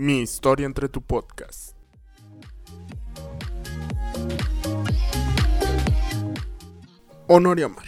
Mi 0.00 0.20
historia 0.20 0.64
entre 0.64 0.88
tu 0.88 1.02
podcast. 1.02 1.76
Honor 7.26 7.58
y 7.58 7.62
amar. 7.64 7.84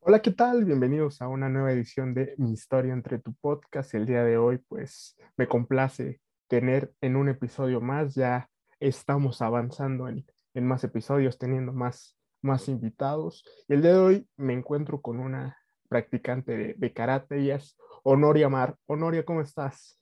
Hola, 0.00 0.22
¿qué 0.22 0.30
tal? 0.30 0.64
Bienvenidos 0.64 1.20
a 1.20 1.28
una 1.28 1.50
nueva 1.50 1.72
edición 1.72 2.14
de 2.14 2.34
Mi 2.38 2.52
historia 2.54 2.94
entre 2.94 3.18
tu 3.18 3.34
podcast. 3.34 3.92
El 3.92 4.06
día 4.06 4.24
de 4.24 4.38
hoy, 4.38 4.56
pues, 4.66 5.18
me 5.36 5.46
complace 5.46 6.18
tener 6.48 6.94
en 7.02 7.14
un 7.14 7.28
episodio 7.28 7.82
más. 7.82 8.14
Ya 8.14 8.48
estamos 8.80 9.42
avanzando 9.42 10.08
en, 10.08 10.24
más 10.54 10.82
episodios, 10.82 11.36
teniendo 11.36 11.74
más, 11.74 12.16
más 12.40 12.70
invitados. 12.70 13.44
Y 13.68 13.74
el 13.74 13.82
día 13.82 13.92
de 13.92 13.98
hoy 13.98 14.28
me 14.38 14.54
encuentro 14.54 15.02
con 15.02 15.20
una 15.20 15.58
practicante 15.94 16.56
de, 16.56 16.74
de 16.74 16.92
karate 16.92 17.40
y 17.40 17.52
es 17.52 17.76
Honoria 18.02 18.48
Mar. 18.48 18.74
Honoria, 18.86 19.24
¿cómo 19.24 19.40
estás? 19.40 19.96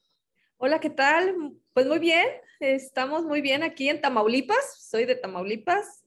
Hola, 0.57 0.81
¿qué 0.81 0.89
tal? 0.89 1.53
Pues 1.75 1.87
muy 1.87 1.99
bien, 1.99 2.27
estamos 2.61 3.25
muy 3.27 3.43
bien 3.43 3.63
aquí 3.63 3.91
en 3.91 4.01
Tamaulipas. 4.01 4.89
Soy 4.89 5.05
de 5.05 5.17
Tamaulipas, 5.17 6.03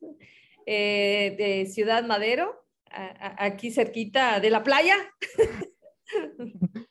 eh, 0.66 1.35
de 1.38 1.67
Ciudad 1.67 2.03
Madero 2.03 2.66
aquí 2.89 3.70
cerquita 3.70 4.39
de 4.39 4.49
la 4.49 4.63
playa. 4.63 4.95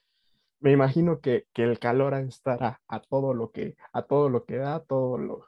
Me 0.61 0.71
imagino 0.71 1.21
que, 1.21 1.47
el 1.55 1.81
calor 1.81 2.15
estará 2.15 2.81
a, 2.87 3.01
todo 3.01 3.35
lo 3.35 3.51
que, 3.51 3.75
a 3.93 4.03
todo 4.03 4.29
lo 4.29 4.45
que 4.45 4.57
da, 4.57 4.85
todo, 4.85 5.19
lo, 5.19 5.47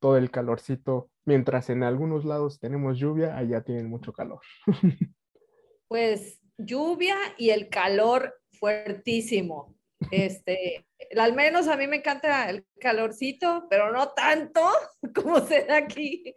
todo 0.00 0.18
el 0.18 0.30
calorcito. 0.30 1.08
Mientras 1.24 1.70
en 1.70 1.82
algunos 1.82 2.26
lados 2.26 2.60
tenemos 2.60 2.98
lluvia, 2.98 3.38
allá 3.38 3.62
tienen 3.62 3.88
mucho 3.88 4.12
calor. 4.12 4.40
Pues 5.86 6.40
lluvia 6.58 7.16
y 7.38 7.50
el 7.50 7.68
calor 7.68 8.34
fuertísimo. 8.58 9.74
Este, 10.10 10.86
al 11.18 11.34
menos 11.34 11.68
a 11.68 11.76
mí 11.76 11.86
me 11.86 11.96
encanta 11.96 12.48
el 12.50 12.66
calorcito, 12.80 13.66
pero 13.70 13.92
no 13.92 14.10
tanto 14.10 14.60
como 15.14 15.40
se 15.40 15.64
da 15.64 15.78
aquí. 15.78 16.34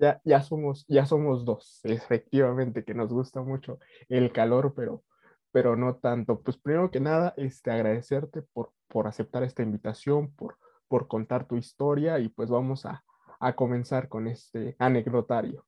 Ya, 0.00 0.20
ya, 0.24 0.42
somos, 0.42 0.84
ya 0.88 1.06
somos 1.06 1.44
dos, 1.44 1.80
efectivamente, 1.84 2.84
que 2.84 2.94
nos 2.94 3.12
gusta 3.12 3.42
mucho 3.42 3.78
el 4.08 4.32
calor, 4.32 4.72
pero, 4.74 5.04
pero 5.52 5.76
no 5.76 5.96
tanto. 5.96 6.40
Pues 6.40 6.56
primero 6.56 6.90
que 6.90 7.00
nada, 7.00 7.34
este, 7.36 7.70
agradecerte 7.70 8.42
por, 8.42 8.72
por 8.88 9.06
aceptar 9.06 9.42
esta 9.42 9.62
invitación, 9.62 10.34
por, 10.34 10.58
por 10.88 11.08
contar 11.08 11.46
tu 11.46 11.56
historia 11.56 12.18
y 12.18 12.28
pues 12.28 12.48
vamos 12.48 12.86
a, 12.86 13.04
a 13.40 13.54
comenzar 13.54 14.08
con 14.08 14.26
este 14.28 14.76
anecdotario. 14.78 15.66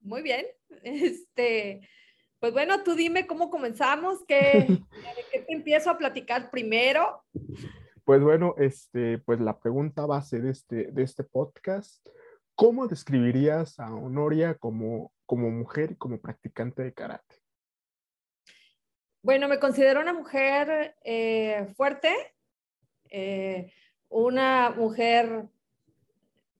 Muy 0.00 0.22
bien, 0.22 0.46
este, 0.82 1.88
pues 2.42 2.52
bueno, 2.52 2.82
tú 2.82 2.96
dime 2.96 3.28
cómo 3.28 3.50
comenzamos, 3.50 4.24
¿qué, 4.26 4.66
¿qué 5.32 5.42
te 5.42 5.52
empiezo 5.52 5.90
a 5.90 5.96
platicar 5.96 6.50
primero? 6.50 7.22
Pues 8.04 8.20
bueno, 8.20 8.56
este, 8.58 9.18
pues 9.18 9.40
la 9.40 9.60
pregunta 9.60 10.06
base 10.06 10.40
de 10.40 10.50
este, 10.50 10.90
de 10.90 11.04
este 11.04 11.22
podcast, 11.22 12.04
¿cómo 12.56 12.88
describirías 12.88 13.78
a 13.78 13.94
Honoria 13.94 14.56
como, 14.56 15.12
como 15.24 15.52
mujer 15.52 15.92
y 15.92 15.94
como 15.94 16.20
practicante 16.20 16.82
de 16.82 16.92
karate? 16.92 17.36
Bueno, 19.22 19.46
me 19.46 19.60
considero 19.60 20.00
una 20.00 20.12
mujer 20.12 20.96
eh, 21.04 21.72
fuerte, 21.76 22.12
eh, 23.08 23.72
una 24.08 24.70
mujer 24.70 25.44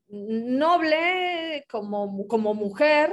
noble 0.07 1.67
como, 1.69 2.29
como 2.29 2.55
mujer, 2.55 3.11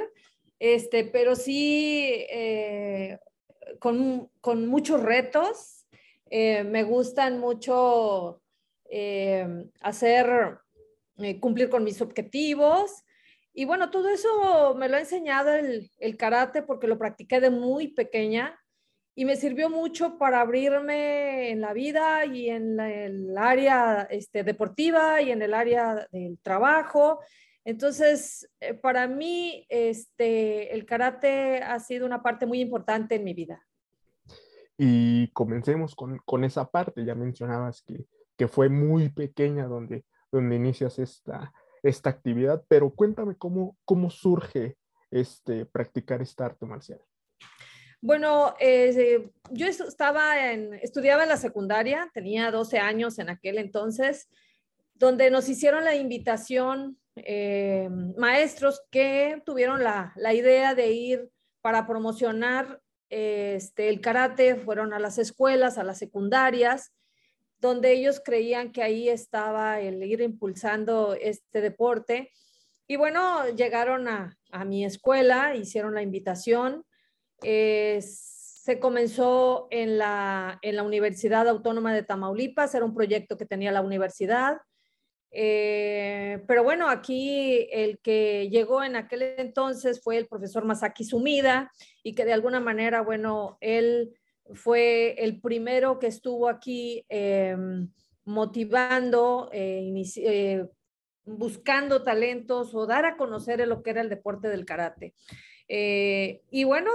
este, 0.59 1.05
pero 1.05 1.35
sí 1.35 2.25
eh, 2.29 3.17
con, 3.79 4.29
con, 4.41 4.67
muchos 4.67 5.01
retos. 5.01 5.87
Eh, 6.29 6.63
me 6.63 6.83
gustan 6.83 7.39
mucho 7.39 8.41
eh, 8.89 9.47
hacer, 9.81 10.59
cumplir 11.39 11.69
con 11.69 11.83
mis 11.83 12.01
objetivos. 12.01 13.03
Y 13.53 13.65
bueno, 13.65 13.89
todo 13.89 14.09
eso 14.09 14.75
me 14.75 14.87
lo 14.89 14.97
ha 14.97 14.99
enseñado 14.99 15.51
el, 15.53 15.89
el 15.97 16.17
karate 16.17 16.61
porque 16.61 16.87
lo 16.87 16.99
practiqué 16.99 17.39
de 17.39 17.49
muy 17.49 17.87
pequeña 17.87 18.59
y 19.19 19.25
me 19.25 19.35
sirvió 19.35 19.69
mucho 19.69 20.17
para 20.17 20.39
abrirme 20.39 21.49
en 21.49 21.59
la 21.59 21.73
vida 21.73 22.23
y 22.25 22.49
en 22.49 22.79
el 22.79 23.37
área 23.37 24.07
este, 24.09 24.45
deportiva 24.45 25.21
y 25.21 25.31
en 25.31 25.41
el 25.41 25.53
área 25.53 26.07
del 26.11 26.39
trabajo 26.39 27.19
entonces, 27.65 28.49
eh, 28.59 28.73
para 28.73 29.07
mí, 29.07 29.65
este, 29.69 30.73
el 30.73 30.85
karate 30.85 31.61
ha 31.61 31.79
sido 31.79 32.05
una 32.05 32.23
parte 32.23 32.45
muy 32.45 32.61
importante 32.61 33.15
en 33.15 33.23
mi 33.23 33.33
vida. 33.33 33.65
Y 34.77 35.27
comencemos 35.31 35.95
con, 35.95 36.19
con 36.25 36.43
esa 36.43 36.69
parte. 36.69 37.03
Ya 37.03 37.15
mencionabas 37.15 37.81
que, 37.81 38.05
que, 38.37 38.47
fue 38.47 38.69
muy 38.69 39.09
pequeña 39.09 39.65
donde, 39.65 40.05
donde 40.31 40.55
inicias 40.55 40.99
esta, 40.99 41.51
esta 41.83 42.09
actividad, 42.09 42.63
pero 42.67 42.93
cuéntame 42.93 43.35
cómo, 43.35 43.77
cómo 43.83 44.09
surge 44.09 44.77
este, 45.11 45.65
practicar 45.65 46.21
esta 46.21 46.45
arte 46.45 46.65
marcial. 46.65 47.01
Bueno, 48.01 48.55
eh, 48.59 49.29
yo 49.51 49.67
estaba 49.67 50.51
en, 50.51 50.73
estudiaba 50.75 51.23
en 51.23 51.29
la 51.29 51.37
secundaria, 51.37 52.09
tenía 52.13 52.49
12 52.49 52.79
años 52.79 53.19
en 53.19 53.29
aquel 53.29 53.57
entonces, 53.57 54.29
donde 54.93 55.29
nos 55.29 55.49
hicieron 55.49 55.83
la 55.83 55.95
invitación 55.95 56.98
eh, 57.15 57.89
maestros 58.17 58.81
que 58.91 59.41
tuvieron 59.45 59.83
la, 59.83 60.13
idea 60.33 60.75
de 60.75 60.91
ir 60.91 61.29
para 61.61 61.85
promocionar 61.85 62.81
este, 63.09 63.89
el 63.89 64.01
karate, 64.01 64.55
fueron 64.55 64.93
a 64.93 64.99
las 64.99 65.17
escuelas, 65.17 65.77
a 65.77 65.83
las 65.83 65.97
secundarias, 65.97 66.93
donde 67.59 67.91
ellos 67.91 68.21
creían 68.23 68.71
que 68.71 68.83
ahí 68.83 69.09
estaba 69.09 69.81
el 69.81 70.01
ir 70.03 70.21
impulsando 70.21 71.13
este 71.13 71.61
deporte. 71.61 72.31
Y 72.87 72.95
bueno, 72.95 73.47
llegaron 73.49 74.07
a, 74.07 74.37
mi 74.65 74.85
escuela, 74.85 75.55
hicieron 75.55 75.93
la 75.95 76.01
invitación. 76.01 76.85
se 77.41 78.79
comenzó 78.79 79.67
en 79.71 79.97
la, 79.97 80.57
en 80.61 80.75
la 80.75 80.83
Universidad 80.83 81.47
Autónoma 81.47 81.93
de 81.93 82.03
Tamaulipas, 82.03 82.73
era 82.73 82.85
un 82.85 82.95
proyecto 82.95 83.37
que 83.37 83.45
tenía 83.45 83.71
la 83.71 83.81
universidad. 83.81 84.57
Eh, 85.31 86.43
pero 86.47 86.63
bueno, 86.63 86.89
aquí 86.89 87.67
el 87.71 87.99
que 87.99 88.49
llegó 88.49 88.83
en 88.83 88.95
aquel 88.95 89.21
entonces 89.37 90.01
fue 90.01 90.17
el 90.17 90.27
profesor 90.27 90.65
Masaki 90.65 91.03
Sumida 91.03 91.71
y 92.03 92.13
que 92.13 92.25
de 92.25 92.33
alguna 92.33 92.59
manera, 92.59 93.01
bueno, 93.01 93.57
él 93.61 94.13
fue 94.53 95.15
el 95.23 95.39
primero 95.39 95.99
que 95.99 96.07
estuvo 96.07 96.49
aquí 96.49 97.05
eh, 97.09 97.55
motivando, 98.25 99.49
eh, 99.53 100.65
buscando 101.25 102.03
talentos 102.03 102.73
o 102.73 102.87
dar 102.87 103.05
a 103.05 103.17
conocer 103.17 103.65
lo 103.67 103.83
que 103.83 103.91
era 103.91 104.01
el 104.01 104.09
deporte 104.09 104.47
del 104.49 104.65
karate. 104.65 105.13
y 105.67 106.63
bueno, 106.63 106.91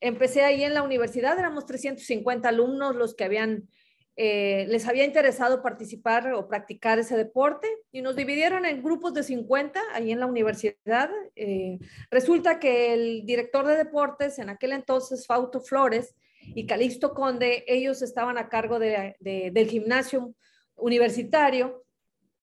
empecé 0.00 0.42
ahí 0.42 0.62
en 0.62 0.74
la 0.74 0.84
universidad, 0.84 1.36
éramos 1.36 1.66
350 1.66 2.48
alumnos 2.48 2.94
los 2.94 3.16
que 3.16 3.24
habían 3.24 3.68
eh, 4.16 4.66
les 4.68 4.86
había 4.86 5.04
interesado 5.04 5.60
participar 5.60 6.32
o 6.34 6.46
practicar 6.46 7.00
ese 7.00 7.16
deporte 7.16 7.68
y 7.90 8.00
nos 8.00 8.14
dividieron 8.14 8.64
en 8.64 8.80
grupos 8.80 9.12
de 9.12 9.24
50 9.24 9.80
ahí 9.92 10.12
en 10.12 10.20
la 10.20 10.26
universidad. 10.26 11.10
Eh, 11.34 11.78
resulta 12.10 12.60
que 12.60 12.94
el 12.94 13.26
director 13.26 13.66
de 13.66 13.76
deportes 13.76 14.38
en 14.38 14.50
aquel 14.50 14.72
entonces, 14.72 15.26
Fauto 15.26 15.60
Flores 15.60 16.14
y 16.40 16.64
Calixto 16.66 17.12
Conde, 17.12 17.64
ellos 17.66 18.02
estaban 18.02 18.38
a 18.38 18.48
cargo 18.48 18.78
de, 18.78 19.16
del 19.18 19.66
gimnasio 19.66 20.32
universitario 20.76 21.84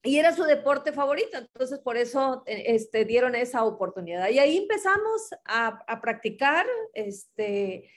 y 0.04 0.18
era 0.18 0.36
su 0.36 0.44
deporte 0.44 0.92
favorito, 0.92 1.38
entonces 1.38 1.80
por 1.80 1.96
eso 1.96 2.44
eh, 2.48 2.64
este, 2.68 3.06
dieron 3.06 3.34
esa 3.34 3.64
oportunidad. 3.64 4.30
Y 4.30 4.40
ahí 4.40 4.58
empezamos 4.58 5.30
a, 5.46 5.80
a 5.88 6.02
practicar 6.02 6.66
este, 6.94 7.90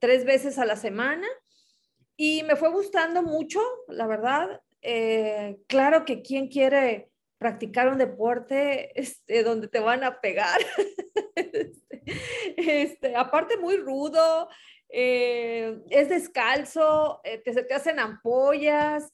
tres 0.00 0.24
veces 0.24 0.58
a 0.58 0.64
la 0.64 0.74
semana 0.74 1.28
y 2.16 2.42
me 2.44 2.56
fue 2.56 2.70
gustando 2.70 3.22
mucho, 3.22 3.60
la 3.88 4.06
verdad. 4.06 4.60
Eh, 4.82 5.58
claro 5.68 6.04
que 6.04 6.22
quien 6.22 6.48
quiere 6.48 7.10
practicar 7.38 7.88
un 7.88 7.98
deporte 7.98 8.90
este, 9.00 9.42
donde 9.42 9.68
te 9.68 9.80
van 9.80 10.04
a 10.04 10.20
pegar, 10.20 10.60
este, 11.36 12.02
este, 12.56 13.16
aparte 13.16 13.56
muy 13.56 13.76
rudo, 13.76 14.48
eh, 14.88 15.80
es 15.88 16.08
descalzo, 16.08 17.20
eh, 17.24 17.38
te, 17.38 17.52
te 17.64 17.74
hacen 17.74 17.98
ampollas, 17.98 19.12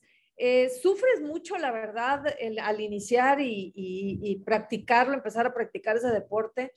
sufres 0.81 1.21
mucho, 1.21 1.59
la 1.59 1.73
verdad, 1.73 2.23
al 2.63 2.81
iniciar 2.81 3.41
y, 3.41 3.73
y, 3.75 4.37
practicarlo, 4.45 5.15
empezar 5.15 5.47
a 5.49 5.53
practicar 5.53 5.97
ese 5.97 6.13
deporte. 6.13 6.73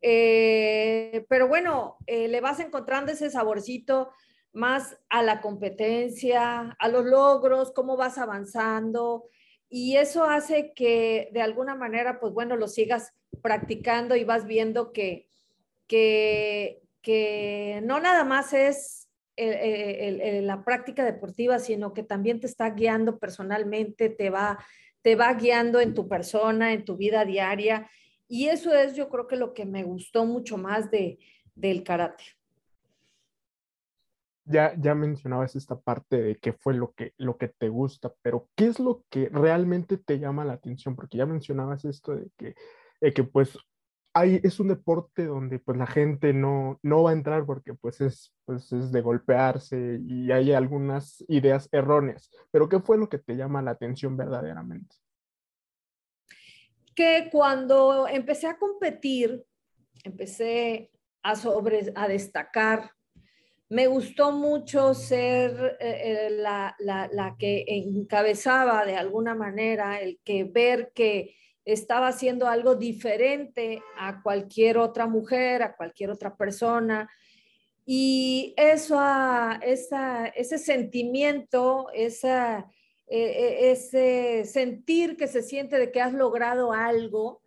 pero 0.00 1.48
bueno, 1.48 1.96
le 2.06 2.40
vas 2.40 2.60
encontrando 2.60 3.10
ese 3.10 3.30
saborcito 3.30 4.12
más 4.58 4.98
a 5.08 5.22
la 5.22 5.40
competencia, 5.40 6.76
a 6.78 6.88
los 6.88 7.04
logros, 7.04 7.72
cómo 7.72 7.96
vas 7.96 8.18
avanzando. 8.18 9.28
Y 9.70 9.96
eso 9.96 10.24
hace 10.24 10.72
que 10.74 11.30
de 11.32 11.40
alguna 11.40 11.74
manera, 11.74 12.18
pues 12.20 12.32
bueno, 12.34 12.56
lo 12.56 12.68
sigas 12.68 13.14
practicando 13.40 14.16
y 14.16 14.24
vas 14.24 14.46
viendo 14.46 14.92
que, 14.92 15.28
que, 15.86 16.82
que 17.00 17.80
no 17.84 18.00
nada 18.00 18.24
más 18.24 18.52
es 18.52 19.08
la 19.36 20.64
práctica 20.64 21.04
deportiva, 21.04 21.60
sino 21.60 21.94
que 21.94 22.02
también 22.02 22.40
te 22.40 22.48
está 22.48 22.70
guiando 22.70 23.18
personalmente, 23.18 24.10
te 24.10 24.30
va, 24.30 24.58
te 25.02 25.14
va 25.14 25.32
guiando 25.34 25.80
en 25.80 25.94
tu 25.94 26.08
persona, 26.08 26.72
en 26.72 26.84
tu 26.84 26.96
vida 26.96 27.24
diaria. 27.24 27.88
Y 28.26 28.48
eso 28.48 28.74
es 28.74 28.96
yo 28.96 29.08
creo 29.08 29.28
que 29.28 29.36
lo 29.36 29.54
que 29.54 29.64
me 29.64 29.84
gustó 29.84 30.24
mucho 30.24 30.58
más 30.58 30.90
de, 30.90 31.18
del 31.54 31.84
karate. 31.84 32.37
Ya, 34.50 34.74
ya 34.78 34.94
mencionabas 34.94 35.56
esta 35.56 35.78
parte 35.78 36.20
de 36.20 36.36
qué 36.38 36.52
fue 36.52 36.74
lo 36.74 36.92
que, 36.92 37.12
lo 37.18 37.36
que 37.36 37.48
te 37.48 37.68
gusta, 37.68 38.12
pero 38.22 38.48
¿qué 38.56 38.66
es 38.66 38.80
lo 38.80 39.04
que 39.10 39.28
realmente 39.28 39.98
te 39.98 40.18
llama 40.18 40.44
la 40.44 40.54
atención? 40.54 40.96
Porque 40.96 41.18
ya 41.18 41.26
mencionabas 41.26 41.84
esto 41.84 42.16
de 42.16 42.30
que, 42.36 42.54
de 43.00 43.12
que 43.12 43.24
pues 43.24 43.58
es 44.24 44.60
un 44.60 44.68
deporte 44.68 45.26
donde 45.26 45.58
pues 45.58 45.76
la 45.78 45.86
gente 45.86 46.32
no, 46.32 46.78
no 46.82 47.02
va 47.02 47.10
a 47.10 47.14
entrar 47.14 47.44
porque 47.46 47.74
pues 47.74 48.00
es, 48.00 48.34
pues 48.44 48.72
es 48.72 48.90
de 48.90 49.00
golpearse 49.00 50.00
y 50.02 50.32
hay 50.32 50.52
algunas 50.52 51.24
ideas 51.28 51.68
erróneas. 51.72 52.30
Pero 52.50 52.68
¿qué 52.68 52.80
fue 52.80 52.98
lo 52.98 53.08
que 53.08 53.18
te 53.18 53.36
llama 53.36 53.62
la 53.62 53.72
atención 53.72 54.16
verdaderamente? 54.16 54.96
Que 56.94 57.28
cuando 57.30 58.08
empecé 58.08 58.48
a 58.48 58.58
competir, 58.58 59.44
empecé 60.02 60.90
a, 61.22 61.36
sobre, 61.36 61.92
a 61.94 62.08
destacar, 62.08 62.90
me 63.70 63.86
gustó 63.86 64.32
mucho 64.32 64.94
ser 64.94 65.76
eh, 65.80 66.00
eh, 66.04 66.30
la, 66.30 66.74
la, 66.78 67.08
la 67.12 67.36
que 67.38 67.64
encabezaba 67.66 68.84
de 68.86 68.96
alguna 68.96 69.34
manera, 69.34 70.00
el 70.00 70.18
que 70.24 70.44
ver 70.44 70.92
que 70.94 71.34
estaba 71.64 72.08
haciendo 72.08 72.48
algo 72.48 72.76
diferente 72.76 73.82
a 73.98 74.22
cualquier 74.22 74.78
otra 74.78 75.06
mujer, 75.06 75.62
a 75.62 75.76
cualquier 75.76 76.10
otra 76.10 76.34
persona. 76.34 77.10
Y 77.84 78.54
eso, 78.56 78.98
ese 79.62 80.58
sentimiento, 80.58 81.88
esa, 81.92 82.70
e, 83.06 83.18
e, 83.18 83.70
ese 83.70 84.44
sentir 84.46 85.16
que 85.16 85.26
se 85.26 85.42
siente 85.42 85.78
de 85.78 85.90
que 85.92 86.00
has 86.00 86.14
logrado 86.14 86.72
algo, 86.72 87.42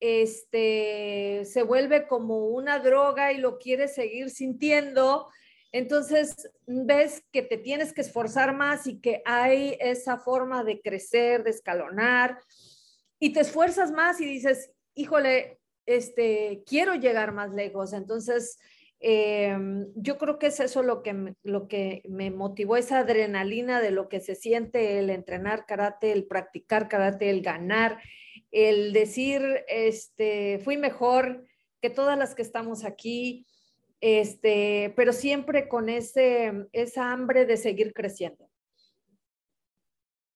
este, 0.00 1.44
se 1.44 1.62
vuelve 1.62 2.08
como 2.08 2.46
una 2.46 2.80
droga 2.80 3.32
y 3.32 3.38
lo 3.38 3.58
quieres 3.58 3.94
seguir 3.94 4.30
sintiendo. 4.30 5.28
Entonces 5.72 6.50
ves 6.66 7.24
que 7.32 7.40
te 7.42 7.56
tienes 7.56 7.94
que 7.94 8.02
esforzar 8.02 8.54
más 8.54 8.86
y 8.86 9.00
que 9.00 9.22
hay 9.24 9.76
esa 9.80 10.18
forma 10.18 10.64
de 10.64 10.80
crecer, 10.82 11.42
de 11.44 11.50
escalonar 11.50 12.38
y 13.18 13.32
te 13.32 13.40
esfuerzas 13.40 13.90
más 13.90 14.20
y 14.20 14.26
dices, 14.26 14.70
híjole, 14.94 15.58
este, 15.86 16.62
quiero 16.66 16.94
llegar 16.94 17.32
más 17.32 17.52
lejos. 17.52 17.94
Entonces, 17.94 18.58
em, 19.00 19.86
yo 19.94 20.18
creo 20.18 20.38
que 20.38 20.48
es 20.48 20.60
eso 20.60 20.82
lo 20.82 21.02
que, 21.02 21.34
lo 21.42 21.68
que 21.68 22.02
me 22.08 22.30
motivó, 22.30 22.76
esa 22.76 22.98
adrenalina 22.98 23.80
de 23.80 23.92
lo 23.92 24.08
que 24.08 24.20
se 24.20 24.34
siente 24.34 24.98
el 24.98 25.08
entrenar 25.08 25.64
karate, 25.64 26.12
el 26.12 26.26
practicar 26.26 26.88
karate, 26.88 27.30
el 27.30 27.40
ganar, 27.40 27.98
el 28.50 28.92
decir, 28.92 29.64
este, 29.68 30.60
fui 30.62 30.76
mejor 30.76 31.46
que 31.80 31.90
todas 31.90 32.18
las 32.18 32.34
que 32.34 32.42
estamos 32.42 32.84
aquí, 32.84 33.46
este, 34.02 34.92
pero 34.96 35.12
siempre 35.12 35.68
con 35.68 35.88
ese, 35.88 36.66
esa 36.72 37.12
hambre 37.12 37.46
de 37.46 37.56
seguir 37.56 37.94
creciendo. 37.94 38.50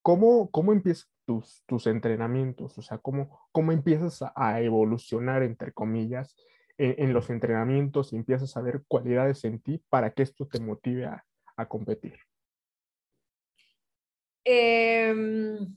¿Cómo, 0.03 0.49
cómo 0.53 0.73
empieza 0.73 1.07
tus, 1.25 1.65
tus 1.67 1.89
entrenamientos? 1.89 2.79
O 2.79 2.83
sea, 2.83 2.99
¿cómo, 2.99 3.49
cómo 3.51 3.73
empiezas 3.73 4.23
a, 4.37 4.61
evolucionar, 4.61 5.43
entre 5.43 5.73
comillas, 5.73 6.37
en, 6.79 7.13
los 7.13 7.29
entrenamientos 7.29 8.13
y 8.13 8.17
empiezas 8.17 8.57
a 8.57 8.61
ver 8.61 8.85
cualidades 8.87 9.45
en 9.45 9.59
ti 9.59 9.83
para 9.89 10.13
que 10.13 10.23
esto 10.23 10.47
te 10.47 10.61
motive 10.61 11.07
a, 11.07 11.25
a 11.57 11.67
competir? 11.67 12.15
Em, 14.45 15.77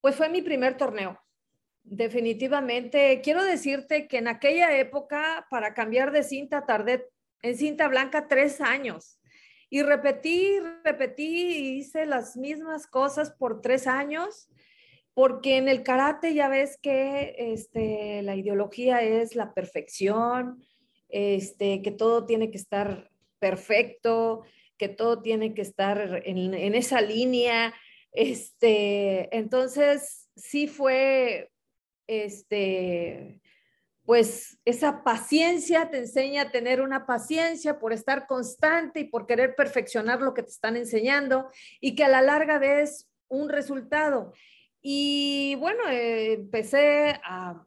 pues 0.00 0.14
fue 0.14 0.28
mi 0.28 0.40
primer 0.40 0.76
torneo. 0.76 1.18
Definitivamente, 1.90 3.22
quiero 3.22 3.42
decirte 3.42 4.08
que 4.08 4.18
en 4.18 4.28
aquella 4.28 4.76
época 4.76 5.46
para 5.50 5.72
cambiar 5.72 6.12
de 6.12 6.22
cinta 6.22 6.66
tardé 6.66 7.08
en 7.40 7.56
cinta 7.56 7.88
blanca 7.88 8.28
tres 8.28 8.60
años. 8.60 9.18
Y 9.70 9.82
repetí, 9.82 10.58
repetí, 10.84 11.78
hice 11.78 12.04
las 12.04 12.36
mismas 12.36 12.86
cosas 12.86 13.30
por 13.30 13.62
tres 13.62 13.86
años, 13.86 14.50
porque 15.14 15.56
en 15.56 15.68
el 15.68 15.82
karate 15.82 16.34
ya 16.34 16.48
ves 16.48 16.78
que 16.78 17.34
este, 17.38 18.22
la 18.22 18.36
ideología 18.36 19.02
es 19.02 19.34
la 19.34 19.54
perfección, 19.54 20.62
este, 21.08 21.80
que 21.80 21.90
todo 21.90 22.26
tiene 22.26 22.50
que 22.50 22.58
estar 22.58 23.10
perfecto, 23.38 24.42
que 24.76 24.88
todo 24.90 25.22
tiene 25.22 25.54
que 25.54 25.62
estar 25.62 26.22
en, 26.24 26.52
en 26.52 26.74
esa 26.74 27.00
línea. 27.00 27.74
Este, 28.12 29.34
entonces, 29.36 30.28
sí 30.36 30.66
fue, 30.66 31.50
este, 32.08 33.40
pues 34.08 34.58
esa 34.64 35.04
paciencia 35.04 35.90
te 35.90 35.98
enseña 35.98 36.42
a 36.42 36.50
tener 36.50 36.80
una 36.80 37.04
paciencia 37.04 37.78
por 37.78 37.92
estar 37.92 38.26
constante 38.26 39.00
y 39.00 39.04
por 39.04 39.26
querer 39.26 39.54
perfeccionar 39.54 40.22
lo 40.22 40.32
que 40.32 40.42
te 40.42 40.48
están 40.48 40.78
enseñando 40.78 41.50
y 41.78 41.94
que 41.94 42.04
a 42.04 42.08
la 42.08 42.22
larga 42.22 42.58
ves 42.58 43.06
un 43.28 43.50
resultado. 43.50 44.32
Y 44.80 45.56
bueno, 45.56 45.86
eh, 45.90 46.32
empecé 46.32 47.20
a, 47.22 47.62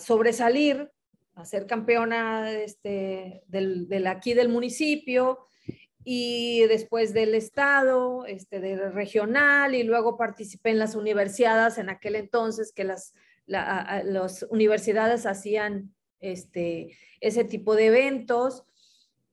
sobresalir, 0.00 0.90
a 1.36 1.44
ser 1.44 1.68
campeona 1.68 2.50
este, 2.50 3.44
del, 3.46 4.06
aquí 4.08 4.34
del 4.34 4.48
municipio 4.48 5.46
y 6.02 6.66
después 6.66 7.14
del 7.14 7.32
estado, 7.36 8.26
este, 8.26 8.58
del 8.58 8.92
regional 8.92 9.76
y 9.76 9.84
luego 9.84 10.16
participé 10.16 10.70
en 10.70 10.80
las 10.80 10.96
universidades 10.96 11.78
en 11.78 11.90
aquel 11.90 12.16
entonces 12.16 12.72
que 12.72 12.82
las 12.82 13.14
las 13.46 14.44
universidades 14.50 15.26
hacían 15.26 15.94
este, 16.20 16.96
ese 17.20 17.44
tipo 17.44 17.74
de 17.74 17.86
eventos. 17.86 18.64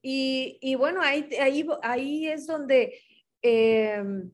Y, 0.01 0.75
bueno, 0.75 1.01
ahí, 1.01 1.29
ahí, 1.39 1.65
ahí 1.81 2.27
es 2.27 2.45
donde 2.45 2.99
em, 3.41 4.31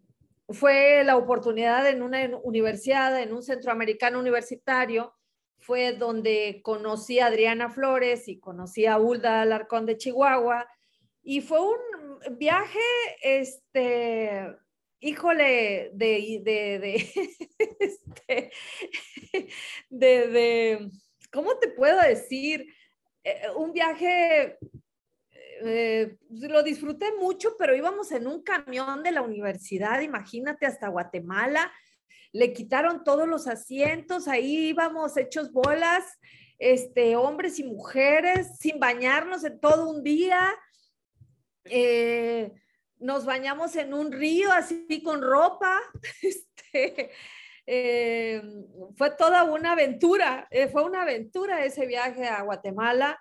fue 0.50 1.04
la 1.04 1.16
oportunidad 1.16 1.88
en 1.88 2.02
una 2.02 2.40
universidad, 2.44 3.20
en 3.22 3.34
un 3.34 3.44
centroamericano 3.44 4.20
universitario, 4.20 5.14
fue 5.60 5.94
donde 5.94 6.62
conocí 6.64 7.20
a 7.20 7.28
Adriana 7.28 7.70
Flores 7.70 8.28
y 8.28 8.40
conocí 8.40 8.86
a 8.88 8.98
Hulda 8.98 9.42
Alarcón 9.42 9.86
de 9.86 9.98
Chihuahua. 9.98 10.68
Y 11.22 11.42
fue 11.42 11.60
un 11.62 12.38
viaje, 12.38 12.80
este, 13.22 14.56
híjole, 15.00 15.92
de, 15.94 16.42
de, 16.44 16.96
este, 17.80 18.52
de, 19.90 20.28
de, 20.28 20.90
¿cómo 21.32 21.58
te 21.58 21.70
puedo 21.70 22.00
decir? 22.02 22.74
Eh, 23.24 23.42
un 23.56 23.74
viaje, 23.74 24.58
eh, 25.62 26.18
lo 26.30 26.64
disfruté 26.64 27.14
mucho, 27.20 27.56
pero 27.58 27.76
íbamos 27.76 28.12
en 28.12 28.28
un 28.28 28.44
camión 28.44 29.04
de 29.04 29.12
la 29.12 29.22
universidad, 29.22 30.02
imagínate, 30.02 30.66
hasta 30.66 30.90
Guatemala. 30.90 31.72
Le 32.32 32.54
quitaron 32.54 33.04
todos 33.04 33.28
los 33.28 33.48
asientos, 33.48 34.28
ahí 34.28 34.70
íbamos 34.70 35.18
hechos 35.18 35.52
bolas, 35.52 36.06
este, 36.60 37.16
hombres 37.16 37.58
y 37.60 37.64
mujeres, 37.64 38.58
sin 38.60 38.80
bañarnos 38.80 39.44
en 39.44 39.60
todo 39.60 39.90
un 39.90 40.04
día. 40.04 40.50
Eh, 41.66 42.52
nos 43.00 43.26
bañamos 43.26 43.76
en 43.76 43.94
un 43.94 44.12
río 44.12 44.52
así 44.52 45.02
con 45.04 45.22
ropa. 45.22 45.80
Este, 46.72 47.10
eh, 47.66 48.42
fue 48.96 49.12
toda 49.12 49.44
una 49.44 49.72
aventura, 49.72 50.48
eh, 50.52 50.68
fue 50.68 50.84
una 50.84 51.02
aventura 51.02 51.64
ese 51.66 51.86
viaje 51.86 52.28
a 52.28 52.44
Guatemala. 52.44 53.20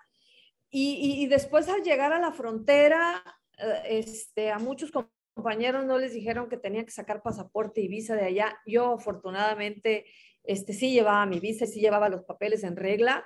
Y, 0.71 1.25
después 1.27 1.67
al 1.67 1.81
llegar 1.81 2.13
a 2.13 2.19
la 2.19 2.31
frontera, 2.31 3.23
eh, 3.57 4.03
este, 4.05 4.51
a 4.51 4.59
muchos 4.59 4.91
compañeros 5.33 5.85
no 5.85 5.97
les 5.97 6.13
dijeron 6.13 6.47
que 6.47 6.57
tenían 6.57 6.85
que 6.85 6.91
sacar 6.91 7.23
pasaporte 7.23 7.81
y 7.81 7.87
visa 7.87 8.15
de 8.15 8.25
allá. 8.25 8.59
Yo 8.67 8.93
afortunadamente 8.93 10.05
este, 10.43 10.73
sí 10.73 10.91
llevaba 10.91 11.25
mi 11.25 11.39
visa, 11.39 11.65
sí 11.65 11.79
llevaba 11.79 12.09
los 12.09 12.23
papeles 12.23 12.63
en 12.63 12.75
regla. 12.75 13.25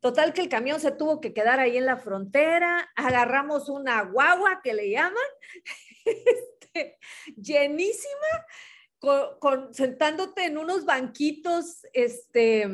Total 0.00 0.32
que 0.32 0.42
el 0.42 0.48
camión 0.48 0.78
se 0.78 0.92
tuvo 0.92 1.20
que 1.20 1.32
quedar 1.32 1.58
ahí 1.58 1.76
en 1.76 1.86
la 1.86 1.96
frontera, 1.96 2.88
agarramos 2.96 3.68
una 3.68 4.02
guagua 4.02 4.60
que 4.62 4.74
le 4.74 4.90
llaman, 4.90 5.14
este, 6.06 6.98
llenísima, 7.36 8.46
sentándote 9.72 10.44
en 10.44 10.58
unos 10.58 10.84
banquitos, 10.84 11.86
este, 11.92 12.68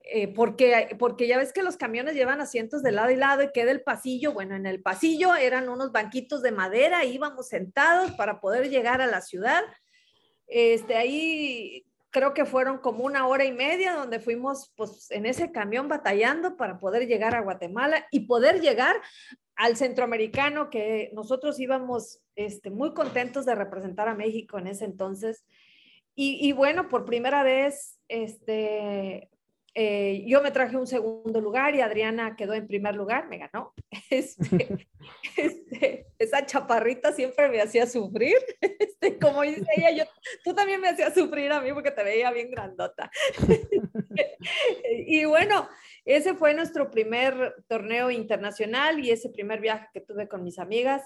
eh, 0.00 0.28
porque, 0.28 0.94
porque 0.98 1.26
ya 1.26 1.38
ves 1.38 1.52
que 1.52 1.62
los 1.62 1.76
camiones 1.76 2.14
llevan 2.14 2.40
asientos 2.40 2.82
de 2.82 2.92
lado 2.92 3.10
y 3.10 3.16
lado 3.16 3.42
y 3.42 3.52
queda 3.52 3.72
el 3.72 3.82
pasillo. 3.82 4.32
Bueno, 4.32 4.54
en 4.54 4.66
el 4.66 4.80
pasillo 4.80 5.34
eran 5.34 5.68
unos 5.68 5.90
banquitos 5.90 6.42
de 6.42 6.52
madera, 6.52 7.04
íbamos 7.04 7.48
sentados 7.48 8.12
para 8.12 8.40
poder 8.40 8.70
llegar 8.70 9.00
a 9.00 9.06
la 9.06 9.20
ciudad. 9.20 9.64
Este, 10.46 10.94
ahí 10.96 11.84
creo 12.10 12.32
que 12.34 12.44
fueron 12.44 12.78
como 12.78 13.04
una 13.04 13.26
hora 13.26 13.44
y 13.44 13.52
media 13.52 13.92
donde 13.94 14.20
fuimos 14.20 14.72
pues 14.76 15.10
en 15.10 15.26
ese 15.26 15.52
camión 15.52 15.88
batallando 15.88 16.56
para 16.56 16.78
poder 16.78 17.06
llegar 17.06 17.34
a 17.34 17.42
Guatemala 17.42 18.06
y 18.10 18.20
poder 18.20 18.60
llegar 18.60 18.96
al 19.56 19.76
centroamericano 19.76 20.70
que 20.70 21.10
nosotros 21.14 21.58
íbamos 21.58 22.20
este, 22.36 22.70
muy 22.70 22.92
contentos 22.92 23.46
de 23.46 23.54
representar 23.54 24.08
a 24.08 24.14
México 24.14 24.58
en 24.58 24.66
ese 24.66 24.84
entonces. 24.84 25.44
Y, 26.14 26.38
y 26.46 26.52
bueno, 26.52 26.88
por 26.88 27.04
primera 27.04 27.42
vez, 27.42 27.98
este, 28.08 29.30
eh, 29.78 30.24
yo 30.26 30.40
me 30.40 30.50
traje 30.52 30.74
un 30.78 30.86
segundo 30.86 31.38
lugar 31.38 31.74
y 31.74 31.82
Adriana 31.82 32.34
quedó 32.34 32.54
en 32.54 32.66
primer 32.66 32.94
lugar, 32.94 33.28
me 33.28 33.36
ganó. 33.36 33.74
Este, 34.08 34.88
este, 35.36 36.06
esa 36.18 36.46
chaparrita 36.46 37.12
siempre 37.12 37.50
me 37.50 37.60
hacía 37.60 37.86
sufrir. 37.86 38.36
Este, 38.78 39.18
como 39.18 39.42
dice 39.42 39.66
ella, 39.76 39.90
yo, 39.90 40.04
tú 40.42 40.54
también 40.54 40.80
me 40.80 40.88
hacías 40.88 41.12
sufrir 41.12 41.52
a 41.52 41.60
mí 41.60 41.70
porque 41.74 41.90
te 41.90 42.02
veía 42.02 42.30
bien 42.30 42.50
grandota. 42.50 43.10
y 45.06 45.26
bueno, 45.26 45.68
ese 46.06 46.34
fue 46.34 46.54
nuestro 46.54 46.90
primer 46.90 47.56
torneo 47.68 48.10
internacional 48.10 48.98
y 49.04 49.10
ese 49.10 49.28
primer 49.28 49.60
viaje 49.60 49.88
que 49.92 50.00
tuve 50.00 50.26
con 50.26 50.42
mis 50.42 50.58
amigas. 50.58 51.02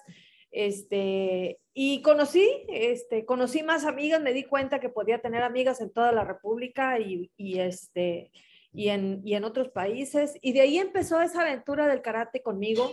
Este, 0.53 1.59
y 1.75 2.03
conocí, 2.03 2.49
este, 2.69 3.25
conocí 3.25 3.65
más 3.65 3.85
amigas, 3.85 4.21
me 4.21 4.33
di 4.33 4.45
cuenta 4.45 4.79
que 4.79 4.89
podía 4.89 5.21
tener 5.21 5.43
amigas 5.43 5.81
en 5.81 5.93
toda 5.93 6.13
la 6.13 6.23
República 6.23 7.01
y, 7.01 7.33
y 7.37 7.59
este, 7.59 8.31
y 8.73 8.89
en, 8.89 9.21
y 9.25 9.35
en 9.35 9.45
otros 9.45 9.69
países. 9.69 10.37
Y 10.41 10.53
de 10.53 10.63
ahí 10.63 10.79
empezó 10.79 11.21
esa 11.21 11.43
aventura 11.43 11.87
del 11.89 12.03
karate 12.03 12.43
conmigo. 12.43 12.93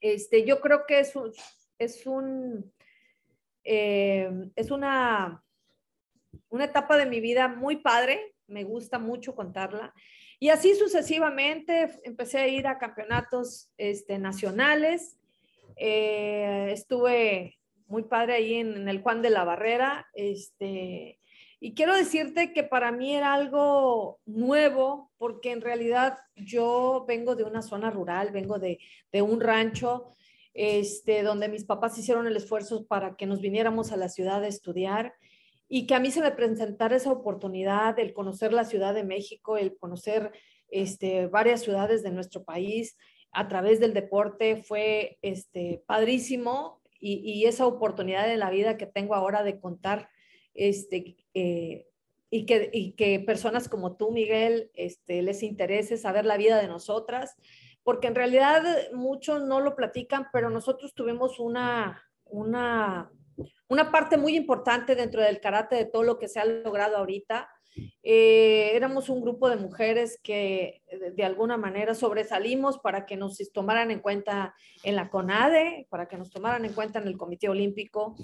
Este, 0.00 0.44
yo 0.44 0.60
creo 0.60 0.84
que 0.86 1.00
es 1.00 1.16
un, 1.16 1.32
es 1.78 2.06
un, 2.06 2.72
eh, 3.64 4.30
es 4.56 4.70
una, 4.70 5.42
una 6.48 6.64
etapa 6.64 6.96
de 6.96 7.06
mi 7.06 7.20
vida 7.20 7.48
muy 7.48 7.76
padre, 7.76 8.34
me 8.46 8.64
gusta 8.64 8.98
mucho 8.98 9.34
contarla. 9.34 9.94
Y 10.40 10.50
así 10.50 10.74
sucesivamente 10.74 11.98
empecé 12.04 12.38
a 12.38 12.48
ir 12.48 12.66
a 12.66 12.78
campeonatos 12.78 13.72
este, 13.76 14.18
nacionales. 14.18 15.18
Eh, 15.76 16.70
estuve 16.70 17.58
muy 17.86 18.04
padre 18.04 18.34
ahí 18.34 18.54
en, 18.54 18.76
en, 18.76 18.88
el 18.88 19.02
Juan 19.02 19.20
de 19.20 19.30
la 19.30 19.44
Barrera. 19.44 20.06
Este, 20.14 21.17
y 21.60 21.74
quiero 21.74 21.96
decirte 21.96 22.52
que 22.52 22.62
para 22.62 22.92
mí 22.92 23.14
era 23.14 23.34
algo 23.34 24.20
nuevo, 24.26 25.10
porque 25.18 25.50
en 25.50 25.60
realidad 25.60 26.18
yo 26.36 27.04
vengo 27.08 27.34
de 27.34 27.44
una 27.44 27.62
zona 27.62 27.90
rural, 27.90 28.30
vengo 28.30 28.58
de, 28.58 28.78
de 29.10 29.22
un 29.22 29.40
rancho, 29.40 30.14
este, 30.54 31.22
donde 31.22 31.48
mis 31.48 31.64
papás 31.64 31.98
hicieron 31.98 32.26
el 32.26 32.36
esfuerzo 32.36 32.86
para 32.86 33.16
que 33.16 33.26
nos 33.26 33.40
viniéramos 33.40 33.90
a 33.90 33.96
la 33.96 34.08
ciudad 34.08 34.42
a 34.42 34.48
estudiar 34.48 35.14
y 35.68 35.86
que 35.86 35.94
a 35.94 36.00
mí 36.00 36.10
se 36.10 36.20
me 36.20 36.30
presentara 36.30 36.96
esa 36.96 37.12
oportunidad, 37.12 37.98
el 37.98 38.14
conocer 38.14 38.52
la 38.52 38.64
Ciudad 38.64 38.94
de 38.94 39.04
México, 39.04 39.58
el 39.58 39.76
conocer 39.76 40.32
este, 40.70 41.26
varias 41.26 41.60
ciudades 41.60 42.02
de 42.02 42.10
nuestro 42.10 42.44
país 42.44 42.96
a 43.32 43.48
través 43.48 43.78
del 43.78 43.92
deporte, 43.92 44.62
fue 44.62 45.18
este, 45.22 45.82
padrísimo 45.86 46.80
y, 46.98 47.18
y 47.18 47.46
esa 47.46 47.66
oportunidad 47.66 48.32
en 48.32 48.38
la 48.38 48.50
vida 48.50 48.78
que 48.78 48.86
tengo 48.86 49.14
ahora 49.14 49.42
de 49.42 49.60
contar 49.60 50.08
este, 50.54 51.16
eh, 51.34 51.86
y, 52.30 52.44
que, 52.92 53.20
personas 53.26 53.68
como 53.68 53.96
tú, 53.96 54.10
Miguel, 54.10 54.70
este, 54.74 55.22
les 55.22 55.42
interese 55.42 55.96
saber 55.96 56.26
la 56.26 56.36
vida 56.36 56.60
de 56.60 56.68
nosotras, 56.68 57.36
porque 57.82 58.08
en 58.08 58.14
realidad 58.14 58.62
muchos 58.92 59.44
no 59.44 59.60
lo 59.60 59.74
platican, 59.74 60.26
pero 60.32 60.50
nosotros 60.50 60.94
tuvimos 60.94 61.40
una, 61.40 62.02
una, 62.24 63.10
una 63.68 63.90
parte 63.90 64.18
muy 64.18 64.36
importante 64.36 64.94
dentro 64.94 65.22
del 65.22 65.40
karate 65.40 65.76
de 65.76 65.86
todo 65.86 66.02
lo 66.02 66.18
que 66.18 66.28
se 66.28 66.38
ha 66.38 66.44
logrado 66.44 66.98
ahorita. 66.98 67.48
Eh, 68.02 68.72
éramos 68.74 69.08
un 69.08 69.20
grupo 69.20 69.48
de 69.48 69.56
mujeres 69.56 70.18
que 70.22 70.82
de, 71.14 71.24
alguna 71.24 71.56
manera 71.56 71.94
sobresalimos 71.94 72.78
para 72.78 73.06
que 73.06 73.16
nos 73.16 73.38
tomaran 73.52 73.90
en 73.90 74.00
cuenta 74.00 74.54
en 74.82 74.96
la 74.96 75.10
CONADE, 75.10 75.86
para 75.88 76.08
que 76.08 76.16
nos 76.16 76.30
tomaran 76.30 76.64
en 76.64 76.72
cuenta 76.72 76.98
en 76.98 77.06
el 77.06 77.16
Comité 77.16 77.48
Olímpico, 77.48 78.16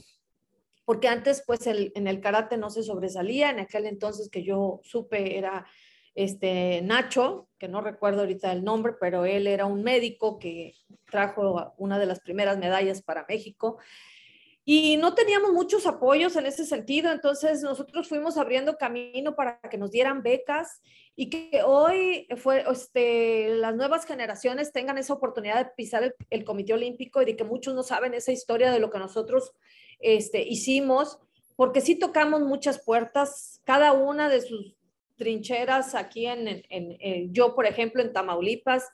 porque 0.85 1.09
antes 1.09 1.43
pues 1.47 1.67
el, 1.67 1.93
en 1.95 2.07
el 2.07 2.21
karate 2.21 2.57
no 2.57 2.71
se 2.71 2.83
sobresalía, 2.83 3.51
en 3.51 3.61
aquel 3.61 3.87
entonces 3.87 4.29
que 4.29 4.43
yo 4.43 4.81
supe 4.83 5.39
era 5.39 5.67
este 6.15 6.81
Nacho, 6.83 7.49
que 7.59 7.69
no 7.69 7.81
recuerdo 7.81 8.21
ahorita 8.21 8.53
el 8.53 8.63
nombre, 8.63 8.95
pero 9.01 9.25
él 9.25 9.47
era 9.47 9.67
un 9.67 9.83
médico 9.83 10.39
que 10.39 10.75
trajo 11.11 11.75
una 11.77 11.99
de 11.99 12.07
las 12.07 12.21
primeras 12.21 12.59
medallas 12.59 13.03
para 13.03 13.27
México. 13.29 13.79
Y 14.65 14.97
no 14.97 15.15
teníamos 15.15 15.53
muchos 15.53 15.87
apoyos 15.87 16.37
en 16.37 16.47
ese 16.47 16.65
sentido, 16.65 17.13
entonces 17.13 17.63
nosotros 17.63 18.09
fuimos 18.09 18.39
abriendo 18.39 18.79
camino 18.79 19.35
para 19.37 19.61
que 19.61 19.77
nos 19.77 19.91
dieran 19.91 20.23
becas 20.23 20.81
y 21.17 21.29
que 21.29 21.63
hoy 21.63 22.27
fue, 22.37 22.65
este, 22.71 23.51
las 23.57 23.75
nuevas 23.77 24.07
generaciones 24.07 24.73
tengan 24.73 24.97
esa 24.97 25.13
oportunidad 25.13 25.59
de 25.59 25.71
pisar 25.77 26.15
el, 26.31 26.45
Comité 26.45 26.73
Olímpico 26.73 27.21
y 27.21 27.27
de 27.27 27.37
que 27.37 27.45
muchos 27.45 27.75
no 27.75 27.83
saben 27.83 28.15
esa 28.15 28.33
historia 28.33 28.73
de 28.73 28.81
lo 28.81 28.91
que 28.91 28.99
nosotros 28.99 29.53
este, 30.01 30.43
hicimos, 30.43 31.19
porque 31.57 31.83
sí 31.83 31.97
tocamos 31.97 32.41
muchas 32.41 32.83
puertas, 32.83 33.61
cada 33.65 33.93
una 33.93 34.31
de 34.31 34.41
sus 34.41 34.77
trincheras 35.17 35.95
aquí 35.95 36.27
en, 36.27 36.49
en, 36.49 36.65
en, 36.71 37.33
yo, 37.33 37.55
por 37.55 37.67
ejemplo, 37.67 38.03
en 38.03 38.13
Tamaulipas, 38.13 38.91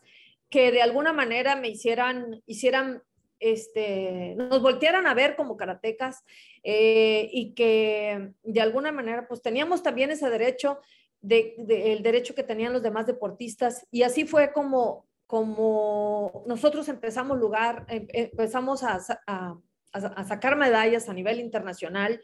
que 0.51 0.73
de 0.73 0.83
alguna 0.83 1.13
manera 1.13 1.57
me 1.57 1.69
hicieran, 1.69 2.43
hicieran, 2.45 3.03
este, 3.41 4.35
nos 4.37 4.63
voltearan 4.63 5.07
a 5.07 5.15
ver 5.15 5.35
como 5.35 5.57
karatecas 5.57 6.25
eh, 6.63 7.29
y 7.33 7.55
que 7.55 8.33
de 8.43 8.61
alguna 8.61 8.93
manera 8.93 9.27
pues 9.27 9.43
teníamos 9.43 9.83
también 9.83 10.11
ese 10.11 10.31
derecho, 10.31 10.79
de, 11.21 11.55
de, 11.59 11.93
el 11.93 12.03
derecho 12.03 12.35
que 12.35 12.43
tenían 12.43 12.73
los 12.73 12.83
demás 12.83 13.07
deportistas 13.07 13.87
y 13.91 14.03
así 14.03 14.25
fue 14.25 14.53
como, 14.53 15.09
como 15.27 16.45
nosotros 16.47 16.89
empezamos 16.89 17.39
lugar, 17.39 17.85
em, 17.89 18.07
empezamos 18.13 18.83
a, 18.83 19.01
a 19.27 19.59
a, 19.93 20.25
sacar 20.25 20.57
medallas 20.57 21.09
a 21.09 21.15
nivel 21.15 21.41
internacional 21.41 22.21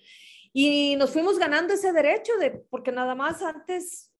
y 0.52 0.96
nos 0.96 1.10
fuimos 1.10 1.38
ganando 1.38 1.74
ese 1.74 1.92
derecho 1.92 2.36
de, 2.38 2.50
porque 2.50 2.92
nada 2.92 3.14
más 3.14 3.42
antes 3.42 4.12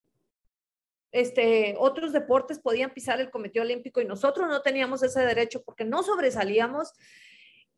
este, 1.20 1.74
otros 1.78 2.12
deportes 2.12 2.58
podían 2.58 2.92
pisar 2.92 3.20
el 3.20 3.30
Comité 3.30 3.60
Olímpico 3.60 4.00
y 4.00 4.04
nosotros 4.04 4.48
no 4.48 4.62
teníamos 4.62 5.02
ese 5.02 5.20
derecho 5.20 5.62
porque 5.64 5.84
no 5.84 6.02
sobresalíamos. 6.02 6.92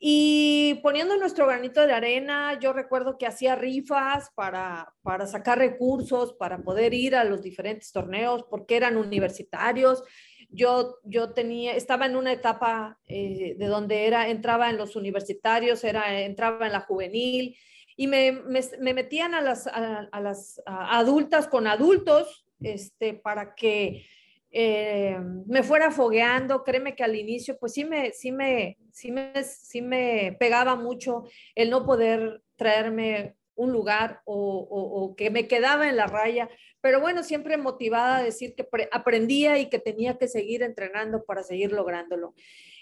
Y 0.01 0.79
poniendo 0.83 1.17
nuestro 1.17 1.47
granito 1.47 1.85
de 1.85 1.93
arena, 1.93 2.59
yo 2.61 2.73
recuerdo 2.73 3.19
que 3.19 3.27
hacía 3.27 3.57
rifas 3.57 4.31
para, 4.37 4.95
para 5.03 5.27
sacar 5.27 5.59
recursos, 5.59 6.35
para 6.35 6.59
poder 6.59 6.95
ir 6.95 7.17
a 7.17 7.25
los 7.25 7.43
diferentes 7.43 7.91
torneos, 7.91 8.45
porque 8.49 8.77
eran 8.77 8.97
universitarios 8.97 10.05
yo, 10.51 10.99
yo 11.05 11.31
tenía, 11.31 11.75
estaba 11.75 12.07
en 12.07 12.17
una 12.17 12.33
etapa 12.33 12.99
eh, 13.07 13.55
de 13.59 13.67
donde 13.67 14.07
era, 14.07 14.29
entraba 14.29 14.71
en 14.71 14.79
los 14.79 14.97
universitarios, 14.97 15.85
era, 15.85 16.21
entraba 16.21 16.67
en 16.67 16.73
la 16.73 16.81
juvenil 16.81 17.57
y 17.97 18.07
me, 18.07 18.33
me, 18.33 18.61
me 18.81 18.95
metían 18.95 19.35
a 19.35 19.41
las, 19.41 19.67
a, 19.67 20.21
las 20.21 20.63
adultas 20.67 21.49
con 21.49 21.67
adultos 21.67 22.47
este, 22.61 23.15
para 23.15 23.55
que 23.55 24.07
eh, 24.51 25.19
me 25.47 25.63
fuera 25.63 25.91
fogueando. 25.91 26.65
Créeme 26.65 26.95
que 26.95 27.05
al 27.05 27.17
inicio, 27.17 27.59
pues 27.59 27.73
sí 27.73 27.85
me, 27.85 28.13
sí 28.13 28.33
me, 28.33 28.79
sí 28.93 29.13
me, 29.13 29.45
sí 29.45 29.83
me 29.83 30.37
pegaba 30.39 30.77
mucho 30.77 31.25
el 31.55 31.71
no 31.71 31.85
poder 31.85 32.43
traerme 32.57 33.37
un 33.55 33.73
lugar 33.73 34.23
o, 34.25 34.69
o, 34.71 35.17
que 35.17 35.31
me 35.31 35.49
quedaba 35.49 35.89
en 35.89 35.97
la 35.97 36.07
raya, 36.07 36.49
pero 36.81 37.01
bueno, 37.01 37.25
siempre 37.25 37.57
motivada 37.57 38.19
a 38.19 38.23
decir 38.23 38.55
que 38.55 38.69
aprendía 38.93 39.59
y 39.59 39.69
que 39.69 39.81
tenía 39.81 40.17
que 40.17 40.29
seguir 40.29 40.63
entrenando 40.63 41.25
para 41.25 41.43
seguir 41.43 41.73
lográndolo. 41.73 42.35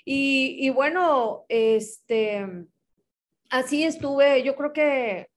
Y, 0.05 0.59
y 0.61 0.69
bueno, 0.69 1.47
este, 1.49 2.47
así 3.49 3.85
estuve, 3.85 4.43
yo 4.43 4.55
creo 4.55 4.75
que, 4.75 5.29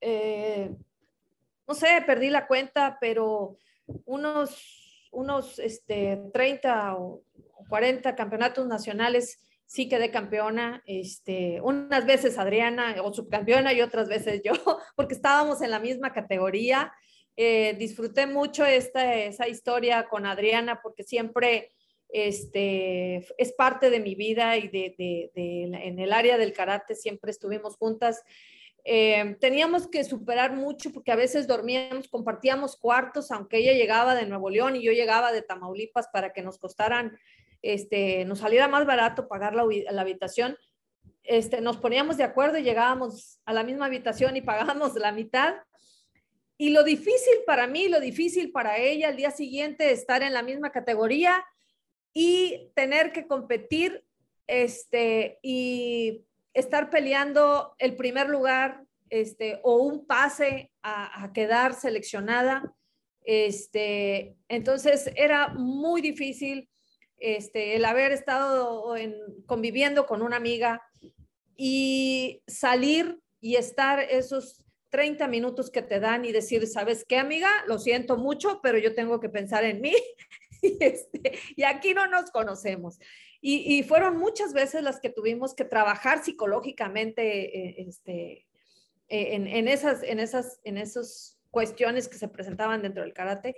eh, 0.00 0.74
no 1.66 1.74
sé, 1.74 2.02
perdí 2.06 2.30
la 2.30 2.46
cuenta, 2.46 2.98
pero 3.00 3.56
unos, 4.04 5.08
unos 5.10 5.58
este, 5.58 6.20
30 6.32 6.96
o 6.96 7.22
40 7.68 8.14
campeonatos 8.14 8.66
nacionales 8.66 9.40
sí 9.66 9.88
quedé 9.88 10.10
campeona, 10.10 10.82
este, 10.86 11.60
unas 11.60 12.06
veces 12.06 12.38
Adriana 12.38 12.94
o 13.02 13.12
subcampeona 13.12 13.72
y 13.72 13.82
otras 13.82 14.08
veces 14.08 14.42
yo, 14.44 14.52
porque 14.96 15.14
estábamos 15.14 15.60
en 15.62 15.70
la 15.70 15.80
misma 15.80 16.12
categoría. 16.12 16.92
Eh, 17.38 17.74
disfruté 17.78 18.26
mucho 18.26 18.64
esta, 18.64 19.14
esa 19.14 19.46
historia 19.46 20.08
con 20.08 20.24
Adriana 20.24 20.80
porque 20.82 21.02
siempre 21.02 21.70
este, 22.08 23.26
es 23.36 23.52
parte 23.52 23.90
de 23.90 24.00
mi 24.00 24.14
vida 24.14 24.56
y 24.56 24.68
de, 24.68 24.94
de, 24.96 25.32
de, 25.34 25.62
en 25.64 25.98
el 25.98 26.12
área 26.12 26.38
del 26.38 26.54
karate 26.54 26.94
siempre 26.94 27.30
estuvimos 27.30 27.76
juntas. 27.76 28.22
Eh, 28.88 29.36
teníamos 29.40 29.88
que 29.88 30.04
superar 30.04 30.54
mucho 30.54 30.92
porque 30.92 31.10
a 31.10 31.16
veces 31.16 31.48
dormíamos, 31.48 32.06
compartíamos 32.06 32.76
cuartos, 32.76 33.32
aunque 33.32 33.58
ella 33.58 33.72
llegaba 33.72 34.14
de 34.14 34.26
Nuevo 34.26 34.48
León 34.48 34.76
y 34.76 34.82
yo 34.82 34.92
llegaba 34.92 35.32
de 35.32 35.42
Tamaulipas 35.42 36.06
para 36.12 36.32
que 36.32 36.40
nos 36.40 36.56
costaran 36.58 37.18
este, 37.62 38.24
nos 38.24 38.38
saliera 38.38 38.68
más 38.68 38.86
barato 38.86 39.26
pagar 39.26 39.54
la, 39.54 39.62
habitación, 40.00 40.56
este, 41.24 41.60
nos 41.60 41.78
poníamos 41.78 42.16
de 42.16 42.22
acuerdo 42.22 42.58
y 42.58 42.62
llegábamos 42.62 43.40
a 43.44 43.52
la 43.52 43.64
misma 43.64 43.86
habitación 43.86 44.36
y 44.36 44.40
pagábamos 44.40 44.94
la 44.94 45.10
mitad. 45.10 45.54
Y 46.58 46.70
lo 46.70 46.84
difícil 46.84 47.38
para 47.44 47.66
mí, 47.66 47.88
lo 47.88 47.98
difícil 47.98 48.52
para 48.52 48.78
ella 48.78 49.08
el 49.08 49.16
día 49.16 49.32
siguiente, 49.32 49.90
estar 49.90 50.22
en 50.22 50.32
la 50.32 50.44
misma 50.44 50.70
categoría 50.70 51.44
y 52.14 52.70
tener 52.76 53.10
que 53.10 53.26
competir 53.26 54.04
este, 54.46 55.40
y 55.42 56.24
estar 56.56 56.88
peleando 56.88 57.74
el 57.78 57.96
primer 57.96 58.30
lugar 58.30 58.82
este, 59.10 59.60
o 59.62 59.76
un 59.76 60.06
pase 60.06 60.72
a, 60.82 61.30
quedar 61.34 61.74
seleccionada. 61.74 62.74
Este, 63.24 64.36
entonces 64.48 65.10
era 65.16 65.48
muy 65.48 66.00
difícil 66.00 66.68
este, 67.18 67.76
el 67.76 67.84
haber 67.84 68.12
estado 68.12 68.96
en, 68.96 69.14
conviviendo 69.44 70.06
con 70.06 70.22
una 70.22 70.36
amiga 70.36 70.82
y 71.56 72.42
salir 72.46 73.20
y 73.40 73.56
estar 73.56 74.00
esos 74.00 74.64
30 74.90 75.28
minutos 75.28 75.70
que 75.70 75.82
te 75.82 76.00
dan 76.00 76.24
y 76.24 76.32
decir, 76.32 76.66
¿sabes 76.66 77.04
qué, 77.06 77.18
amiga? 77.18 77.50
Lo 77.66 77.78
siento 77.78 78.16
mucho, 78.16 78.60
pero 78.62 78.78
yo 78.78 78.94
tengo 78.94 79.20
que 79.20 79.28
pensar 79.28 79.62
en 79.64 79.82
mí. 79.82 79.92
este, 80.80 81.38
y 81.54 81.64
aquí 81.64 81.92
no 81.92 82.06
nos 82.06 82.30
conocemos. 82.30 82.98
Y, 83.48 83.84
fueron 83.84 84.16
muchas 84.16 84.52
veces 84.52 84.82
las 84.82 84.98
que 84.98 85.08
tuvimos 85.08 85.54
que 85.54 85.64
trabajar 85.64 86.24
psicológicamente 86.24 87.44
eh, 87.44 87.86
este, 87.86 88.44
eh, 89.08 89.34
en, 89.34 89.68
esas, 89.68 90.02
en, 90.02 90.18
esas, 90.18 90.58
en 90.64 90.78
esas 90.78 91.38
cuestiones 91.52 92.08
que 92.08 92.18
se 92.18 92.26
presentaban 92.26 92.82
dentro 92.82 93.04
del 93.04 93.12
karate. 93.12 93.54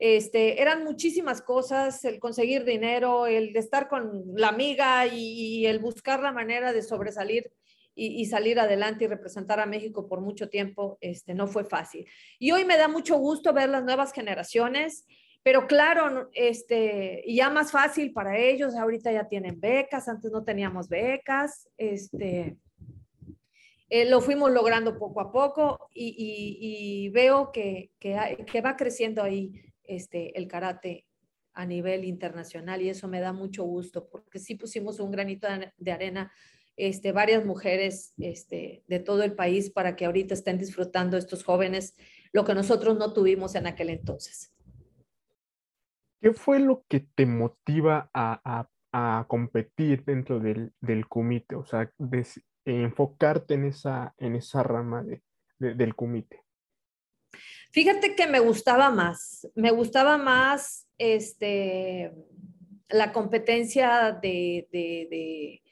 Este, 0.00 0.60
eran 0.60 0.82
muchísimas 0.82 1.42
cosas, 1.42 2.04
el 2.04 2.18
conseguir 2.18 2.64
dinero, 2.64 3.28
el 3.28 3.56
estar 3.56 3.86
con 3.86 4.32
la 4.34 4.48
amiga 4.48 5.06
y, 5.06 5.64
el 5.64 5.78
buscar 5.78 6.18
la 6.20 6.32
manera 6.32 6.72
de 6.72 6.82
sobresalir 6.82 7.52
y, 7.94 8.26
salir 8.26 8.58
adelante 8.58 9.04
y 9.04 9.06
representar 9.06 9.60
a 9.60 9.66
México 9.66 10.08
por 10.08 10.20
mucho 10.22 10.48
tiempo, 10.48 10.98
este, 11.00 11.34
no 11.34 11.46
fue 11.46 11.64
fácil. 11.64 12.04
Y 12.40 12.50
hoy 12.50 12.64
me 12.64 12.76
da 12.76 12.88
mucho 12.88 13.16
gusto 13.16 13.52
ver 13.52 13.68
las 13.68 13.84
nuevas 13.84 14.12
generaciones, 14.12 15.06
pero 15.42 15.66
claro, 15.66 16.30
este, 16.34 17.24
ya 17.26 17.50
más 17.50 17.72
fácil 17.72 18.12
para 18.12 18.38
ellos, 18.38 18.74
ahorita 18.74 19.10
ya 19.10 19.28
tienen 19.28 19.58
becas, 19.58 20.08
antes 20.08 20.30
no 20.30 20.44
teníamos 20.44 20.88
becas, 20.88 21.68
este, 21.78 22.58
eh, 23.88 24.08
lo 24.08 24.20
fuimos 24.20 24.50
logrando 24.52 24.98
poco 24.98 25.20
a 25.20 25.32
poco 25.32 25.88
y, 25.92 27.08
veo 27.12 27.50
que, 27.52 27.90
que, 27.98 28.60
va 28.60 28.76
creciendo 28.76 29.22
ahí 29.22 29.52
este, 29.82 30.38
el 30.38 30.46
karate 30.46 31.06
a 31.54 31.66
nivel 31.66 32.04
internacional 32.04 32.82
y 32.82 32.90
eso 32.90 33.08
me 33.08 33.20
da 33.20 33.32
mucho 33.32 33.64
gusto 33.64 34.08
porque 34.08 34.38
sí 34.38 34.54
pusimos 34.54 35.00
un 35.00 35.10
granito 35.10 35.48
de 35.76 35.92
arena 35.92 36.32
este, 36.76 37.12
varias 37.12 37.44
mujeres 37.44 38.14
este, 38.18 38.84
de 38.86 39.00
todo 39.00 39.22
el 39.22 39.34
país 39.34 39.70
para 39.70 39.96
que 39.96 40.06
ahorita 40.06 40.34
estén 40.34 40.56
disfrutando 40.56 41.16
estos 41.16 41.42
jóvenes 41.42 41.94
lo 42.32 42.44
que 42.44 42.54
nosotros 42.54 42.96
no 42.96 43.12
tuvimos 43.12 43.54
en 43.54 43.66
aquel 43.66 43.90
entonces. 43.90 44.52
¿Qué 46.20 46.32
fue 46.32 46.58
lo 46.58 46.84
que 46.88 47.00
te 47.00 47.26
motiva 47.26 48.10
a, 48.12 48.66
competir 49.28 50.04
dentro 50.04 50.40
del, 50.40 50.72
del 50.80 51.06
comité? 51.08 51.54
O 51.54 51.64
sea, 51.64 51.90
enfocarte 52.64 53.54
en 53.54 53.64
esa, 53.64 54.14
en 54.18 54.34
esa 54.34 54.62
rama 54.62 55.04
del 55.58 55.94
comité. 55.94 56.42
Fíjate 57.72 58.16
que 58.16 58.26
me 58.26 58.40
gustaba 58.40 58.90
más, 58.90 59.48
me 59.54 59.70
gustaba 59.70 60.18
más 60.18 60.88
este, 60.98 62.12
la 62.88 63.12
competencia 63.12 64.18
de, 64.20 65.62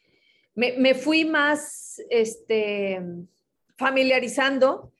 me, 0.54 0.94
fui 0.94 1.24
más 1.24 2.00
este, 2.08 3.02
familiarizando. 3.76 4.92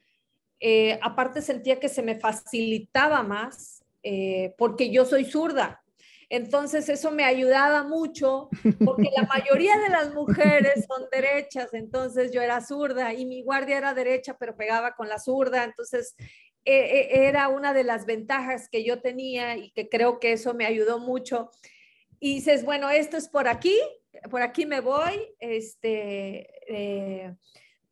Eh, 0.60 0.98
aparte 1.02 1.40
sentía 1.40 1.78
que 1.78 1.88
se 1.88 2.02
me 2.02 2.18
facilitaba 2.18 3.22
más 3.22 3.84
eh, 4.10 4.54
porque 4.56 4.88
yo 4.88 5.04
soy 5.04 5.26
zurda. 5.26 5.82
Entonces 6.30 6.88
eso 6.88 7.10
me 7.10 7.24
ayudaba 7.24 7.82
mucho 7.82 8.48
porque 8.82 9.10
la 9.14 9.24
mayoría 9.34 9.76
de 9.76 9.90
las 9.90 10.14
mujeres 10.14 10.86
son 10.88 11.04
derechas, 11.12 11.74
entonces 11.74 12.32
yo 12.32 12.40
era 12.40 12.62
zurda 12.62 13.12
y 13.12 13.26
mi 13.26 13.42
guardia 13.42 13.76
era 13.76 13.92
derecha, 13.92 14.34
pero 14.40 14.56
pegaba 14.56 14.94
con 14.94 15.10
la 15.10 15.18
zurda, 15.18 15.62
entonces 15.62 16.14
e, 16.64 16.74
e, 16.74 17.26
era 17.28 17.48
una 17.48 17.74
de 17.74 17.84
las 17.84 18.06
ventajas 18.06 18.70
que 18.70 18.82
yo 18.82 19.02
tenía 19.02 19.58
y 19.58 19.72
que 19.72 19.90
creo 19.90 20.20
que 20.20 20.32
eso 20.32 20.54
me 20.54 20.64
ayudó 20.64 20.98
mucho. 20.98 21.50
Y 22.18 22.36
dices, 22.36 22.64
bueno, 22.64 22.88
esto 22.88 23.18
es 23.18 23.28
por 23.28 23.46
aquí, 23.46 23.78
por 24.30 24.40
aquí 24.40 24.64
me 24.64 24.80
voy, 24.80 25.34
este, 25.38 26.48
eh, 26.66 27.34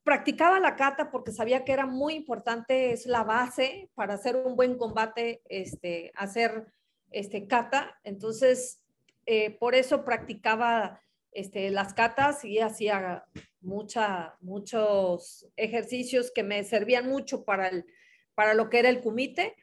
practicaba 0.06 0.60
la 0.60 0.76
cata 0.76 1.10
porque 1.10 1.32
sabía 1.32 1.64
que 1.64 1.72
era 1.72 1.84
muy 1.84 2.14
importante, 2.14 2.92
es 2.92 3.06
la 3.06 3.24
base 3.24 3.90
para 3.96 4.14
hacer 4.14 4.36
un 4.36 4.54
buen 4.54 4.78
combate, 4.78 5.42
este, 5.48 6.12
hacer 6.14 6.68
este, 7.10 7.48
cata. 7.48 7.98
Entonces, 8.04 8.80
eh, 9.26 9.50
por 9.58 9.74
eso 9.74 10.04
practicaba 10.04 11.00
este, 11.32 11.70
las 11.70 11.92
catas 11.92 12.44
y 12.44 12.60
hacía 12.60 13.24
mucha, 13.60 14.36
muchos 14.40 15.48
ejercicios 15.56 16.30
que 16.30 16.44
me 16.44 16.62
servían 16.62 17.10
mucho 17.10 17.44
para, 17.44 17.66
el, 17.66 17.84
para 18.36 18.54
lo 18.54 18.70
que 18.70 18.78
era 18.78 18.90
el 18.90 19.00
kumite. 19.00 19.56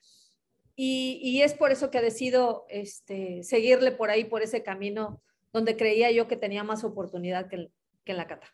Y, 0.75 1.21
y 1.23 1.41
es 1.41 1.53
por 1.53 1.71
eso 1.71 1.89
que 1.89 2.01
decido 2.01 2.65
este, 2.67 3.43
seguirle 3.43 3.93
por 3.93 4.09
ahí, 4.09 4.25
por 4.25 4.41
ese 4.41 4.61
camino 4.61 5.23
donde 5.53 5.77
creía 5.77 6.11
yo 6.11 6.27
que 6.27 6.35
tenía 6.35 6.65
más 6.65 6.83
oportunidad 6.83 7.47
que, 7.47 7.69
en 8.05 8.17
la 8.17 8.27
cata. 8.27 8.53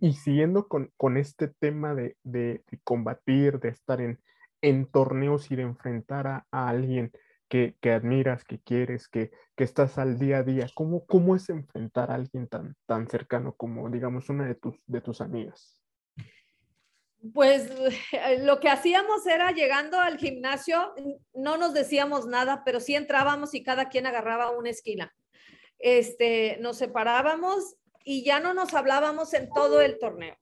Y 0.00 0.12
siguiendo 0.12 0.68
con, 0.68 0.92
con 0.96 1.16
este 1.16 1.48
tema 1.48 1.94
de, 1.94 2.16
de, 2.22 2.62
combatir, 2.84 3.58
de 3.58 3.70
estar 3.70 4.00
en, 4.00 4.20
en 4.62 4.86
torneos 4.86 5.50
y 5.50 5.56
de 5.56 5.62
enfrentar 5.62 6.26
a, 6.26 6.44
alguien 6.50 7.10
que, 7.48 7.76
que, 7.80 7.90
admiras, 7.90 8.44
que 8.44 8.60
quieres, 8.60 9.08
que, 9.08 9.32
que, 9.56 9.64
estás 9.64 9.98
al 9.98 10.18
día 10.18 10.38
a 10.38 10.42
día, 10.44 10.66
¿cómo, 10.74 11.04
cómo 11.06 11.34
es 11.34 11.48
enfrentar 11.48 12.10
a 12.10 12.14
alguien 12.14 12.46
tan, 12.46 12.76
tan 12.86 13.08
cercano 13.08 13.54
como, 13.56 13.90
digamos, 13.90 14.28
una 14.28 14.46
de 14.46 14.54
tus, 14.54 14.76
de 14.86 15.00
tus 15.00 15.20
amigas? 15.20 15.80
Pues 17.34 17.70
lo 18.40 18.60
que 18.60 18.68
hacíamos 18.68 19.26
era 19.26 19.50
llegando 19.52 19.98
al 19.98 20.18
gimnasio, 20.18 20.94
no 21.34 21.56
nos 21.56 21.74
decíamos 21.74 22.26
nada, 22.26 22.62
pero 22.64 22.80
sí 22.80 22.94
entrábamos 22.94 23.54
y 23.54 23.62
cada 23.62 23.88
quien 23.88 24.06
agarraba 24.06 24.50
una 24.50 24.70
esquina. 24.70 25.12
Este, 25.78 26.58
nos 26.60 26.76
separábamos 26.76 27.76
y 28.04 28.24
ya 28.24 28.40
no 28.40 28.54
nos 28.54 28.74
hablábamos 28.74 29.34
en 29.34 29.50
todo 29.50 29.80
el 29.80 29.98
torneo, 29.98 30.36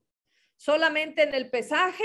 solamente 0.56 1.22
en 1.22 1.34
el 1.34 1.50
pesaje 1.50 2.04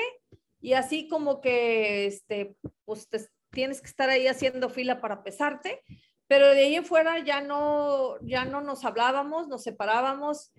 y 0.59 0.73
así 0.73 1.07
como 1.07 1.41
que, 1.41 2.05
este, 2.05 2.55
pues 2.85 3.07
tienes 3.51 3.81
que 3.81 3.87
estar 3.87 4.09
ahí 4.09 4.27
haciendo 4.27 4.69
fila 4.69 5.01
para 5.01 5.23
pesarte, 5.23 5.81
pero 6.27 6.47
de 6.49 6.61
ahí 6.61 6.75
en 6.75 6.85
fuera 6.85 7.19
ya 7.19 7.41
no, 7.41 8.17
ya 8.21 8.45
no 8.45 8.61
nos 8.61 8.85
hablábamos, 8.85 9.47
nos 9.47 9.63
separábamos 9.63 10.51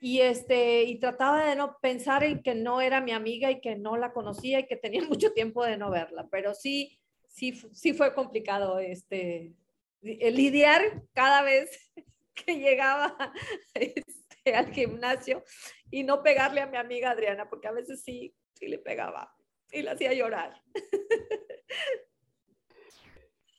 y 0.00 0.20
este 0.20 0.84
y 0.84 0.98
trataba 0.98 1.44
de 1.44 1.56
no 1.56 1.76
pensar 1.80 2.24
en 2.24 2.42
que 2.42 2.54
no 2.54 2.80
era 2.80 3.02
mi 3.02 3.12
amiga 3.12 3.50
y 3.50 3.60
que 3.60 3.76
no 3.76 3.98
la 3.98 4.12
conocía 4.12 4.60
y 4.60 4.66
que 4.66 4.76
tenía 4.76 5.02
mucho 5.08 5.32
tiempo 5.32 5.64
de 5.64 5.76
no 5.76 5.90
verla, 5.90 6.26
pero 6.30 6.54
sí 6.54 6.98
sí 7.28 7.52
sí 7.72 7.92
fue 7.92 8.14
complicado 8.14 8.78
este 8.78 9.52
lidiar 10.02 11.02
cada 11.12 11.42
vez 11.42 11.92
que 12.34 12.58
llegaba 12.58 13.14
al 14.54 14.72
gimnasio 14.72 15.42
y 15.90 16.04
no 16.04 16.22
pegarle 16.22 16.60
a 16.60 16.66
mi 16.66 16.76
amiga 16.76 17.10
Adriana, 17.10 17.48
porque 17.48 17.68
a 17.68 17.72
veces 17.72 18.02
sí 18.02 18.34
sí 18.60 18.68
le 18.68 18.78
pegaba 18.78 19.34
y 19.72 19.82
la 19.82 19.92
hacía 19.92 20.12
llorar. 20.12 20.62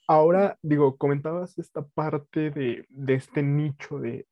Ahora, 0.08 0.58
digo, 0.62 0.98
comentabas 0.98 1.58
esta 1.58 1.88
parte 1.88 2.52
de, 2.52 2.86
este 3.08 3.41
nicho 3.44 4.00
de, 4.00 4.28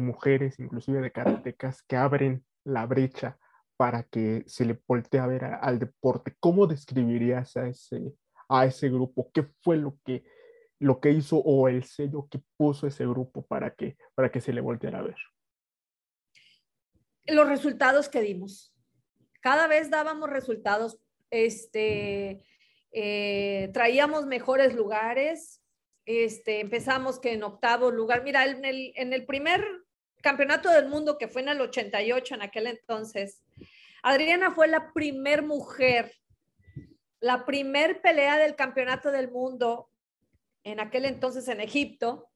mujeres, 0.00 0.58
inclusive 0.58 1.00
de 1.00 1.10
karatecas, 1.10 1.82
que 1.82 1.96
abren 1.96 2.44
la 2.64 2.86
brecha 2.86 3.38
para 3.78 4.02
que 4.02 4.44
se 4.46 4.66
le 4.66 4.78
voltee 4.86 5.20
a 5.20 5.26
ver 5.26 5.44
al 5.44 5.78
deporte. 5.78 6.36
¿Cómo 6.38 6.66
describirías 6.66 7.56
a 7.56 7.66
ese, 7.66 8.12
a 8.48 8.66
ese 8.66 8.90
grupo? 8.90 9.30
¿Qué 9.32 9.48
fue 9.62 9.78
lo 9.78 9.96
que, 10.04 10.22
lo 10.78 11.00
que 11.00 11.12
hizo 11.12 11.38
o 11.38 11.66
el 11.66 11.84
sello 11.84 12.28
que 12.30 12.42
puso 12.58 12.86
ese 12.86 13.06
grupo 13.06 13.46
para 13.46 13.74
que, 13.74 13.96
para 14.14 14.30
que 14.30 14.42
se 14.42 14.52
le 14.52 14.60
volteara 14.60 14.98
a 14.98 15.02
ver? 15.02 15.16
Los 17.26 17.48
resultados 17.48 18.08
que 18.08 18.20
dimos. 18.20 18.74
Cada 19.40 19.66
vez 19.66 19.90
dábamos 19.90 20.30
resultados. 20.30 20.98
Este, 21.30 22.44
eh, 22.92 23.70
traíamos 23.72 24.26
mejores 24.26 24.74
lugares, 24.74 25.62
este, 26.04 26.60
empezamos 26.60 27.18
que 27.18 27.32
en 27.32 27.42
octavo 27.42 27.90
lugar, 27.90 28.22
mira, 28.22 28.44
en 28.44 28.64
el, 28.64 28.92
en 28.96 29.12
el 29.12 29.24
primer 29.24 29.64
campeonato 30.20 30.70
del 30.70 30.88
mundo 30.88 31.16
que 31.16 31.28
fue 31.28 31.42
en 31.42 31.48
el 31.48 31.60
88, 31.60 32.34
en 32.34 32.42
aquel 32.42 32.66
entonces, 32.66 33.42
Adriana 34.02 34.50
fue 34.50 34.68
la 34.68 34.92
primer 34.92 35.42
mujer, 35.42 36.12
la 37.20 37.46
primer 37.46 38.02
pelea 38.02 38.36
del 38.36 38.56
campeonato 38.56 39.10
del 39.12 39.30
mundo 39.30 39.88
en 40.64 40.80
aquel 40.80 41.04
entonces 41.04 41.48
en 41.48 41.60
Egipto. 41.60 42.28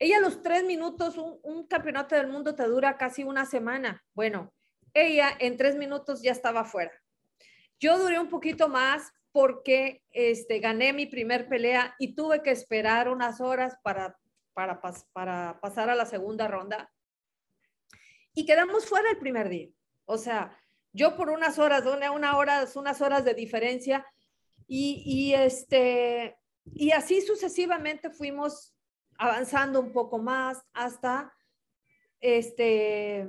Ella 0.00 0.18
los 0.18 0.42
tres 0.42 0.64
minutos, 0.64 1.18
un, 1.18 1.38
un 1.42 1.66
campeonato 1.66 2.16
del 2.16 2.26
mundo 2.26 2.54
te 2.54 2.64
dura 2.64 2.96
casi 2.96 3.22
una 3.22 3.44
semana. 3.44 4.02
Bueno, 4.14 4.52
ella 4.94 5.30
en 5.38 5.56
tres 5.56 5.76
minutos 5.76 6.22
ya 6.22 6.32
estaba 6.32 6.64
fuera. 6.64 6.92
Yo 7.78 7.98
duré 7.98 8.18
un 8.18 8.28
poquito 8.28 8.68
más 8.68 9.12
porque 9.30 10.02
este, 10.10 10.58
gané 10.58 10.92
mi 10.92 11.06
primer 11.06 11.48
pelea 11.48 11.94
y 11.98 12.14
tuve 12.14 12.42
que 12.42 12.50
esperar 12.50 13.08
unas 13.08 13.40
horas 13.40 13.76
para, 13.82 14.18
para, 14.54 14.80
para 15.12 15.60
pasar 15.60 15.90
a 15.90 15.94
la 15.94 16.06
segunda 16.06 16.48
ronda. 16.48 16.90
Y 18.34 18.46
quedamos 18.46 18.86
fuera 18.86 19.10
el 19.10 19.18
primer 19.18 19.48
día. 19.48 19.68
O 20.06 20.18
sea, 20.18 20.58
yo 20.92 21.14
por 21.16 21.30
unas 21.30 21.58
horas, 21.58 21.84
una, 21.86 22.10
una 22.10 22.36
hora, 22.36 22.66
unas 22.74 23.00
horas 23.00 23.24
de 23.24 23.34
diferencia. 23.34 24.06
Y, 24.66 25.02
y, 25.04 25.34
este, 25.34 26.38
y 26.64 26.92
así 26.92 27.20
sucesivamente 27.20 28.10
fuimos 28.10 28.74
avanzando 29.20 29.80
un 29.80 29.92
poco 29.92 30.18
más 30.18 30.64
hasta 30.72 31.32
este, 32.20 33.20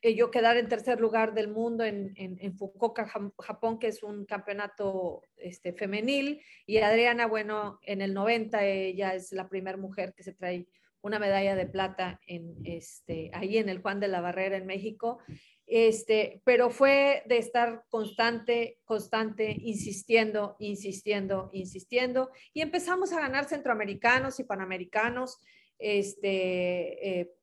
eh, 0.00 0.14
yo 0.14 0.30
quedar 0.30 0.56
en 0.56 0.66
tercer 0.66 0.98
lugar 0.98 1.34
del 1.34 1.48
mundo 1.48 1.84
en, 1.84 2.14
en, 2.16 2.56
Fukuoka, 2.56 3.06
Japón, 3.38 3.78
que 3.78 3.88
es 3.88 4.02
un 4.02 4.24
campeonato 4.24 5.22
este, 5.36 5.74
femenil, 5.74 6.40
y 6.66 6.78
Adriana, 6.78 7.26
bueno, 7.26 7.78
en 7.82 8.00
el 8.00 8.14
90 8.14 8.64
ella 8.64 9.14
es 9.14 9.30
la 9.32 9.46
primera 9.48 9.76
mujer 9.76 10.14
que 10.16 10.22
se 10.22 10.32
trae 10.32 10.66
una 11.02 11.18
medalla 11.18 11.54
de 11.54 11.66
plata 11.66 12.18
en 12.26 12.54
este, 12.64 13.30
ahí 13.34 13.58
en 13.58 13.68
el 13.68 13.82
Juan 13.82 14.00
de 14.00 14.08
la 14.08 14.22
Barrera 14.22 14.56
en 14.56 14.64
México. 14.64 15.18
Este, 15.66 16.42
pero 16.44 16.68
fue 16.68 17.22
de 17.26 17.38
estar 17.38 17.84
constante, 17.88 18.80
constante, 18.84 19.56
insistiendo, 19.58 20.56
insistiendo, 20.58 21.48
insistiendo, 21.52 22.30
y 22.52 22.60
empezamos 22.60 23.12
a 23.12 23.20
ganar 23.20 23.46
centroamericanos 23.46 24.38
y 24.40 24.44
panamericanos, 24.44 25.38
este, 25.78 27.20
eh, 27.20 27.34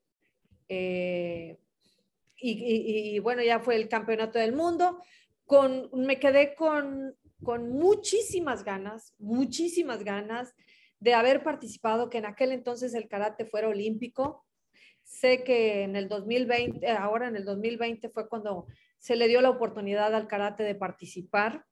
eh, 0.69 1.57
y, 2.43 3.19
bueno, 3.19 3.43
ya 3.43 3.59
fue 3.59 3.75
el 3.75 3.87
campeonato 3.87 4.39
del 4.39 4.53
mundo. 4.53 5.03
Con, 5.45 5.89
me 5.93 6.19
quedé 6.19 6.55
con, 6.55 7.15
con 7.43 7.69
muchísimas 7.69 8.63
ganas, 8.63 9.13
muchísimas 9.19 10.03
ganas 10.03 10.55
de 10.99 11.13
haber 11.13 11.43
participado, 11.43 12.09
que 12.09 12.19
en 12.19 12.25
aquel 12.25 12.51
entonces 12.51 12.93
el 12.93 13.07
karate 13.07 13.45
fuera 13.45 13.67
olímpico. 13.67 14.45
Sé 15.11 15.43
que 15.43 15.83
en 15.83 15.97
el 15.97 16.07
2020, 16.07 16.87
ahora 16.87 17.27
en 17.27 17.35
el 17.35 17.43
2020 17.43 18.09
fue 18.09 18.29
cuando 18.29 18.65
se 18.97 19.17
le 19.17 19.27
dio 19.27 19.41
la 19.41 19.49
oportunidad 19.49 20.15
al 20.15 20.27
karate 20.27 20.63
de 20.63 20.73
participar. 20.73 21.65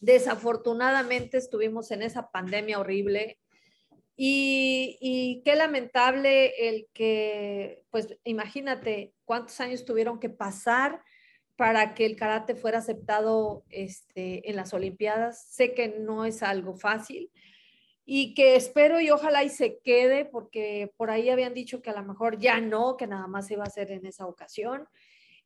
Desafortunadamente 0.00 1.38
estuvimos 1.38 1.92
en 1.92 2.02
esa 2.02 2.32
pandemia 2.32 2.80
horrible 2.80 3.38
y, 4.16 5.40
qué 5.44 5.54
lamentable 5.54 6.68
el 6.68 6.88
que, 6.92 7.84
pues 7.90 8.18
imagínate 8.24 9.14
cuántos 9.24 9.60
años 9.60 9.84
tuvieron 9.84 10.18
que 10.18 10.28
pasar 10.28 11.00
para 11.54 11.94
que 11.94 12.06
el 12.06 12.16
karate 12.16 12.56
fuera 12.56 12.78
aceptado 12.78 13.64
este, 13.70 14.50
en 14.50 14.56
las 14.56 14.74
Olimpiadas. 14.74 15.46
Sé 15.48 15.74
que 15.74 16.00
no 16.00 16.24
es 16.24 16.42
algo 16.42 16.74
fácil 16.74 17.30
y 18.10 18.32
que 18.32 18.56
espero 18.56 19.02
y 19.02 19.10
ojalá 19.10 19.44
y 19.44 19.50
se 19.50 19.80
quede 19.80 20.24
porque 20.24 20.94
por 20.96 21.10
ahí 21.10 21.28
habían 21.28 21.52
dicho 21.52 21.82
que 21.82 21.90
a 21.90 22.00
lo 22.00 22.02
mejor 22.02 22.38
ya 22.38 22.58
no, 22.58 22.96
que 22.96 23.06
nada 23.06 23.26
más 23.26 23.46
se 23.46 23.52
iba 23.52 23.64
a 23.64 23.66
hacer 23.66 23.90
en 23.90 24.06
esa 24.06 24.26
ocasión. 24.26 24.88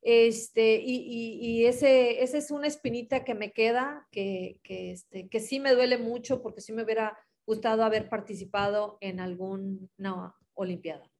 Este, 0.01 0.81
y, 0.81 1.39
y, 1.41 1.65
ese, 1.65 2.23
ese 2.23 2.37
es 2.37 2.51
una 2.51 2.67
espinita 2.67 3.25
que 3.25 3.35
me 3.35 3.51
queda, 3.51 4.07
que, 4.11 4.61
que, 4.63 4.91
este, 4.91 5.27
que 5.27 5.41
sí 5.41 5.59
me 5.59 5.73
duele 5.73 5.97
mucho 5.97 6.41
porque 6.41 6.61
sí 6.61 6.71
me 6.71 6.83
hubiera 6.83 7.17
gustado 7.45 7.83
haber 7.83 8.07
participado 8.07 8.97
en 9.01 9.19
alguna 9.19 10.33
Olimpiada. 10.53 11.11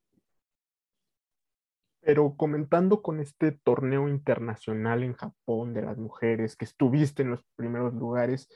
Pero 1.99 2.37
comentando 2.37 3.01
con 3.01 3.19
este 3.19 3.51
torneo 3.51 4.07
internacional 4.07 5.03
en 5.03 5.13
Japón 5.13 5.73
de 5.73 5.81
las 5.81 5.97
mujeres, 5.97 6.55
que 6.55 6.63
estuviste 6.63 7.23
en 7.23 7.31
los 7.31 7.43
primeros 7.57 7.93
lugares, 7.93 8.47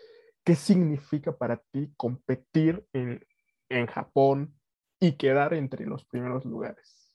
¿qué 0.47 0.55
significa 0.55 1.37
para 1.37 1.57
ti 1.57 1.91
competir 1.97 2.87
en, 2.93 3.19
en 3.67 3.85
Japón 3.85 4.57
y 4.97 5.17
quedar 5.17 5.53
entre 5.53 5.85
los 5.85 6.05
primeros 6.05 6.45
lugares? 6.45 7.13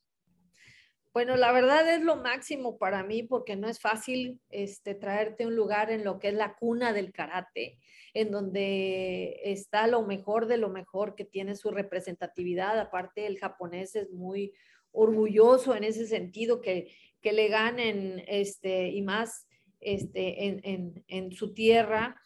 Bueno, 1.14 1.38
la 1.38 1.50
verdad 1.50 1.88
es 1.94 2.02
lo 2.02 2.16
máximo 2.16 2.76
para 2.76 3.02
mí 3.04 3.22
porque 3.22 3.56
no 3.56 3.70
es 3.70 3.80
fácil 3.80 4.38
este, 4.50 4.94
traerte 4.94 5.46
un 5.46 5.56
lugar 5.56 5.90
en 5.90 6.04
lo 6.04 6.18
que 6.18 6.28
es 6.28 6.34
la 6.34 6.56
cuna 6.56 6.92
del 6.92 7.10
karate, 7.10 7.78
en 8.12 8.30
donde 8.30 9.40
está 9.44 9.86
lo 9.86 10.02
mejor 10.02 10.46
de 10.46 10.58
lo 10.58 10.68
mejor, 10.68 11.14
que 11.14 11.24
tiene 11.24 11.56
su 11.56 11.70
representatividad. 11.70 12.78
Aparte, 12.78 13.26
el 13.26 13.38
japonés 13.38 13.96
es 13.96 14.10
muy 14.10 14.52
orgulloso 14.90 15.74
en 15.74 15.84
ese 15.84 16.06
sentido, 16.06 16.60
que, 16.60 16.94
que 17.22 17.32
le 17.32 17.48
ganen 17.48 18.22
este, 18.26 18.88
y 18.88 19.00
más 19.00 19.46
este, 19.80 20.60
en, 21.08 21.32
su 21.32 21.54
tierra. 21.54 22.20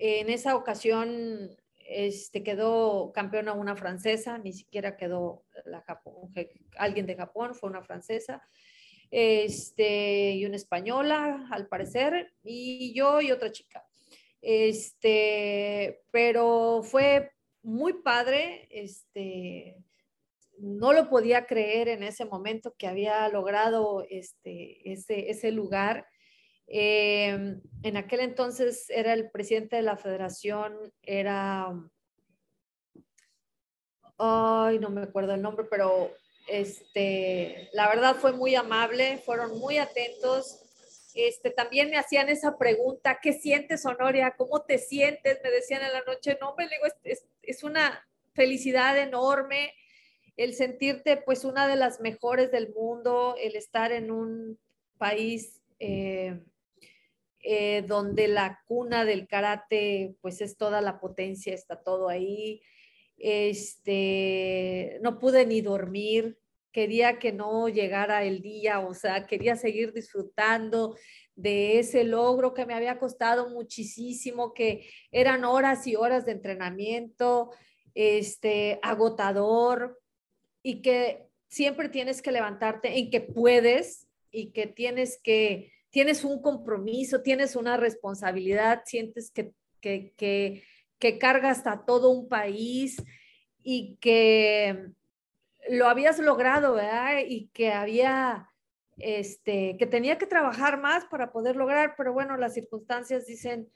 En 0.00 0.30
esa 0.30 0.56
ocasión 0.56 1.56
este, 1.88 2.42
quedó 2.42 3.12
campeona 3.12 3.54
una 3.54 3.74
francesa, 3.74 4.38
ni 4.38 4.52
siquiera 4.52 4.96
quedó 4.96 5.44
alguien 6.76 7.06
de 7.06 7.16
Japón, 7.16 7.54
fue 7.54 7.70
una 7.70 7.82
francesa, 7.82 8.42
este, 9.10 10.32
y 10.32 10.44
una 10.44 10.56
española, 10.56 11.48
al 11.50 11.66
parecer, 11.66 12.34
y 12.44 12.92
yo 12.94 13.20
y 13.20 13.32
otra 13.32 13.50
chica. 13.50 13.84
Este, 14.42 16.02
pero 16.10 16.82
fue 16.82 17.32
muy 17.62 17.94
padre, 18.02 18.68
este, 18.70 19.76
no 20.58 20.92
lo 20.92 21.08
podía 21.08 21.46
creer 21.46 21.88
en 21.88 22.02
ese 22.02 22.24
momento 22.24 22.74
que 22.76 22.86
había 22.86 23.28
logrado 23.28 24.04
este, 24.08 24.92
ese 24.92 25.52
lugar 25.52 26.06
Em, 26.70 27.62
en 27.82 27.96
aquel 27.96 28.20
entonces 28.20 28.90
era 28.90 29.14
el 29.14 29.30
presidente 29.30 29.76
de 29.76 29.82
la 29.82 29.96
federación, 29.96 30.76
era, 31.02 31.72
ay, 34.18 34.78
no 34.78 34.90
me 34.90 35.02
acuerdo 35.02 35.32
el 35.34 35.40
nombre, 35.40 35.66
pero 35.70 36.12
este, 36.46 37.70
la 37.72 37.88
verdad 37.88 38.16
fue 38.16 38.32
muy 38.32 38.54
amable, 38.54 39.18
fueron 39.24 39.58
muy 39.58 39.78
atentos. 39.78 40.60
Este, 41.14 41.50
también 41.50 41.88
me 41.88 41.96
hacían 41.96 42.28
esa 42.28 42.58
pregunta, 42.58 43.18
¿qué 43.22 43.32
sientes, 43.32 43.86
Honoria? 43.86 44.34
¿Cómo 44.36 44.60
te 44.60 44.76
sientes? 44.76 45.40
Me 45.42 45.50
decían 45.50 45.82
en 45.82 45.92
la 45.92 46.02
noche, 46.02 46.36
no, 46.38 46.54
me 46.54 46.68
digo, 46.68 46.84
es, 47.02 47.24
es, 47.42 47.64
una 47.64 48.06
felicidad 48.34 48.96
enorme 48.98 49.72
el 50.36 50.54
sentirte 50.54 51.16
pues 51.16 51.44
una 51.44 51.66
de 51.66 51.76
las 51.76 52.00
mejores 52.00 52.52
del 52.52 52.72
mundo, 52.72 53.34
el 53.40 53.56
estar 53.56 53.90
en 53.90 54.12
un 54.12 54.58
país 54.96 55.60
eh, 55.80 56.40
eh, 57.40 57.82
donde 57.86 58.28
la 58.28 58.62
cuna 58.66 59.04
del 59.04 59.26
karate, 59.28 60.16
pues 60.20 60.40
es 60.40 60.56
toda 60.56 60.80
la 60.80 60.98
potencia, 61.00 61.54
está 61.54 61.82
todo 61.82 62.08
ahí. 62.08 62.62
Este, 63.16 64.98
no 65.02 65.18
pude 65.18 65.46
ni 65.46 65.60
dormir, 65.60 66.38
quería 66.72 67.18
que 67.18 67.32
no 67.32 67.68
llegara 67.68 68.24
el 68.24 68.40
día, 68.42 68.80
o 68.80 68.94
sea, 68.94 69.26
quería 69.26 69.56
seguir 69.56 69.92
disfrutando 69.92 70.96
de 71.34 71.78
ese 71.78 72.04
logro 72.04 72.54
que 72.54 72.66
me 72.66 72.74
había 72.74 72.98
costado 72.98 73.50
muchísimo, 73.50 74.54
que 74.54 74.88
eran 75.10 75.44
horas 75.44 75.86
y 75.86 75.96
horas 75.96 76.26
de 76.26 76.32
entrenamiento, 76.32 77.50
este, 77.94 78.78
agotador, 78.82 80.00
y 80.62 80.82
que 80.82 81.28
siempre 81.48 81.88
tienes 81.88 82.22
que 82.22 82.32
levantarte 82.32 82.98
en 82.98 83.10
que 83.10 83.20
puedes 83.20 84.06
y 84.30 84.52
que 84.52 84.66
tienes 84.66 85.20
que 85.22 85.72
tienes 85.90 86.24
un 86.24 86.42
compromiso, 86.42 87.22
tienes 87.22 87.56
una 87.56 87.76
responsabilidad, 87.76 88.82
sientes 88.84 89.30
que, 89.30 89.52
que, 89.80 90.12
que, 90.16 90.64
que 90.98 91.18
cargas 91.18 91.66
a 91.66 91.84
todo 91.84 92.10
un 92.10 92.28
país 92.28 93.02
y 93.62 93.96
que 94.00 94.92
lo 95.68 95.88
habías 95.88 96.18
logrado, 96.18 96.74
¿verdad? 96.74 97.18
Y 97.26 97.48
que 97.48 97.72
había, 97.72 98.48
este, 98.98 99.76
que 99.78 99.86
tenía 99.86 100.18
que 100.18 100.26
trabajar 100.26 100.80
más 100.80 101.04
para 101.06 101.32
poder 101.32 101.56
lograr, 101.56 101.94
pero 101.96 102.12
bueno, 102.12 102.36
las 102.36 102.54
circunstancias 102.54 103.26
dicen, 103.26 103.70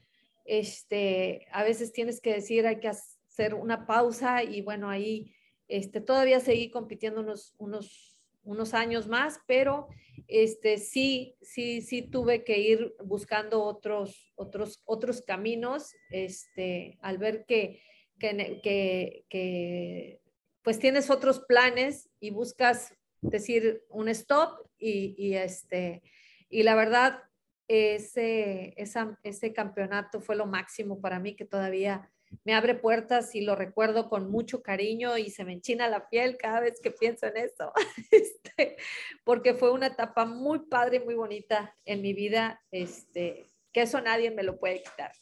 este, 0.45 1.47
a 1.53 1.63
veces 1.63 1.93
tienes 1.93 2.21
que 2.21 2.35
decir, 2.35 2.67
hay 2.67 2.81
que 2.81 2.89
hacer 2.89 3.55
una 3.55 3.87
pausa 3.87 4.43
y 4.43 4.63
bueno, 4.63 4.89
ahí, 4.89 5.35
este, 5.69 6.01
todavía 6.01 6.41
seguí 6.41 6.71
compitiendo 6.71 7.21
unos, 7.21 7.55
unos, 7.59 8.12
unos 8.45 8.75
años 8.75 9.09
más, 9.09 9.41
pero 9.47 9.89
este, 10.29 10.79
sí, 10.79 11.37
sí, 11.43 11.83
sí 11.83 12.03
tuve 12.03 12.45
que 12.45 12.59
ir 12.59 12.95
buscando 13.05 13.63
otros, 13.63 14.33
otros, 14.35 14.83
otros 14.85 15.23
caminos, 15.23 15.95
este, 16.11 16.99
al 17.01 17.19
ver 17.19 17.45
que, 17.47 17.83
que, 18.19 19.25
que, 19.29 20.21
pues 20.63 20.79
tienes 20.79 21.11
otros 21.11 21.41
planes 21.41 22.09
y 22.21 22.31
buscas 22.31 22.95
decir 23.21 23.85
un 23.89 24.09
stop 24.09 24.67
y, 24.79 25.15
y 25.19 25.35
este, 25.35 26.03
y 26.49 26.63
la 26.63 26.75
verdad, 26.75 27.21
ese, 27.69 28.75
ese 28.77 29.53
campeonato 29.53 30.21
fue 30.21 30.37
lo 30.37 30.47
máximo 30.47 31.01
para 31.01 31.19
mí 31.19 31.35
que 31.35 31.45
todavía 31.45 32.11
me 32.45 32.55
abre 32.55 32.75
puertas 32.75 33.35
y 33.35 33.43
lo 33.43 33.57
recuerdo 33.57 34.09
con 34.09 34.31
mucho 34.31 34.63
cariño 34.63 35.19
y 35.19 35.31
se 35.31 35.45
me 35.45 35.53
enchina 35.53 35.89
la 35.89 36.09
piel 36.09 36.37
cada 36.37 36.61
vez 36.61 36.81
que 36.81 36.91
pienso 36.91 37.27
en 37.27 37.37
eso, 37.37 37.73
este, 38.11 38.77
porque 39.25 39.55
fue 39.55 39.73
una 39.73 39.89
etapa 39.89 40.25
muy 40.25 40.61
padre, 40.61 41.01
muy 41.01 41.15
bonita 41.15 41.75
en 41.85 42.03
mi 42.03 42.13
vida, 42.13 42.61
este, 42.71 43.47
que 43.73 43.83
eso 43.83 44.01
nadie 44.01 44.31
me 44.31 44.43
lo 44.43 44.59
puede 44.59 44.83
quitar. 44.83 45.13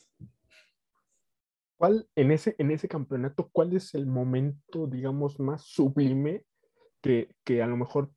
¿Cuál, 1.77 2.09
en 2.15 2.31
ese, 2.31 2.55
en 2.59 2.71
ese 2.71 2.89
campeonato, 2.89 3.49
cuál 3.53 3.75
es 3.75 3.95
el 3.95 4.07
momento, 4.07 4.87
digamos, 4.87 5.41
más 5.41 5.63
sublime 5.63 6.45
que, 7.01 7.35
que 7.43 7.63
a 7.63 7.67
lo 7.67 7.77
mejor 7.77 8.11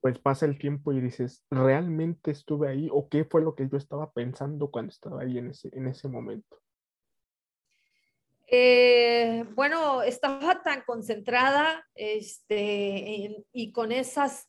pues 0.00 0.18
pasa 0.18 0.46
el 0.46 0.58
tiempo 0.58 0.92
y 0.92 1.00
dices, 1.00 1.44
¿realmente 1.50 2.30
estuve 2.30 2.68
ahí? 2.68 2.88
¿O 2.92 3.08
qué 3.08 3.24
fue 3.24 3.40
lo 3.42 3.54
que 3.54 3.68
yo 3.68 3.76
estaba 3.76 4.12
pensando 4.12 4.70
cuando 4.70 4.90
estaba 4.90 5.22
ahí 5.22 5.38
en 5.38 5.50
ese, 5.50 5.70
en 5.72 5.86
ese 5.86 6.08
momento? 6.08 6.58
Eh, 8.50 9.44
bueno, 9.54 10.02
estaba 10.02 10.62
tan 10.62 10.80
concentrada 10.86 11.86
este, 11.94 13.44
y 13.52 13.72
con 13.72 13.92
esas 13.92 14.48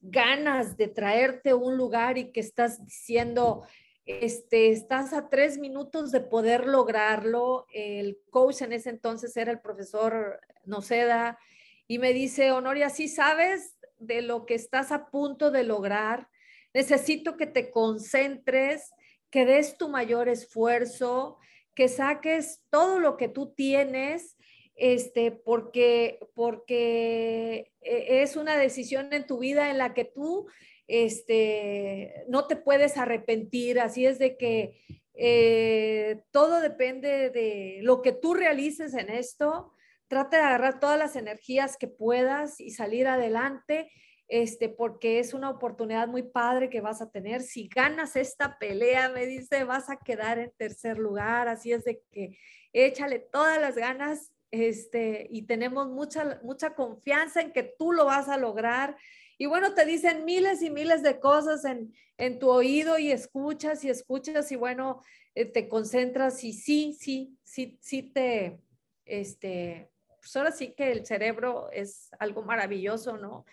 ganas 0.00 0.76
de 0.76 0.88
traerte 0.88 1.54
un 1.54 1.76
lugar 1.76 2.18
y 2.18 2.32
que 2.32 2.40
estás 2.40 2.84
diciendo, 2.84 3.64
este, 4.04 4.70
estás 4.70 5.12
a 5.12 5.28
tres 5.28 5.58
minutos 5.58 6.10
de 6.10 6.20
poder 6.20 6.66
lograrlo. 6.66 7.66
El 7.72 8.18
coach 8.30 8.62
en 8.62 8.72
ese 8.72 8.90
entonces 8.90 9.36
era 9.36 9.52
el 9.52 9.60
profesor 9.60 10.40
Noceda 10.64 11.38
y 11.86 11.98
me 11.98 12.12
dice, 12.12 12.50
Honoria, 12.50 12.90
¿sí 12.90 13.06
sabes 13.06 13.76
de 13.98 14.22
lo 14.22 14.44
que 14.44 14.54
estás 14.54 14.90
a 14.90 15.06
punto 15.08 15.52
de 15.52 15.62
lograr? 15.62 16.28
Necesito 16.74 17.36
que 17.36 17.46
te 17.46 17.70
concentres, 17.70 18.92
que 19.30 19.46
des 19.46 19.78
tu 19.78 19.88
mayor 19.88 20.28
esfuerzo, 20.28 21.38
que 21.76 21.88
saques 21.88 22.64
todo 22.70 22.98
lo 22.98 23.16
que 23.16 23.28
tú 23.28 23.52
tienes, 23.54 24.36
este, 24.74 25.30
porque, 25.30 26.18
porque 26.34 27.70
e, 27.80 28.22
es 28.22 28.34
una 28.36 28.56
decisión 28.56 29.12
en 29.12 29.26
tu 29.26 29.38
vida 29.38 29.70
en 29.70 29.78
la 29.78 29.94
que 29.94 30.06
tú 30.06 30.48
este, 30.88 32.24
no 32.28 32.46
te 32.46 32.56
puedes 32.56 32.96
arrepentir, 32.96 33.78
así 33.78 34.06
es 34.06 34.18
de 34.18 34.36
que 34.36 34.80
eh, 35.14 36.22
todo 36.30 36.60
depende 36.60 37.30
de 37.30 37.80
lo 37.82 38.00
que 38.02 38.12
tú 38.12 38.34
realices 38.34 38.94
en 38.94 39.10
esto, 39.10 39.72
trata 40.08 40.38
de 40.38 40.44
agarrar 40.44 40.80
todas 40.80 40.98
las 40.98 41.14
energías 41.14 41.76
que 41.76 41.88
puedas 41.88 42.58
y 42.58 42.70
salir 42.70 43.06
adelante 43.06 43.90
este, 44.28 44.68
porque 44.68 45.18
es 45.18 45.34
una 45.34 45.50
oportunidad 45.50 46.08
muy 46.08 46.22
padre 46.22 46.68
que 46.68 46.80
vas 46.80 47.00
a 47.00 47.10
tener. 47.10 47.42
Si 47.42 47.68
ganas 47.68 48.16
esta 48.16 48.58
pelea, 48.58 49.08
me 49.08 49.26
dice, 49.26 49.64
vas 49.64 49.90
a 49.90 49.98
quedar 49.98 50.38
en 50.38 50.52
tercer 50.56 50.98
lugar, 50.98 51.48
así 51.48 51.72
es 51.72 51.84
de 51.84 52.02
que 52.10 52.38
échale 52.72 53.18
todas 53.18 53.60
las 53.60 53.76
ganas, 53.76 54.32
este, 54.50 55.26
y 55.30 55.42
tenemos 55.42 55.88
mucha, 55.88 56.40
mucha 56.42 56.74
confianza 56.74 57.40
en 57.40 57.52
que 57.52 57.74
tú 57.78 57.92
lo 57.92 58.04
vas 58.04 58.28
a 58.28 58.36
lograr. 58.36 58.96
Y 59.38 59.46
bueno, 59.46 59.74
te 59.74 59.84
dicen 59.84 60.24
miles 60.24 60.62
y 60.62 60.70
miles 60.70 61.02
de 61.02 61.20
cosas 61.20 61.64
en, 61.64 61.92
en 62.16 62.38
tu 62.38 62.48
oído 62.48 62.98
y 62.98 63.10
escuchas 63.10 63.84
y 63.84 63.90
escuchas 63.90 64.50
y 64.50 64.56
bueno, 64.56 65.02
eh, 65.34 65.44
te 65.44 65.68
concentras 65.68 66.42
y 66.44 66.52
sí, 66.52 66.96
sí, 66.98 67.36
sí, 67.44 67.78
sí 67.82 68.02
te, 68.02 68.58
este, 69.04 69.90
pues 70.18 70.34
ahora 70.36 70.52
sí 70.52 70.72
que 70.74 70.90
el 70.90 71.04
cerebro 71.04 71.70
es 71.72 72.08
algo 72.18 72.42
maravilloso, 72.42 73.18
¿no? 73.18 73.44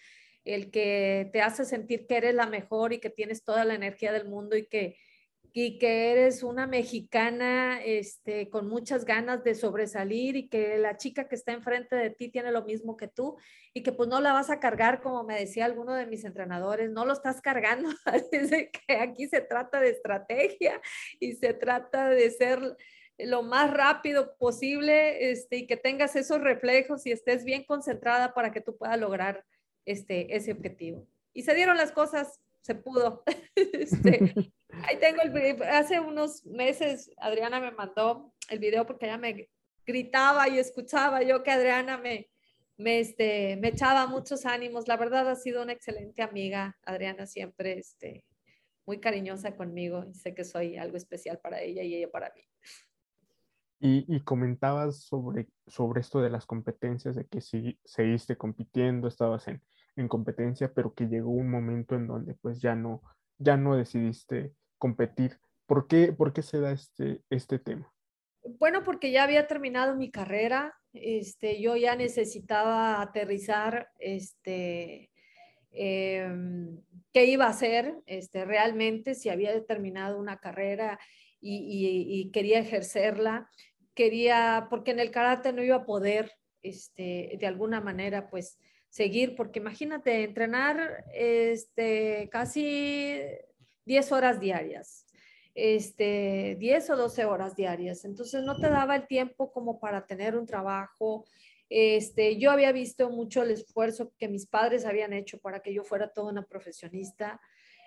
El 0.45 0.71
que 0.71 1.29
te 1.31 1.41
hace 1.41 1.65
sentir 1.65 2.07
que 2.07 2.17
eres 2.17 2.35
la 2.35 2.47
mejor 2.47 2.93
y 2.93 2.99
que 2.99 3.09
tienes 3.09 3.43
toda 3.43 3.65
la 3.65 3.75
energía 3.75 4.11
del 4.11 4.27
mundo 4.27 4.57
y 4.57 4.65
que, 4.65 4.97
que 5.53 6.11
eres 6.11 6.43
una 6.43 6.67
mexicana 6.67 7.79
este, 7.83 8.49
con 8.49 8.67
muchas 8.67 9.05
ganas 9.05 9.43
de 9.43 9.55
sobresalir 9.55 10.35
y 10.35 10.49
que 10.49 10.77
la 10.77 10.97
chica 10.97 11.27
que 11.27 11.35
está 11.35 11.53
enfrente 11.53 11.95
de 11.95 12.09
ti 12.09 12.29
tiene 12.29 12.51
lo 12.51 12.63
mismo 12.63 12.97
que 12.97 13.07
tú 13.07 13.37
y 13.73 13.83
que 13.83 13.91
pues 13.91 14.09
no 14.09 14.19
la 14.19 14.33
vas 14.33 14.49
a 14.49 14.59
cargar 14.59 15.01
como 15.01 15.23
me 15.23 15.39
decía 15.39 15.65
alguno 15.65 15.93
de 15.93 16.07
mis 16.07 16.25
entrenadores, 16.25 16.89
no 16.89 17.05
lo 17.05 17.13
estás 17.13 17.39
cargando, 17.39 17.89
aquí 18.99 19.27
se 19.27 19.41
trata 19.41 19.79
de 19.79 19.91
estrategia 19.91 20.81
y 21.19 21.33
se 21.33 21.53
trata 21.53 22.09
de 22.09 22.31
ser 22.31 22.77
lo 23.19 23.43
más 23.43 23.71
rápido 23.71 24.35
posible 24.37 25.31
este, 25.31 25.57
y 25.57 25.67
que 25.67 25.77
tengas 25.77 26.15
esos 26.15 26.41
reflejos 26.41 27.05
y 27.05 27.11
estés 27.11 27.45
bien 27.45 27.63
concentrada 27.63 28.33
para 28.33 28.51
que 28.51 28.61
tú 28.61 28.75
puedas 28.75 28.99
lograr 28.99 29.45
este, 29.85 30.35
ese 30.35 30.51
objetivo. 30.51 31.07
Y 31.33 31.43
se 31.43 31.55
dieron 31.55 31.77
las 31.77 31.91
cosas, 31.91 32.39
se 32.61 32.75
pudo. 32.75 33.23
este, 33.55 34.33
ahí 34.83 34.97
tengo 34.99 35.21
el 35.21 35.63
hace 35.63 35.99
unos 35.99 36.45
meses 36.45 37.11
Adriana 37.17 37.59
me 37.59 37.71
mandó 37.71 38.33
el 38.49 38.59
video 38.59 38.85
porque 38.85 39.05
ella 39.05 39.17
me 39.17 39.49
gritaba 39.85 40.47
y 40.47 40.59
escuchaba 40.59 41.21
yo 41.23 41.43
que 41.43 41.51
Adriana 41.51 41.97
me, 41.97 42.29
me, 42.77 42.99
este, 42.99 43.57
me 43.57 43.69
echaba 43.69 44.07
muchos 44.07 44.45
ánimos. 44.45 44.87
La 44.87 44.97
verdad 44.97 45.29
ha 45.29 45.35
sido 45.35 45.63
una 45.63 45.73
excelente 45.73 46.21
amiga, 46.21 46.77
Adriana 46.83 47.25
siempre 47.25 47.79
este, 47.79 48.25
muy 48.85 48.99
cariñosa 48.99 49.55
conmigo 49.55 50.05
y 50.09 50.13
sé 50.13 50.33
que 50.33 50.43
soy 50.43 50.77
algo 50.77 50.97
especial 50.97 51.39
para 51.39 51.61
ella 51.61 51.83
y 51.83 51.95
ella 51.95 52.11
para 52.11 52.31
mí. 52.35 52.41
Y, 53.85 54.21
comentabas 54.21 55.03
sobre, 55.03 55.49
sobre 55.67 55.99
esto 55.99 56.21
de 56.21 56.29
las 56.29 56.45
competencias, 56.45 57.17
de 57.17 57.25
que 57.27 57.41
si 57.41 57.77
seguiste 57.83 58.37
compitiendo, 58.37 59.09
estabas 59.09 59.45
en, 59.49 59.61
en 59.97 60.07
competencia, 60.07 60.71
pero 60.73 60.93
que 60.93 61.07
llegó 61.07 61.31
un 61.31 61.51
momento 61.51 61.95
en 61.95 62.07
donde 62.07 62.33
pues 62.35 62.61
ya 62.61 62.75
no, 62.75 63.01
ya 63.39 63.57
no 63.57 63.75
decidiste 63.75 64.53
competir. 64.77 65.37
¿Por 65.65 65.87
qué, 65.87 66.13
por 66.13 66.31
qué 66.31 66.41
se 66.43 66.61
da 66.61 66.71
este, 66.71 67.23
este 67.29 67.59
tema? 67.59 67.93
Bueno, 68.57 68.83
porque 68.83 69.11
ya 69.11 69.23
había 69.23 69.47
terminado 69.47 69.95
mi 69.95 70.11
carrera, 70.11 70.73
este, 70.93 71.61
yo 71.61 71.75
ya 71.75 71.95
necesitaba 71.95 73.01
aterrizar, 73.01 73.89
este, 73.99 75.11
em, 75.71 76.81
qué 77.13 77.25
iba 77.25 77.45
a 77.45 77.49
hacer 77.49 77.95
este, 78.05 78.45
realmente, 78.45 79.15
si 79.15 79.29
había 79.29 79.63
terminado 79.65 80.19
una 80.19 80.37
carrera 80.37 80.99
y, 81.39 82.07
y, 82.09 82.31
quería 82.31 82.59
ejercerla, 82.59 83.49
quería, 83.93 84.67
porque 84.69 84.91
en 84.91 84.99
el 84.99 85.11
karate 85.11 85.53
no 85.53 85.63
iba 85.63 85.77
a 85.77 85.85
poder, 85.85 86.31
este, 86.61 87.37
de 87.39 87.47
alguna 87.47 87.81
manera, 87.81 88.29
pues, 88.29 88.57
seguir, 88.93 89.35
porque 89.35 89.59
imagínate, 89.59 90.23
entrenar 90.23 91.03
este, 91.13 92.29
casi 92.31 93.19
10 93.85 94.11
horas 94.11 94.39
diarias, 94.39 95.07
este, 95.55 96.55
10 96.59 96.91
o 96.91 96.95
12 96.95 97.25
horas 97.25 97.55
diarias, 97.55 98.05
entonces 98.05 98.43
no 98.43 98.55
te 98.59 98.69
daba 98.69 98.95
el 98.95 99.07
tiempo 99.07 99.51
como 99.51 99.79
para 99.79 100.05
tener 100.05 100.35
un 100.35 100.45
trabajo. 100.45 101.25
Este, 101.69 102.37
yo 102.37 102.51
había 102.51 102.71
visto 102.71 103.09
mucho 103.09 103.41
el 103.41 103.49
esfuerzo 103.49 104.13
que 104.19 104.27
mis 104.27 104.45
padres 104.45 104.85
habían 104.85 105.11
hecho 105.11 105.39
para 105.39 105.61
que 105.61 105.73
yo 105.73 105.83
fuera 105.83 106.13
toda 106.13 106.31
una 106.31 106.45
profesionista. 106.45 107.41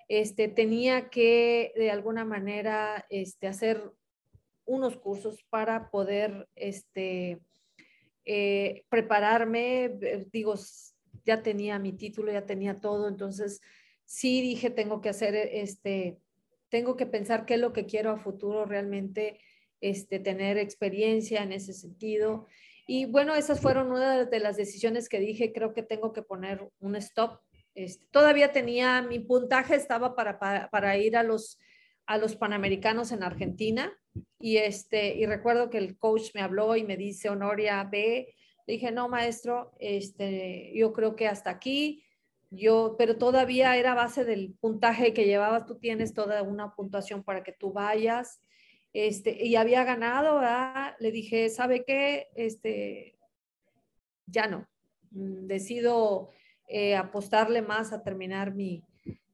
Este, 0.09 0.49
tenía 0.49 1.09
que 1.09 1.73
de 1.77 1.92
alguna 1.92 2.25
manera 2.25 3.07
este, 3.11 3.47
hacer 3.47 3.92
unos 4.66 4.96
cursos 4.96 5.44
para 5.48 5.90
poder 5.90 6.48
este, 6.55 7.40
eh, 8.24 8.85
prepararme, 8.88 9.85
eh, 9.85 10.26
digo, 10.31 10.55
ya 11.24 11.42
tenía 11.42 11.79
mi 11.79 11.92
título, 11.92 12.33
ya 12.33 12.44
tenía 12.44 12.76
todo, 12.76 13.09
entonces 13.09 13.61
sí 14.05 14.40
dije, 14.42 14.70
tengo 14.70 15.00
que 15.00 15.09
hacer 15.09 15.35
este, 15.35 16.18
tengo 16.68 16.96
que 16.96 17.07
pensar 17.07 17.46
qué 17.46 17.55
es 17.55 17.61
lo 17.61 17.72
que 17.72 17.87
quiero 17.87 18.11
a 18.11 18.18
futuro 18.18 18.64
realmente, 18.64 19.40
este, 19.81 20.18
tener 20.18 20.59
experiencia 20.59 21.42
en 21.42 21.52
ese 21.52 21.72
sentido. 21.72 22.46
Y 22.87 23.07
bueno, 23.07 23.35
esas 23.35 23.61
fueron 23.61 23.90
una 23.90 24.24
de 24.24 24.40
las 24.40 24.57
decisiones 24.57 25.09
que 25.09 25.20
dije, 25.20 25.52
creo 25.52 25.72
que 25.72 25.83
tengo 25.83 26.12
que 26.12 26.22
poner 26.22 26.68
un 26.79 26.96
stop. 26.96 27.40
Este, 27.74 28.07
todavía 28.11 28.52
tenía, 28.52 29.02
mi 29.02 29.18
puntaje 29.18 29.74
estaba 29.74 30.14
para, 30.14 30.38
para, 30.70 30.96
ir 30.96 31.16
a 31.16 31.22
los, 31.22 31.59
a 32.07 32.19
los 32.19 32.37
Panamericanos 32.37 33.12
en 33.12 33.23
Argentina 33.23 33.92
y, 34.38 34.59
este, 34.59 35.16
y 35.16 35.27
recuerdo 35.27 35.71
que 35.71 35.79
el 35.79 35.99
coach 35.99 36.35
me 36.35 36.40
habló 36.40 36.77
y 36.77 36.85
me 36.85 36.97
dice, 36.97 37.29
Honoria, 37.29 37.83
ve, 37.85 38.35
dije, 38.66 38.92
no, 38.92 39.09
maestro, 39.09 39.73
este, 39.79 40.73
yo 40.75 40.92
creo 40.92 41.16
que 41.16 41.29
hasta 41.29 41.51
aquí, 41.51 42.05
yo, 42.51 42.95
pero 42.99 43.16
todavía 43.16 43.77
era 43.77 43.95
base 43.95 44.25
del 44.25 44.55
puntaje 44.61 45.12
que 45.12 45.25
llevabas, 45.25 45.66
tú 45.66 45.79
tienes 45.79 46.14
toda 46.14 46.42
una 46.42 46.75
puntuación 46.75 47.25
para 47.25 47.42
que 47.42 47.53
tú 47.53 47.73
vayas, 47.73 48.40
este, 48.92 49.45
y 49.45 49.57
había 49.57 49.85
ganado, 49.85 50.40
le 50.99 51.11
dije, 51.11 51.51
¿sabe 51.51 51.85
qué? 51.85 52.29
Este, 52.35 53.19
ya 54.27 54.47
no, 54.47 54.66
decido 55.11 56.31
eh, 56.69 56.97
apostarle 56.97 57.62
más 57.62 57.92
a 57.92 58.03
terminar 58.03 58.55
mi, 58.55 58.83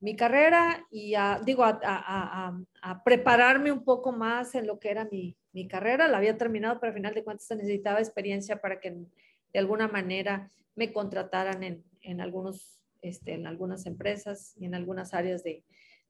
mi 0.03 0.17
carrera 0.17 0.85
y 0.91 1.15
a, 1.15 1.41
digo, 1.45 1.63
a, 1.63 1.79
a, 1.81 2.61
a, 2.83 3.05
prepararme 3.05 3.71
un 3.71 3.85
poco 3.85 4.11
más 4.11 4.57
en 4.57 4.67
lo 4.67 4.81
que 4.81 4.91
era 4.91 5.05
mi, 5.05 5.37
mi 5.53 5.69
carrera, 5.69 6.09
la 6.09 6.19
había 6.19 6.37
terminado, 6.37 6.81
pero 6.81 6.91
al 6.91 6.97
final 6.97 7.15
de 7.15 7.23
cuentas 7.23 7.57
necesitaba 7.57 8.01
experiencia 8.01 8.61
para 8.61 8.81
que 8.81 8.91
de 8.91 9.59
alguna 9.59 9.87
manera 9.87 10.51
me 10.75 10.93
contrataran 10.93 11.63
en, 11.63 11.85
en 12.01 12.21
algunos, 12.21 12.81
este, 13.01 13.35
en 13.35 13.47
algunas 13.47 13.87
empresas 13.87 14.55
y 14.59 14.65
en 14.65 14.75
algunas 14.75 15.15
áreas 15.15 15.45
de, 15.45 15.63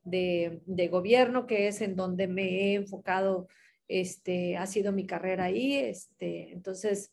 de, 0.05 0.63
de, 0.65 0.89
gobierno, 0.89 1.47
que 1.47 1.69
es 1.69 1.83
en 1.83 1.95
donde 1.95 2.29
me 2.29 2.45
he 2.45 2.75
enfocado, 2.75 3.47
este, 3.89 4.57
ha 4.57 4.67
sido 4.67 4.93
mi 4.93 5.05
carrera 5.05 5.45
ahí. 5.45 5.75
Este, 5.75 6.51
entonces, 6.51 7.13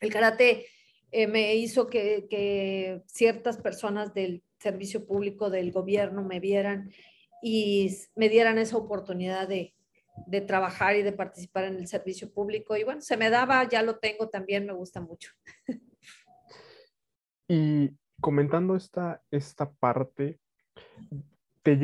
el 0.00 0.12
karate 0.12 0.66
eh, 1.12 1.28
me 1.28 1.54
hizo 1.54 1.86
que, 1.86 2.26
que 2.28 3.00
ciertas 3.06 3.58
personas 3.58 4.12
del 4.12 4.42
servicio 4.64 5.06
público 5.06 5.50
del 5.50 5.70
gobierno 5.72 6.24
me 6.24 6.40
vieran 6.40 6.90
y 7.42 7.94
me 8.16 8.30
dieran 8.30 8.56
esa 8.56 8.78
oportunidad 8.78 9.46
de, 9.46 9.74
de 10.26 10.40
trabajar 10.40 10.96
y 10.96 11.02
de 11.02 11.12
participar 11.12 11.64
en 11.64 11.76
el 11.76 11.86
servicio 11.86 12.32
público. 12.32 12.74
Y 12.76 12.84
bueno, 12.84 13.02
se 13.02 13.18
me 13.18 13.28
daba, 13.28 13.68
ya 13.68 13.82
lo 13.82 13.98
tengo 13.98 14.30
también, 14.30 14.66
me 14.66 14.72
gusta 14.72 15.00
mucho. 15.00 15.30
Y 17.46 17.90
comentando 18.22 18.74
esta, 18.74 19.22
esta 19.30 19.70
parte, 19.70 20.40
¿te, 21.62 21.76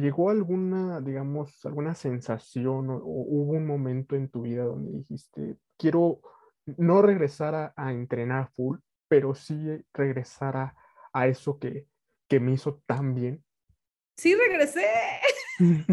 llegó, 0.00 0.30
alguna, 0.30 1.00
digamos, 1.00 1.64
alguna 1.64 1.94
sensación 1.94 2.90
o, 2.90 2.96
hubo 3.04 3.52
un 3.52 3.66
momento 3.66 4.16
en 4.16 4.28
tu 4.28 4.42
vida 4.42 4.64
donde 4.64 4.90
dijiste, 4.98 5.58
quiero 5.76 6.20
no 6.76 7.02
regresar 7.02 7.54
a, 7.54 7.72
a 7.76 7.92
entrenar 7.92 8.50
full, 8.50 8.78
pero 9.06 9.36
sí 9.36 9.56
regresar 9.94 10.56
a, 10.56 10.76
a 11.12 11.28
eso 11.28 11.60
que, 11.60 11.86
que 12.28 12.40
me 12.40 12.52
hizo 12.52 12.82
tan 12.86 13.14
bien? 13.14 13.44
Sí, 14.16 14.34
regresé. 14.34 14.86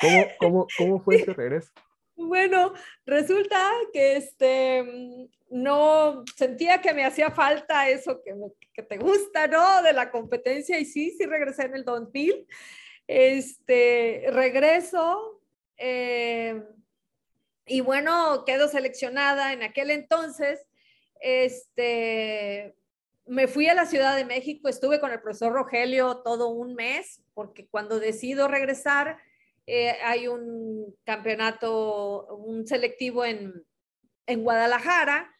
¿Cómo, 0.00 0.26
cómo, 0.38 0.66
cómo 0.78 1.00
fue 1.00 1.16
ese 1.16 1.32
regreso? 1.32 1.72
Bueno, 2.14 2.72
resulta 3.04 3.70
que 3.92 4.16
este, 4.16 5.28
no 5.50 6.24
sentía 6.36 6.80
que 6.80 6.94
me 6.94 7.04
hacía 7.04 7.30
falta 7.30 7.88
eso 7.88 8.22
que, 8.22 8.34
que, 8.72 8.82
te 8.82 8.96
gusta, 8.98 9.48
¿no? 9.48 9.82
De 9.82 9.92
la 9.92 10.10
competencia 10.10 10.78
y 10.78 10.84
sí, 10.84 11.10
sí 11.10 11.26
regresé 11.26 11.64
en 11.64 11.74
el 11.74 11.84
2000. 11.84 12.46
Este, 13.08 14.26
regreso 14.30 15.42
eh, 15.76 16.62
y 17.66 17.80
bueno, 17.80 18.44
quedo 18.44 18.68
seleccionada 18.68 19.52
en 19.52 19.62
aquel 19.62 19.90
entonces. 19.90 20.64
Este, 21.20 22.74
me 23.26 23.46
fui 23.46 23.68
a 23.68 23.74
la 23.74 23.86
Ciudad 23.86 24.16
de 24.16 24.24
México, 24.24 24.68
estuve 24.68 25.00
con 25.00 25.12
el 25.12 25.20
profesor 25.20 25.52
Rogelio 25.52 26.18
todo 26.18 26.48
un 26.48 26.74
mes, 26.74 27.22
porque 27.34 27.68
cuando 27.68 28.00
decido 28.00 28.48
regresar, 28.48 29.18
eh, 29.66 29.92
hay 30.04 30.26
un 30.26 30.94
campeonato, 31.04 32.26
un 32.36 32.66
selectivo 32.66 33.24
en, 33.24 33.64
en 34.26 34.42
Guadalajara, 34.42 35.32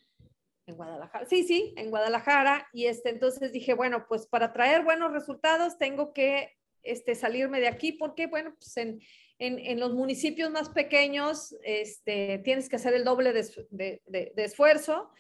en 0.67 0.77
Guadalajara, 0.77 1.27
sí, 1.27 1.43
sí, 1.43 1.75
en 1.77 1.91
Guadalajara, 1.91 2.69
y 2.73 2.87
este, 2.87 3.11
entonces 3.11 3.51
dije, 3.51 3.75
bueno, 3.75 4.07
pues 4.09 4.27
para 4.27 4.53
traer 4.53 4.85
buenos 4.85 5.13
resultados 5.13 5.77
tengo 5.77 6.13
que 6.13 6.57
este, 6.85 7.17
salirme 7.17 7.61
de 7.61 7.69
aquí, 7.69 7.93
porque, 7.93 8.29
bueno, 8.29 8.55
pues 8.55 8.77
en, 8.77 9.01
en, 9.39 9.59
en 9.59 9.81
los 9.81 9.93
municipios 9.93 10.53
más 10.53 10.69
pequeños 10.69 11.57
este, 11.65 12.41
tienes 12.45 12.69
que 12.69 12.77
hacer 12.77 12.95
el 12.95 13.05
doble 13.05 13.33
de, 13.33 13.43
de, 13.71 14.33
de 14.37 14.45
esfuerzo, 14.45 15.11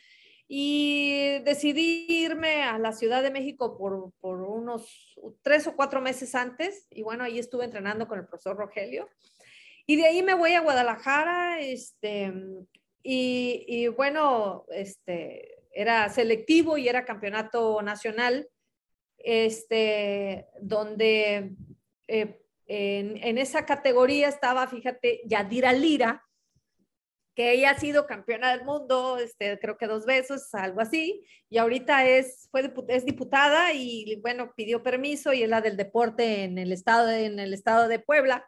y 0.54 1.38
decidí 1.44 2.04
irme 2.10 2.62
a 2.62 2.78
la 2.78 2.92
Ciudad 2.92 3.22
de 3.22 3.30
México 3.30 3.78
por, 3.78 4.12
por, 4.20 4.42
unos 4.42 5.16
tres 5.40 5.66
o 5.66 5.74
cuatro 5.74 6.02
meses 6.02 6.34
antes 6.34 6.86
y 6.90 7.02
bueno, 7.02 7.24
ahí 7.24 7.38
estuve 7.38 7.64
entrenando 7.64 8.06
con 8.06 8.18
el 8.18 8.26
profesor 8.26 8.58
Rogelio 8.58 9.08
y 9.86 9.96
de 9.96 10.04
ahí 10.04 10.22
me 10.22 10.34
voy 10.34 10.52
a 10.52 10.60
Guadalajara 10.60 11.58
este, 11.62 12.34
y, 13.02 13.64
y 13.66 13.88
bueno, 13.88 14.66
este, 14.68 15.64
era 15.72 16.10
selectivo 16.10 16.76
y 16.76 16.86
era 16.86 17.06
campeonato 17.06 17.80
nacional 17.80 18.46
este, 19.16 20.48
donde 20.60 21.54
eh, 22.08 22.42
en, 22.66 23.16
en, 23.24 23.38
esa 23.38 23.64
categoría 23.64 24.28
estaba, 24.28 24.66
fíjate, 24.66 25.22
Yadira 25.24 25.72
Lira, 25.72 26.22
que 27.34 27.52
ella 27.52 27.70
ha 27.70 27.78
sido 27.78 28.06
campeona 28.06 28.54
del 28.54 28.64
mundo, 28.64 29.18
este, 29.18 29.58
creo 29.58 29.78
que 29.78 29.86
dos 29.86 30.04
veces, 30.04 30.54
algo 30.54 30.80
así, 30.80 31.24
y 31.48 31.58
ahorita 31.58 32.06
es, 32.06 32.48
fue, 32.50 32.72
es 32.88 33.04
diputada 33.04 33.72
y 33.72 34.16
bueno, 34.20 34.52
pidió 34.54 34.82
permiso 34.82 35.32
y 35.32 35.42
es 35.42 35.48
la 35.48 35.60
del 35.60 35.76
deporte 35.76 36.44
en 36.44 36.58
el 36.58 36.72
estado 36.72 37.10
en 37.10 37.38
el 37.38 37.54
estado 37.54 37.88
de 37.88 37.98
Puebla. 37.98 38.46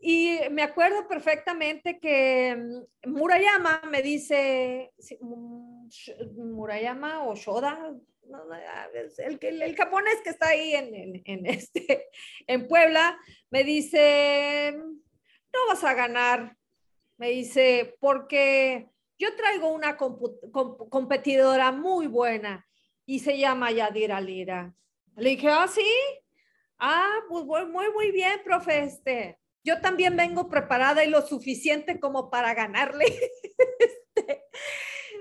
Y 0.00 0.38
me 0.50 0.62
acuerdo 0.62 1.08
perfectamente 1.08 1.98
que 1.98 2.56
mm, 2.56 3.10
Murayama 3.10 3.82
me 3.90 4.02
dice, 4.02 4.92
mm, 5.20 5.88
Murayama 6.36 7.24
o 7.24 7.34
Shoda, 7.34 7.94
el, 9.18 9.38
el, 9.40 9.62
el 9.62 9.76
japonés 9.76 10.20
que 10.22 10.30
está 10.30 10.48
ahí 10.48 10.74
en, 10.74 10.94
en, 10.94 11.22
en, 11.24 11.46
este, 11.46 12.08
en 12.46 12.68
Puebla, 12.68 13.18
me 13.50 13.64
dice, 13.64 14.74
no 14.76 15.66
vas 15.68 15.82
a 15.84 15.94
ganar 15.94 16.56
me 17.18 17.30
dice, 17.30 17.96
porque 18.00 18.88
yo 19.18 19.34
traigo 19.36 19.68
una 19.70 19.96
competidora 19.96 21.72
muy 21.72 22.06
buena 22.06 22.66
y 23.04 23.18
se 23.18 23.36
llama 23.36 23.72
Yadira 23.72 24.20
Lira. 24.20 24.74
Le 25.16 25.30
dije, 25.30 25.48
ah, 25.48 25.66
sí. 25.66 25.88
Ah, 26.78 27.16
pues 27.28 27.44
muy, 27.44 27.90
muy 27.92 28.12
bien, 28.12 28.40
profe. 28.44 28.84
Este, 28.84 29.38
yo 29.64 29.80
también 29.80 30.16
vengo 30.16 30.48
preparada 30.48 31.04
y 31.04 31.10
lo 31.10 31.22
suficiente 31.26 31.98
como 31.98 32.30
para 32.30 32.54
ganarle. 32.54 33.04
Este, 34.18 34.42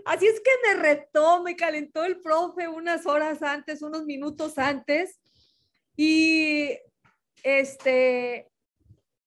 así 0.05 0.25
es 0.25 0.39
que 0.39 0.51
me 0.65 0.81
retó, 0.81 1.43
me 1.43 1.55
calentó 1.55 2.03
el 2.03 2.19
profe 2.19 2.67
unas 2.67 3.05
horas 3.05 3.43
antes, 3.43 3.83
unos 3.83 4.05
minutos 4.05 4.57
antes. 4.57 5.19
Y 5.95 6.79
este, 7.43 8.47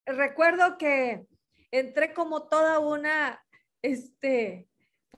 recuerdo 0.04 0.76
que 0.76 1.24
entré 1.70 2.12
como 2.12 2.48
toda 2.48 2.78
una, 2.78 3.44
este, 3.82 4.68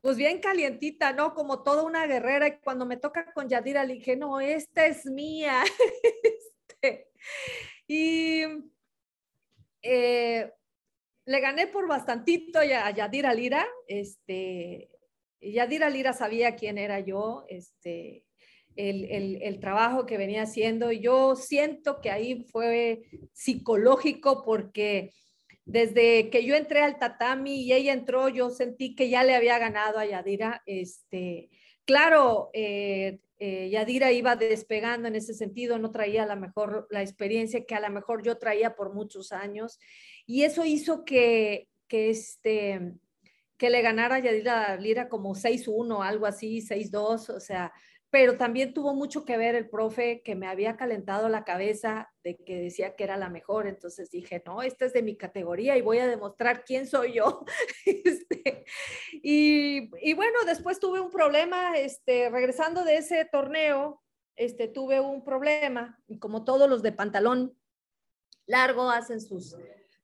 pues 0.01 0.17
bien 0.17 0.41
calientita, 0.41 1.12
¿no? 1.12 1.35
Como 1.35 1.62
toda 1.62 1.85
una 1.85 2.07
guerrera. 2.07 2.49
Y 2.49 2.59
cuando 2.61 2.85
me 2.85 2.97
toca 2.97 3.33
con 3.33 3.49
Yadira, 3.49 3.85
le 3.85 3.95
dije, 3.95 4.17
no, 4.17 4.41
esta 4.41 4.87
es 4.87 5.07
mía. 5.07 5.62
este, 6.23 7.09
y 7.87 8.43
eh, 9.83 10.53
le 11.25 11.41
gané 11.41 11.69
por 11.69 11.87
bastantito 11.87 12.59
a 12.59 12.91
Yadira 12.91 13.33
Lira. 13.33 13.67
Este, 13.87 14.91
Yadira 15.41 15.88
Lira 15.88 16.12
sabía 16.12 16.57
quién 16.57 16.79
era 16.79 17.01
yo, 17.01 17.45
este, 17.49 18.25
el, 18.75 19.05
el, 19.05 19.43
el, 19.43 19.61
trabajo 19.61 20.07
que 20.07 20.19
venía 20.19 20.43
haciendo. 20.43 20.91
Yo 20.91 21.37
siento 21.37 22.01
que 22.01 22.11
ahí 22.11 22.45
fue 22.51 23.05
psicológico 23.33 24.43
porque 24.45 25.12
desde 25.64 26.31
que 26.31 26.44
yo 26.44 26.55
entré 26.55 26.81
al 26.81 26.98
tatami 26.98 27.62
y 27.62 27.72
ella 27.72 27.92
entró, 27.92 28.29
yo 28.29 28.51
sentí 28.51 28.94
que 28.94 29.09
ya 29.09 29.22
le 29.25 29.35
había 29.35 29.59
ganado 29.59 29.98
a 29.98 30.07
Yadira. 30.07 30.62
Este, 30.66 31.51
claro, 31.85 32.51
eh, 32.53 33.20
eh, 33.38 33.70
Yadira 33.70 34.12
iba 34.12 34.37
despegando 34.37 35.09
en 35.09 35.16
ese 35.16 35.35
sentido, 35.35 35.79
no 35.79 35.90
traía 35.90 36.27
la 36.27 36.37
mejor 36.37 36.87
la 36.90 37.03
experiencia 37.03 37.64
que 37.64 37.75
a 37.75 37.81
lo 37.81 37.90
mejor 37.90 38.22
yo 38.22 38.38
traía 38.38 38.75
por 38.75 38.92
muchos 38.94 39.33
años 39.33 39.79
y 40.27 40.42
eso 40.42 40.64
hizo 40.64 41.05
que, 41.05 41.68
que 41.88 42.11
este 42.11 42.94
que 43.57 43.70
le 43.70 43.81
ganara 43.81 44.16
a 44.16 44.18
Yadira 44.18 44.77
Lira 44.77 45.09
como 45.09 45.37
6-1, 45.37 46.03
algo 46.03 46.27
así, 46.27 46.61
6-2, 46.61 47.31
o 47.31 47.38
sea, 47.38 47.72
pero 48.12 48.37
también 48.37 48.75
tuvo 48.75 48.92
mucho 48.92 49.25
que 49.25 49.38
ver 49.38 49.55
el 49.55 49.70
profe 49.70 50.20
que 50.22 50.35
me 50.35 50.46
había 50.46 50.77
calentado 50.77 51.31
la 51.31 51.44
cabeza 51.44 52.12
de 52.22 52.37
que 52.37 52.61
decía 52.61 52.94
que 52.94 53.05
era 53.05 53.16
la 53.16 53.31
mejor, 53.31 53.66
entonces 53.66 54.11
dije, 54.11 54.42
no, 54.44 54.61
esta 54.61 54.85
es 54.85 54.92
de 54.92 55.03
mi 55.03 55.16
categoría 55.16 55.79
y 55.79 55.81
voy 55.81 55.96
a 55.96 56.07
demostrar 56.07 56.62
quién 56.66 56.87
soy 56.87 57.14
yo. 57.14 57.42
este, 57.87 58.66
y, 59.14 60.12
bueno, 60.12 60.44
después 60.44 60.79
tuve 60.79 61.01
un 61.01 61.11
problema, 61.11 61.79
este, 61.79 62.29
regresando 62.29 62.85
de 62.85 62.98
ese 62.98 63.25
torneo, 63.25 64.03
este, 64.37 64.68
tuve 64.68 65.01
un 65.01 65.25
problema 65.25 65.98
y 66.07 66.18
como 66.18 66.44
todos 66.44 66.68
los 66.68 66.83
de 66.83 66.92
pantalón 66.92 67.57
largo 68.44 68.90
hacen 68.90 69.22
sus, 69.22 69.57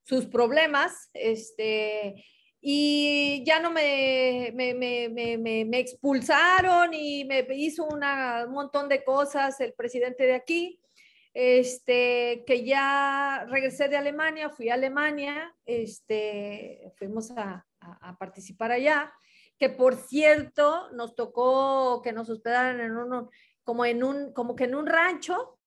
sus 0.04 0.24
problemas, 0.24 1.10
este, 1.12 2.24
y 2.60 3.44
ya 3.44 3.60
no 3.60 3.70
me, 3.70 4.50
me, 4.54 4.74
me, 4.74 5.64
me, 5.64 5.78
expulsaron 5.78 6.92
y 6.92 7.24
me 7.24 7.46
hizo 7.54 7.84
una, 7.84 8.44
un 8.46 8.52
montón 8.52 8.88
de 8.88 9.04
cosas 9.04 9.60
el 9.60 9.74
presidente 9.74 10.24
de 10.24 10.34
aquí, 10.34 10.80
este, 11.34 12.42
que 12.46 12.64
ya 12.64 13.46
regresé 13.48 13.88
de 13.88 13.96
Alemania, 13.96 14.50
fui 14.50 14.70
a 14.70 14.74
Alemania, 14.74 15.54
este, 15.66 16.92
fuimos 16.96 17.30
a, 17.30 17.64
a, 17.80 18.08
a 18.08 18.18
participar 18.18 18.72
allá, 18.72 19.12
que 19.58 19.68
por 19.68 19.96
cierto 19.96 20.90
nos 20.92 21.14
tocó 21.14 22.00
que 22.02 22.12
nos 22.12 22.28
hospedaran 22.28 22.80
en 22.80 22.96
uno, 22.96 23.30
como 23.62 23.84
en 23.84 24.02
un, 24.02 24.32
como 24.32 24.56
que 24.56 24.64
en 24.64 24.74
un 24.74 24.86
rancho, 24.86 25.57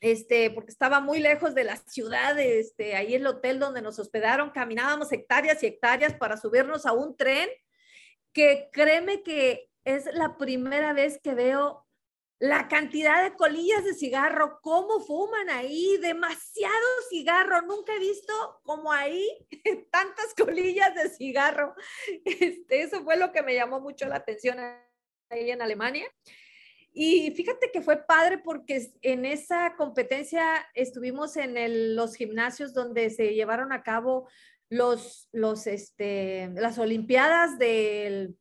este, 0.00 0.50
porque 0.50 0.70
estaba 0.70 1.00
muy 1.00 1.20
lejos 1.20 1.54
de 1.54 1.64
la 1.64 1.76
ciudad, 1.76 2.38
este, 2.38 2.96
ahí 2.96 3.14
el 3.14 3.26
hotel 3.26 3.58
donde 3.58 3.82
nos 3.82 3.98
hospedaron, 3.98 4.50
caminábamos 4.50 5.12
hectáreas 5.12 5.62
y 5.62 5.66
hectáreas 5.66 6.14
para 6.14 6.36
subirnos 6.36 6.86
a 6.86 6.92
un 6.92 7.16
tren, 7.16 7.48
que 8.32 8.70
créeme 8.72 9.22
que 9.22 9.70
es 9.84 10.06
la 10.12 10.36
primera 10.36 10.92
vez 10.92 11.20
que 11.22 11.34
veo 11.34 11.86
la 12.40 12.68
cantidad 12.68 13.22
de 13.22 13.36
colillas 13.36 13.84
de 13.84 13.92
cigarro, 13.92 14.60
cómo 14.62 15.00
fuman 15.00 15.50
ahí, 15.50 15.98
demasiado 16.00 16.86
cigarro, 17.10 17.60
nunca 17.62 17.94
he 17.94 17.98
visto 17.98 18.32
como 18.62 18.90
ahí 18.90 19.28
tantas 19.92 20.34
colillas 20.34 20.94
de 20.94 21.10
cigarro. 21.10 21.74
Este, 22.24 22.80
eso 22.80 23.04
fue 23.04 23.18
lo 23.18 23.30
que 23.30 23.42
me 23.42 23.54
llamó 23.54 23.80
mucho 23.80 24.06
la 24.06 24.16
atención 24.16 24.58
ahí 25.28 25.50
en 25.50 25.60
Alemania. 25.60 26.10
Y 26.92 27.30
fíjate 27.32 27.70
que 27.72 27.82
fue 27.82 28.04
padre 28.04 28.38
porque 28.38 28.92
en 29.02 29.24
esa 29.24 29.76
competencia 29.76 30.66
estuvimos 30.74 31.36
en 31.36 31.94
los 31.94 32.16
gimnasios 32.16 32.74
donde 32.74 33.10
se 33.10 33.34
llevaron 33.34 33.72
a 33.72 33.82
cabo 33.82 34.28
los, 34.68 35.28
los, 35.32 35.66
este, 35.66 36.50
las 36.54 36.78
Olimpiadas 36.78 37.58
del 37.58 38.36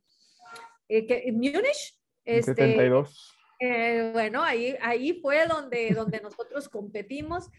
eh, 0.87 1.31
Múnich. 1.31 1.99
Este, 2.25 2.53
72. 2.53 3.35
Eh, 3.59 4.11
bueno, 4.13 4.41
ahí, 4.43 4.75
ahí 4.81 5.19
fue 5.21 5.45
donde, 5.47 5.91
donde 5.91 6.21
nosotros 6.21 6.69
competimos. 6.69 7.49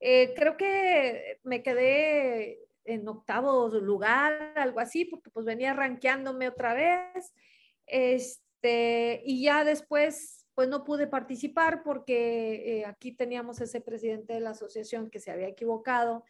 Eh, 0.00 0.34
creo 0.36 0.56
que 0.56 1.40
me 1.42 1.62
quedé 1.62 2.60
en 2.84 3.06
octavo 3.08 3.68
lugar, 3.68 4.52
algo 4.56 4.80
así, 4.80 5.04
porque 5.04 5.30
pues 5.30 5.44
venía 5.44 5.74
rankeándome 5.74 6.48
otra 6.48 6.74
vez. 6.74 7.34
Este, 7.86 9.22
y 9.24 9.42
ya 9.42 9.64
después, 9.64 10.37
pues 10.58 10.68
no 10.68 10.82
pude 10.82 11.06
participar 11.06 11.84
porque 11.84 12.80
eh, 12.80 12.84
aquí 12.84 13.12
teníamos 13.12 13.60
ese 13.60 13.80
presidente 13.80 14.32
de 14.32 14.40
la 14.40 14.50
asociación 14.50 15.08
que 15.08 15.20
se 15.20 15.30
había 15.30 15.46
equivocado, 15.46 16.24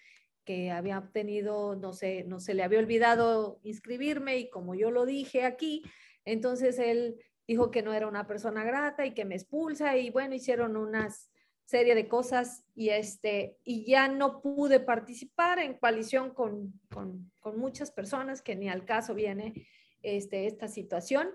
que 0.45 0.71
había 0.71 0.99
obtenido, 0.99 1.77
no 1.77 1.95
sé, 1.95 2.25
no 2.25 2.39
se 2.39 2.53
le 2.53 2.63
había 2.63 2.79
olvidado 2.79 3.59
inscribirme 3.63 4.37
y 4.37 4.51
como 4.51 4.75
yo 4.75 4.91
lo 4.91 5.07
dije 5.07 5.45
aquí, 5.45 5.83
entonces 6.27 6.79
él 6.79 7.17
dijo 7.47 7.71
que 7.71 7.81
no 7.83 7.95
era 7.95 8.07
una 8.07 8.27
persona 8.27 8.65
grata 8.65 9.07
y 9.07 9.15
que 9.15 9.25
me 9.25 9.35
expulsa 9.35 9.97
y 9.97 10.11
bueno, 10.11 10.35
hicieron 10.35 10.77
unas 10.77 11.31
serie 11.65 11.95
de 11.95 12.07
cosas 12.07 12.67
y, 12.75 12.91
este, 12.91 13.57
y 13.65 13.87
ya 13.87 14.09
no 14.09 14.43
pude 14.43 14.79
participar 14.79 15.59
en 15.59 15.73
coalición 15.73 16.35
con, 16.35 16.79
con, 16.93 17.33
con 17.41 17.59
muchas 17.59 17.91
personas 17.91 18.43
que 18.43 18.57
ni 18.57 18.69
al 18.69 18.85
caso 18.85 19.15
viene 19.15 19.67
este, 20.03 20.47
esta 20.47 20.69
situación. 20.69 21.31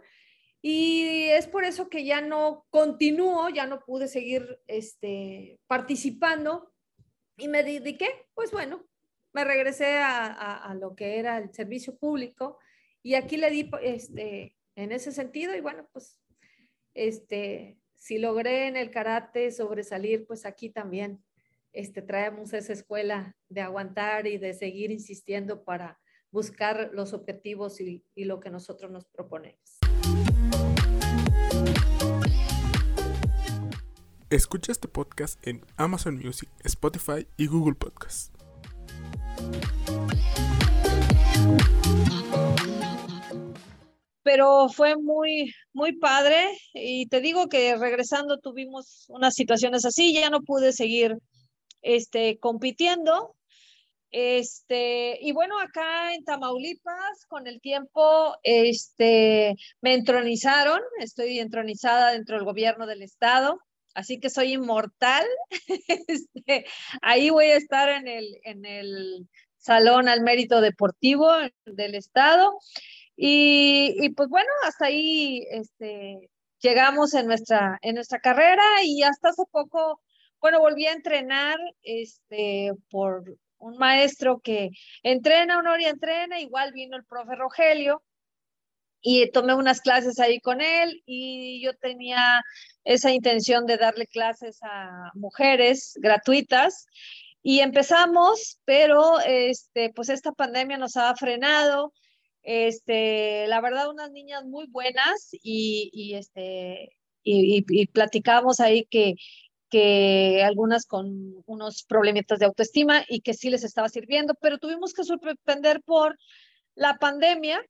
Y 0.66 1.26
es 1.30 1.47
por 1.47 1.66
eso 1.66 1.89
que 1.89 2.05
ya 2.05 2.22
no 2.22 2.66
continúo, 2.70 3.49
ya 3.49 3.68
no 3.68 3.82
pude 3.82 4.07
seguir 4.07 4.61
este, 4.66 5.59
participando 5.68 6.72
y 7.36 7.49
me 7.49 7.64
dediqué, 7.64 8.07
pues 8.34 8.51
bueno, 8.51 8.88
me 9.34 9.43
regresé 9.43 9.97
a, 9.97 10.26
a, 10.26 10.72
a, 10.72 10.74
lo 10.74 10.95
que 10.95 11.20
era 11.20 11.38
el 11.38 11.53
servicio 11.53 11.97
público 11.97 12.59
y 13.01 13.16
aquí 13.16 13.36
le 13.36 13.51
di 13.51 13.70
este, 13.82 14.55
en 14.76 14.93
ese 14.93 15.11
sentido 15.11 15.53
y 15.53 15.59
bueno, 15.59 15.86
pues 15.91 16.18
este, 16.93 17.78
si 17.95 18.18
logré 18.18 18.68
en 18.68 18.78
el 18.78 18.89
karate 18.89 19.51
sobresalir, 19.51 20.26
pues 20.26 20.45
aquí 20.45 20.70
también 20.70 21.22
este, 21.74 22.01
traemos 22.01 22.53
esa 22.53 22.72
escuela 22.72 23.36
de 23.49 23.59
aguantar 23.59 24.28
y 24.28 24.38
de 24.38 24.53
seguir 24.53 24.91
insistiendo 24.91 25.66
para 25.66 25.99
buscar 26.32 26.91
los 26.93 27.11
objetivos 27.11 27.82
y, 27.82 28.05
y 28.16 28.24
lo 28.24 28.39
que 28.39 28.49
nosotros 28.49 28.89
nos 28.89 29.05
proponemos. 29.05 29.82
Escucha 34.34 34.71
este 34.71 34.88
podcast 34.88 35.38
en 35.47 35.63
Amazon 35.77 36.17
Music, 36.17 36.49
Spotify 36.63 37.27
y 37.38 37.45
Google 37.45 37.75
Podcast 37.75 38.34
pero 44.23 44.69
fue 44.69 44.95
muy, 44.97 45.53
muy 45.71 45.99
padre 45.99 46.47
y 46.73 47.07
te 47.09 47.21
digo 47.21 47.47
que 47.47 47.75
regresando 47.75 48.39
tuvimos 48.39 49.05
unas 49.09 49.36
situaciones 49.36 49.86
así, 49.86 50.15
ya 50.15 50.31
no 50.31 50.41
pude 50.41 50.73
seguir 50.73 51.15
este, 51.84 52.39
compitiendo. 52.39 53.36
Este, 54.09 55.19
y 55.21 55.31
bueno, 55.31 55.59
acá 55.59 56.15
en 56.15 56.23
Tamaulipas, 56.23 57.27
con 57.27 57.45
el 57.45 57.61
tiempo, 57.61 58.36
este, 58.41 59.55
me 59.81 59.93
entronizaron, 59.93 60.79
estoy 60.99 61.38
entronizada 61.38 62.13
dentro 62.13 62.36
del 62.36 62.45
gobierno 62.45 62.88
del 62.88 63.03
estado, 63.03 63.59
así 63.93 64.19
que 64.19 64.29
soy 64.29 64.53
inmortal. 64.53 65.25
Este, 66.07 66.65
ahí 67.01 67.29
voy 67.29 67.45
a 67.45 67.57
estar 67.57 67.89
en 67.89 68.07
el, 68.07 68.39
en 68.43 68.65
el 68.65 69.27
Salón 69.57 70.09
al 70.09 70.21
Mérito 70.21 70.61
Deportivo 70.61 71.31
del 71.65 71.95
estado. 71.95 72.59
Y, 73.15 74.09
pues 74.15 74.29
bueno, 74.29 74.49
hasta 74.65 74.87
ahí 74.87 75.45
este, 75.51 76.29
llegamos 76.61 77.13
en 77.13 77.27
nuestra, 77.27 77.77
en 77.81 77.95
nuestra 77.95 78.19
carrera 78.19 78.63
y 78.83 79.03
hasta 79.03 79.29
hace 79.29 79.43
poco, 79.51 80.01
bueno, 80.41 80.59
volví 80.59 80.85
a 80.87 80.93
entrenar 80.93 81.59
este, 81.83 82.71
por 82.89 83.23
un 83.59 83.77
maestro 83.77 84.39
que 84.39 84.71
entrena, 85.03 85.61
y 85.79 85.85
entrena, 85.85 86.39
igual 86.39 86.73
vino 86.73 86.97
el 86.97 87.05
profe 87.05 87.35
Rogelio 87.35 88.03
y 89.04 89.30
tomé 89.32 89.54
unas 89.54 89.82
clases 89.82 90.20
ahí 90.20 90.39
con 90.39 90.62
él 90.62 91.04
y 91.06 91.62
yo 91.64 91.76
tenía 91.76 92.41
esa 92.86 93.12
intención 93.12 93.68
de 93.68 93.78
darle 93.78 94.08
clases 94.08 94.58
a 94.64 95.12
mujeres 95.14 95.93
gratuitas 96.01 96.88
y 97.43 97.60
empezamos, 97.60 98.60
pero 98.66 99.20
este, 99.20 99.91
pues 99.93 100.10
esta 100.10 100.32
pandemia 100.32 100.78
nos 100.78 100.95
ha 100.97 101.14
frenado 101.16 101.93
este, 102.43 103.47
la 103.47 103.62
verdad, 103.62 103.89
unas 103.89 104.12
niñas 104.12 104.43
muy 104.45 104.68
buenas 104.68 105.30
y, 105.41 106.14
este, 106.16 106.89
y, 107.24 107.88
platicamos 107.88 108.60
ahí 108.60 108.86
que, 108.89 109.16
que 109.70 110.43
algunas 110.43 110.86
con 110.86 111.41
unos 111.45 111.84
problemitas 111.84 112.39
de 112.39 112.45
autoestima 112.45 113.04
y 113.08 113.22
que 113.22 113.34
sí 113.34 113.49
les 113.49 113.64
estaba 113.64 113.89
sirviendo, 113.89 114.36
pero 114.41 114.58
tuvimos 114.58 114.93
que 114.93 115.04
suspender 115.06 115.82
por 115.84 116.18
la 116.76 116.97
pandemia 116.97 117.62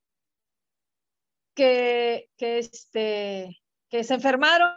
que, 1.54 2.28
que, 2.36 2.58
este, 2.58 3.62
que 3.88 4.04
se 4.04 4.14
enfermaron 4.14 4.72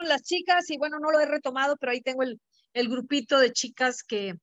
las 0.00 0.22
chicas 0.22 0.68
y 0.70 0.78
bueno, 0.78 0.98
no 0.98 1.10
lo 1.10 1.20
he 1.20 1.26
retomado, 1.26 1.76
pero 1.76 1.92
ahí 1.92 2.00
tengo 2.00 2.22
el, 2.22 2.40
el 2.74 2.88
grupito 2.88 3.38
de 3.38 3.52
chicas 3.52 4.02
que, 4.02 4.34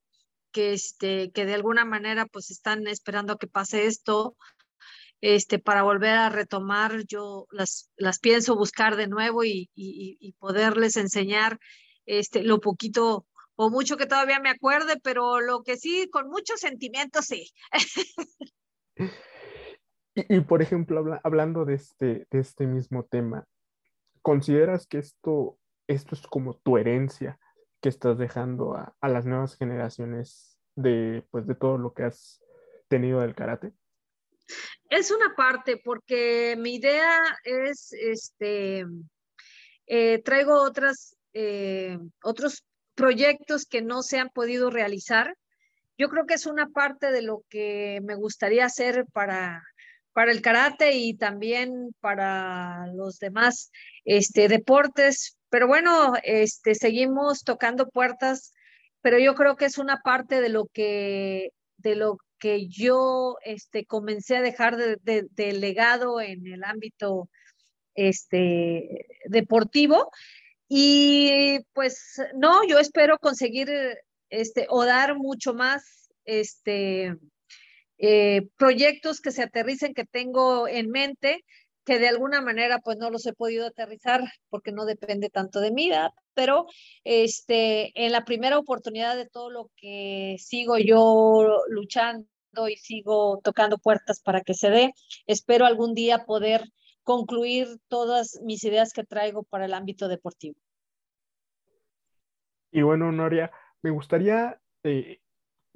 que, 0.52 0.74
este, 0.74 1.32
que 1.32 1.46
de 1.46 1.54
alguna 1.54 1.86
manera 1.86 2.26
pues 2.26 2.52
están 2.52 2.88
esperando 2.88 3.34
a 3.34 3.38
que 3.38 3.48
pase 3.48 3.86
esto 3.86 4.36
este, 5.22 5.60
para 5.60 5.84
volver 5.84 6.16
a 6.16 6.30
retomar, 6.30 7.04
yo 7.06 7.48
las, 7.52 7.90
las 7.98 8.20
pienso 8.20 8.56
buscar 8.56 8.96
de 8.96 9.08
nuevo 9.08 9.44
y, 9.44 9.70
y, 9.76 10.34
poderles 10.40 10.96
enseñar 10.96 11.60
este, 12.06 12.44
lo 12.44 12.62
poquito 12.62 13.26
o 13.56 13.70
mucho 13.70 13.98
que 13.98 14.06
todavía 14.06 14.40
me 14.40 14.50
acuerde, 14.50 14.98
pero 15.04 15.42
lo 15.42 15.64
que 15.64 15.76
sí, 15.76 16.08
con 16.10 16.30
muchos 16.30 16.62
sentimientos, 16.62 17.26
sí. 17.26 17.52
y, 20.16 20.40
por 20.42 20.62
ejemplo, 20.62 21.20
hablando 21.24 21.66
de 21.66 21.76
este, 21.76 22.28
de 22.30 22.40
este 22.40 22.68
mismo 22.68 23.06
tema, 23.06 23.46
¿consideras 24.22 24.88
que 24.88 25.00
esto, 25.00 25.58
esto 25.88 26.16
es 26.16 26.22
como 26.28 26.56
tu 26.58 26.78
herencia 26.78 27.40
que 27.82 27.90
estás 27.90 28.18
dejando 28.18 28.76
a, 28.76 28.96
a 29.00 29.08
las 29.08 29.26
nuevas 29.26 29.56
generaciones 29.56 30.60
de, 30.76 31.26
pues, 31.32 31.48
de 31.48 31.56
todo 31.56 31.78
lo 31.78 31.94
que 31.94 32.04
has 32.04 32.42
tenido 32.88 33.22
del 33.22 33.36
karate? 33.36 33.74
Es 34.90 35.12
una 35.12 35.36
parte, 35.36 35.78
porque 35.78 36.56
mi 36.58 36.76
idea 36.76 37.22
es, 37.44 37.94
este, 37.94 38.86
eh, 39.86 40.22
traigo 40.24 40.62
otras, 40.62 41.16
eh, 41.34 42.00
otros 42.24 42.66
proyectos 42.96 43.66
que 43.66 43.82
no 43.82 44.02
se 44.02 44.20
han 44.20 44.30
podido 44.30 44.70
realizar. 44.70 45.36
Yo 45.98 46.10
creo 46.10 46.26
que 46.26 46.34
es 46.34 46.46
una 46.46 46.70
parte 46.70 47.12
de 47.12 47.22
lo 47.22 47.44
que 47.50 48.00
me 48.04 48.16
gustaría 48.16 48.66
hacer 48.66 49.06
para, 49.14 49.64
para 50.14 50.32
el 50.32 50.42
karate 50.42 50.94
y 50.94 51.16
también 51.16 51.96
para 52.00 52.88
los 52.94 53.20
demás 53.20 53.72
este, 54.06 54.48
deportes. 54.48 55.38
Pero 55.50 55.68
bueno, 55.68 56.14
este, 56.24 56.76
seguimos 56.76 57.44
tocando 57.44 57.90
puertas, 57.90 58.54
pero 59.02 59.20
yo 59.20 59.36
creo 59.36 59.56
que 59.56 59.66
es 59.66 59.78
una 59.78 60.02
parte 60.02 60.42
de 60.42 60.50
lo 60.50 60.68
que, 60.68 61.52
de 61.78 61.96
lo 61.96 62.18
que 62.40 62.68
yo 62.68 63.38
este, 63.44 63.86
comencé 63.86 64.38
a 64.38 64.42
dejar 64.42 64.78
de, 64.78 65.54
legado 65.54 66.22
en 66.22 66.48
el 66.48 66.64
ámbito 66.64 67.30
este, 67.96 69.08
deportivo. 69.26 70.12
Y 70.68 71.60
pues 71.74 72.22
no, 72.36 72.66
yo 72.68 72.80
espero 72.80 73.18
conseguir 73.18 73.70
este, 74.30 74.68
o 74.70 74.86
dar 74.86 75.18
mucho 75.18 75.54
más 75.54 76.10
este, 76.26 77.16
eh, 78.00 78.48
proyectos 78.58 79.22
que 79.22 79.32
se 79.32 79.44
aterricen 79.44 79.94
que 79.94 80.06
tengo 80.06 80.68
en 80.68 80.90
mente 80.90 81.44
que 81.86 82.00
de 82.00 82.08
alguna 82.08 82.42
manera 82.42 82.80
pues 82.80 82.98
no 82.98 83.10
los 83.10 83.26
he 83.26 83.34
podido 83.34 83.66
aterrizar 83.66 84.22
porque 84.50 84.72
no 84.72 84.86
depende 84.86 85.30
tanto 85.30 85.60
de 85.60 85.72
mí, 85.72 85.90
pero 86.34 86.68
este, 87.04 87.92
en 87.96 88.12
la 88.12 88.26
primera 88.26 88.58
oportunidad 88.58 89.16
de 89.16 89.28
todo 89.28 89.50
lo 89.50 89.72
que 89.76 90.36
sigo 90.40 90.78
yo 90.78 91.64
luchando 91.68 92.28
y 92.70 92.78
sigo 92.78 93.40
tocando 93.44 93.78
puertas 93.78 94.22
para 94.22 94.42
que 94.42 94.54
se 94.54 94.70
dé, 94.70 94.94
espero 95.26 95.66
algún 95.66 95.94
día 95.94 96.26
poder 96.26 96.64
concluir 97.04 97.68
todas 97.88 98.40
mis 98.44 98.64
ideas 98.64 98.94
que 98.94 99.04
traigo 99.04 99.44
para 99.44 99.66
el 99.66 99.74
ámbito 99.74 100.08
deportivo. 100.08 100.60
Y 102.72 102.84
bueno, 102.84 103.12
Noria, 103.12 103.52
me 103.82 103.90
gustaría 103.90 104.62
eh, 104.84 105.20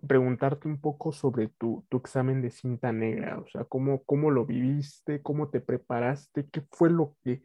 preguntarte 0.07 0.67
un 0.67 0.79
poco 0.79 1.11
sobre 1.11 1.49
tu, 1.49 1.85
tu, 1.89 1.97
examen 1.97 2.41
de 2.41 2.51
cinta 2.51 2.91
negra, 2.91 3.39
o 3.39 3.47
sea, 3.47 3.63
cómo, 3.63 4.03
cómo 4.03 4.31
lo 4.31 4.45
viviste, 4.45 5.21
cómo 5.21 5.49
te 5.49 5.61
preparaste, 5.61 6.47
qué 6.51 6.61
fue 6.71 6.89
lo 6.89 7.15
que 7.23 7.41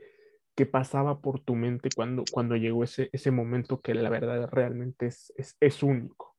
qué 0.59 0.67
pasaba 0.67 1.21
por 1.21 1.39
tu 1.39 1.55
mente 1.55 1.89
cuando, 1.95 2.25
cuando 2.33 2.57
llegó 2.57 2.83
ese, 2.83 3.11
ese 3.13 3.31
momento 3.31 3.81
que 3.81 3.95
la 3.95 4.11
verdad 4.11 4.49
realmente 4.51 5.07
es, 5.07 5.33
es, 5.61 5.83
único? 5.85 6.37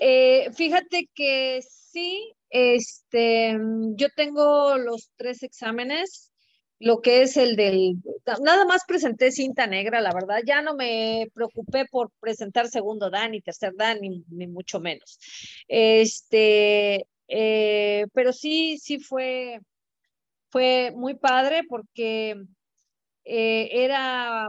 Eh, 0.00 0.50
fíjate 0.52 1.08
que 1.14 1.60
sí, 1.62 2.34
este, 2.50 3.56
yo 3.94 4.08
tengo 4.16 4.78
los 4.78 5.12
tres 5.14 5.44
exámenes, 5.44 6.32
lo 6.78 7.00
que 7.00 7.22
es 7.22 7.36
el 7.36 7.56
del, 7.56 7.96
nada 8.42 8.64
más 8.66 8.82
presenté 8.86 9.32
cinta 9.32 9.66
negra, 9.66 10.00
la 10.00 10.12
verdad, 10.12 10.40
ya 10.46 10.60
no 10.60 10.74
me 10.74 11.28
preocupé 11.34 11.86
por 11.86 12.10
presentar 12.20 12.68
segundo 12.68 13.10
Dan 13.10 13.34
y 13.34 13.40
tercer 13.40 13.72
Dan, 13.74 14.00
ni, 14.00 14.24
ni 14.28 14.46
mucho 14.46 14.80
menos. 14.80 15.18
Este, 15.68 17.06
eh, 17.28 18.06
pero 18.12 18.32
sí, 18.32 18.78
sí 18.78 18.98
fue, 18.98 19.60
fue 20.50 20.92
muy 20.94 21.14
padre 21.14 21.62
porque 21.68 22.36
eh, 23.24 23.68
era, 23.72 24.48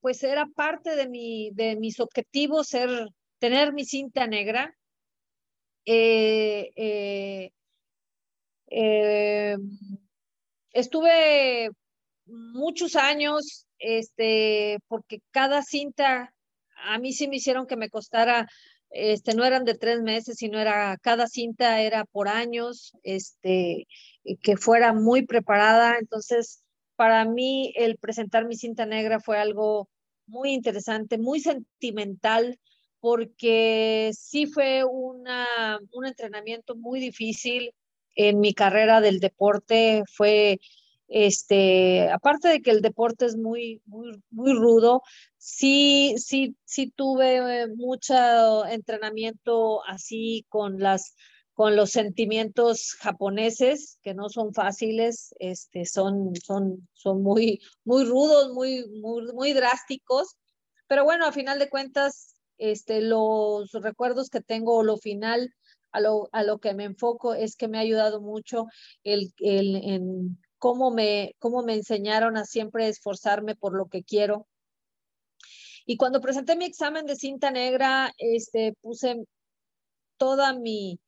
pues 0.00 0.22
era 0.22 0.46
parte 0.46 0.96
de, 0.96 1.08
mi, 1.08 1.50
de 1.54 1.76
mis 1.76 2.00
objetivos 2.00 2.68
ser, 2.68 2.90
tener 3.38 3.72
mi 3.72 3.84
cinta 3.84 4.26
negra. 4.26 4.74
Eh, 5.84 6.70
estuve 10.72 11.70
muchos 12.26 12.96
años, 12.96 13.66
este, 13.78 14.78
porque 14.88 15.20
cada 15.30 15.62
cinta, 15.62 16.34
a 16.84 16.98
mí 16.98 17.12
sí 17.12 17.28
me 17.28 17.36
hicieron 17.36 17.66
que 17.66 17.76
me 17.76 17.90
costara 17.90 18.48
este, 18.90 19.34
no 19.34 19.44
eran 19.44 19.64
de 19.64 19.74
tres 19.74 20.00
meses, 20.02 20.36
sino 20.38 20.58
era, 20.58 20.96
cada 21.02 21.26
cinta 21.26 21.80
era 21.82 22.04
por 22.04 22.28
años, 22.28 22.92
este, 23.02 23.86
que 24.42 24.56
fuera 24.56 24.92
muy 24.92 25.26
preparada. 25.26 25.98
Entonces, 25.98 26.62
para 26.96 27.24
mí 27.24 27.72
el 27.76 27.98
presentar 27.98 28.46
mi 28.46 28.56
cinta 28.56 28.86
negra 28.86 29.20
fue 29.20 29.38
algo 29.38 29.88
muy 30.26 30.52
interesante, 30.52 31.18
muy 31.18 31.40
sentimental, 31.40 32.58
porque 33.00 34.10
sí 34.14 34.46
fue 34.46 34.84
un 34.84 35.26
entrenamiento 36.06 36.74
muy 36.76 37.00
difícil 37.00 37.72
en 38.18 38.40
mi 38.40 38.52
carrera 38.52 39.00
del 39.00 39.20
deporte. 39.20 40.02
Fue 40.12 40.60
este, 41.08 42.10
aparte 42.10 42.48
de 42.48 42.60
que 42.60 42.70
el 42.70 42.82
deporte 42.82 43.24
es 43.24 43.36
muy, 43.36 43.80
muy, 43.86 44.22
muy 44.30 44.52
rudo, 44.52 45.02
sí, 45.38 46.14
sí, 46.18 46.54
sí 46.64 46.92
tuve 46.94 47.66
mucho 47.74 48.66
entrenamiento 48.66 49.82
así 49.86 50.44
con 50.50 50.78
las 50.80 51.14
con 51.54 51.74
los 51.74 51.90
sentimientos 51.90 52.94
japoneses 53.00 53.98
que 54.02 54.14
no 54.14 54.28
son 54.28 54.54
fáciles, 54.54 55.34
este, 55.40 55.86
son, 55.86 56.32
son, 56.36 56.88
son 56.92 57.20
muy, 57.24 57.60
muy 57.82 58.04
rudos, 58.04 58.52
muy, 58.52 58.84
muy, 59.02 59.32
muy 59.32 59.52
drásticos, 59.54 60.36
pero 60.86 61.02
bueno, 61.02 61.26
a 61.26 61.32
final 61.32 61.58
de 61.58 61.68
cuentas, 61.68 62.36
este, 62.58 63.00
los 63.00 63.72
recuerdos 63.72 64.30
que 64.30 64.40
tengo, 64.40 64.84
lo 64.84 64.98
final, 64.98 65.52
a 65.92 66.00
lo, 66.00 66.28
a 66.32 66.42
lo 66.42 66.58
que 66.58 66.74
me 66.74 66.84
enfoco 66.84 67.34
es 67.34 67.56
que 67.56 67.68
me 67.68 67.78
ha 67.78 67.82
ayudado 67.82 68.20
mucho 68.20 68.66
el, 69.04 69.32
el, 69.38 69.76
en 69.76 70.38
cómo 70.58 70.90
me, 70.90 71.34
cómo 71.38 71.62
me 71.62 71.74
enseñaron 71.74 72.36
a 72.36 72.44
siempre 72.44 72.88
esforzarme 72.88 73.56
por 73.56 73.74
lo 73.76 73.86
que 73.88 74.02
quiero. 74.04 74.46
Y 75.86 75.96
cuando 75.96 76.20
presenté 76.20 76.56
mi 76.56 76.66
examen 76.66 77.06
de 77.06 77.16
cinta 77.16 77.50
negra, 77.50 78.12
este, 78.18 78.74
puse 78.82 79.24
toda 80.18 80.52
mi, 80.52 81.00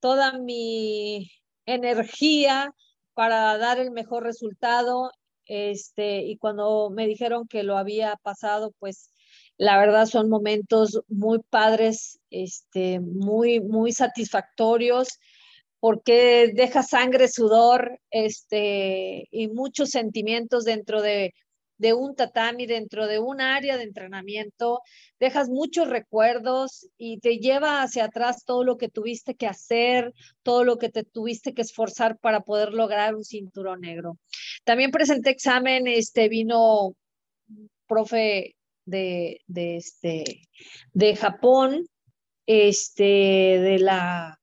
toda 0.00 0.38
mi 0.38 1.30
energía 1.66 2.72
para 3.14 3.56
dar 3.58 3.78
el 3.78 3.92
mejor 3.92 4.24
resultado. 4.24 5.12
Este, 5.44 6.22
y 6.22 6.36
cuando 6.36 6.90
me 6.90 7.06
dijeron 7.06 7.46
que 7.46 7.62
lo 7.62 7.78
había 7.78 8.16
pasado, 8.22 8.72
pues 8.80 9.10
la 9.58 9.76
verdad 9.78 10.06
son 10.06 10.30
momentos 10.30 11.02
muy 11.08 11.40
padres, 11.50 12.20
este, 12.30 13.00
muy, 13.00 13.60
muy 13.60 13.92
satisfactorios 13.92 15.18
porque 15.80 16.52
deja 16.54 16.82
sangre, 16.82 17.28
sudor, 17.28 18.00
este, 18.10 19.28
y 19.30 19.48
muchos 19.48 19.90
sentimientos 19.90 20.64
dentro 20.64 21.02
de, 21.02 21.34
de 21.78 21.94
un 21.94 22.14
tatami, 22.16 22.66
dentro 22.66 23.06
de 23.06 23.20
un 23.20 23.40
área 23.40 23.76
de 23.76 23.84
entrenamiento, 23.84 24.80
dejas 25.20 25.48
muchos 25.48 25.88
recuerdos 25.88 26.88
y 26.96 27.18
te 27.20 27.38
lleva 27.38 27.82
hacia 27.82 28.04
atrás 28.04 28.44
todo 28.44 28.64
lo 28.64 28.76
que 28.76 28.88
tuviste 28.88 29.36
que 29.36 29.46
hacer, 29.46 30.12
todo 30.42 30.64
lo 30.64 30.78
que 30.78 30.88
te 30.88 31.04
tuviste 31.04 31.54
que 31.54 31.62
esforzar 31.62 32.18
para 32.18 32.40
poder 32.40 32.72
lograr 32.74 33.14
un 33.14 33.24
cinturón 33.24 33.80
negro. 33.80 34.18
También 34.64 34.90
presenté 34.90 35.30
examen, 35.30 35.86
este 35.86 36.28
vino 36.28 36.94
profe 37.86 38.56
de, 38.88 39.40
de, 39.46 39.76
este, 39.76 40.42
de 40.92 41.16
Japón, 41.16 41.86
este, 42.46 43.02
de 43.04 43.78
la 43.78 44.38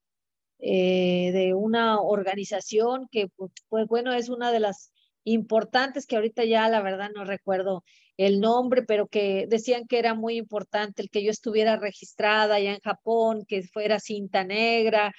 eh, 0.58 1.32
de 1.32 1.54
una 1.54 2.00
organización 2.00 3.08
que, 3.10 3.28
pues, 3.36 3.52
pues, 3.68 3.86
bueno, 3.88 4.12
es 4.14 4.30
una 4.30 4.50
de 4.52 4.60
las 4.60 4.90
importantes 5.24 6.06
que 6.06 6.16
ahorita 6.16 6.44
ya 6.44 6.68
la 6.68 6.80
verdad 6.80 7.10
no 7.14 7.24
recuerdo 7.24 7.84
el 8.16 8.40
nombre, 8.40 8.82
pero 8.82 9.08
que 9.08 9.46
decían 9.48 9.86
que 9.86 9.98
era 9.98 10.14
muy 10.14 10.36
importante 10.38 11.02
el 11.02 11.10
que 11.10 11.22
yo 11.22 11.30
estuviera 11.30 11.76
registrada 11.76 12.54
allá 12.54 12.72
en 12.72 12.80
Japón, 12.80 13.44
que 13.46 13.64
fuera 13.64 14.00
cinta 14.00 14.44
negra 14.44 15.12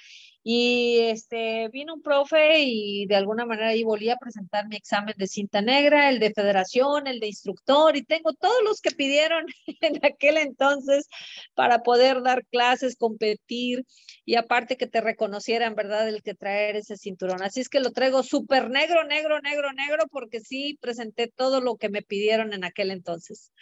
y 0.50 1.00
este, 1.00 1.68
vino 1.68 1.92
un 1.92 2.00
profe 2.00 2.60
y 2.60 3.04
de 3.04 3.16
alguna 3.16 3.44
manera 3.44 3.68
ahí 3.68 3.84
volví 3.84 4.08
a 4.08 4.16
presentar 4.16 4.66
mi 4.66 4.76
examen 4.76 5.14
de 5.18 5.26
cinta 5.26 5.60
negra, 5.60 6.08
el 6.08 6.20
de 6.20 6.32
federación, 6.32 7.06
el 7.06 7.20
de 7.20 7.26
instructor, 7.26 7.94
y 7.98 8.02
tengo 8.02 8.32
todos 8.32 8.56
los 8.64 8.80
que 8.80 8.90
pidieron 8.92 9.44
en 9.82 10.02
aquel 10.02 10.38
entonces 10.38 11.06
para 11.54 11.82
poder 11.82 12.22
dar 12.22 12.46
clases, 12.46 12.96
competir, 12.96 13.84
y 14.24 14.36
aparte 14.36 14.78
que 14.78 14.86
te 14.86 15.02
reconocieran, 15.02 15.74
¿verdad?, 15.74 16.08
el 16.08 16.22
que 16.22 16.32
traer 16.32 16.76
ese 16.76 16.96
cinturón. 16.96 17.42
Así 17.42 17.60
es 17.60 17.68
que 17.68 17.80
lo 17.80 17.92
traigo 17.92 18.22
súper 18.22 18.70
negro, 18.70 19.04
negro, 19.04 19.42
negro, 19.42 19.74
negro, 19.74 20.04
porque 20.10 20.40
sí 20.40 20.78
presenté 20.80 21.28
todo 21.28 21.60
lo 21.60 21.76
que 21.76 21.90
me 21.90 22.00
pidieron 22.00 22.54
en 22.54 22.64
aquel 22.64 22.90
entonces. 22.90 23.52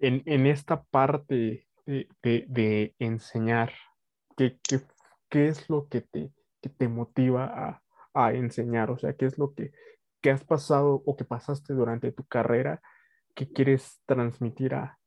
En, 0.00 0.24
en 0.26 0.48
esta 0.48 0.82
parte 0.82 1.68
de, 1.86 2.08
de 2.24 2.92
enseñar 2.98 3.72
¿qué, 4.36 4.58
qué, 5.28 5.48
es 5.48 5.68
lo 5.68 5.88
que 5.88 6.02
te, 6.02 6.32
te 6.60 6.88
motiva 6.88 7.44
a, 7.46 7.82
a, 8.14 8.32
enseñar? 8.32 8.90
O 8.90 8.98
sea, 8.98 9.14
¿qué 9.14 9.26
es 9.26 9.38
lo 9.38 9.54
que, 9.54 9.72
que, 10.20 10.30
has 10.30 10.44
pasado 10.44 11.02
o 11.04 11.16
que 11.16 11.24
pasaste 11.24 11.74
durante 11.74 12.12
tu 12.12 12.24
carrera 12.24 12.80
que 13.34 13.50
quieres 13.50 14.00
transmitir 14.06 14.74
a, 14.74 14.98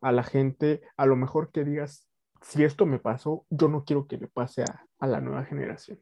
a 0.00 0.12
la 0.12 0.22
gente? 0.22 0.82
A 0.96 1.06
lo 1.06 1.16
mejor 1.16 1.50
que 1.50 1.64
digas, 1.64 2.08
si 2.42 2.64
esto 2.64 2.86
me 2.86 2.98
pasó, 2.98 3.46
yo 3.50 3.68
no 3.68 3.84
quiero 3.84 4.06
que 4.06 4.18
le 4.18 4.28
pase 4.28 4.62
a, 4.62 4.86
a 4.98 5.06
la 5.06 5.20
nueva 5.20 5.44
generación. 5.44 6.00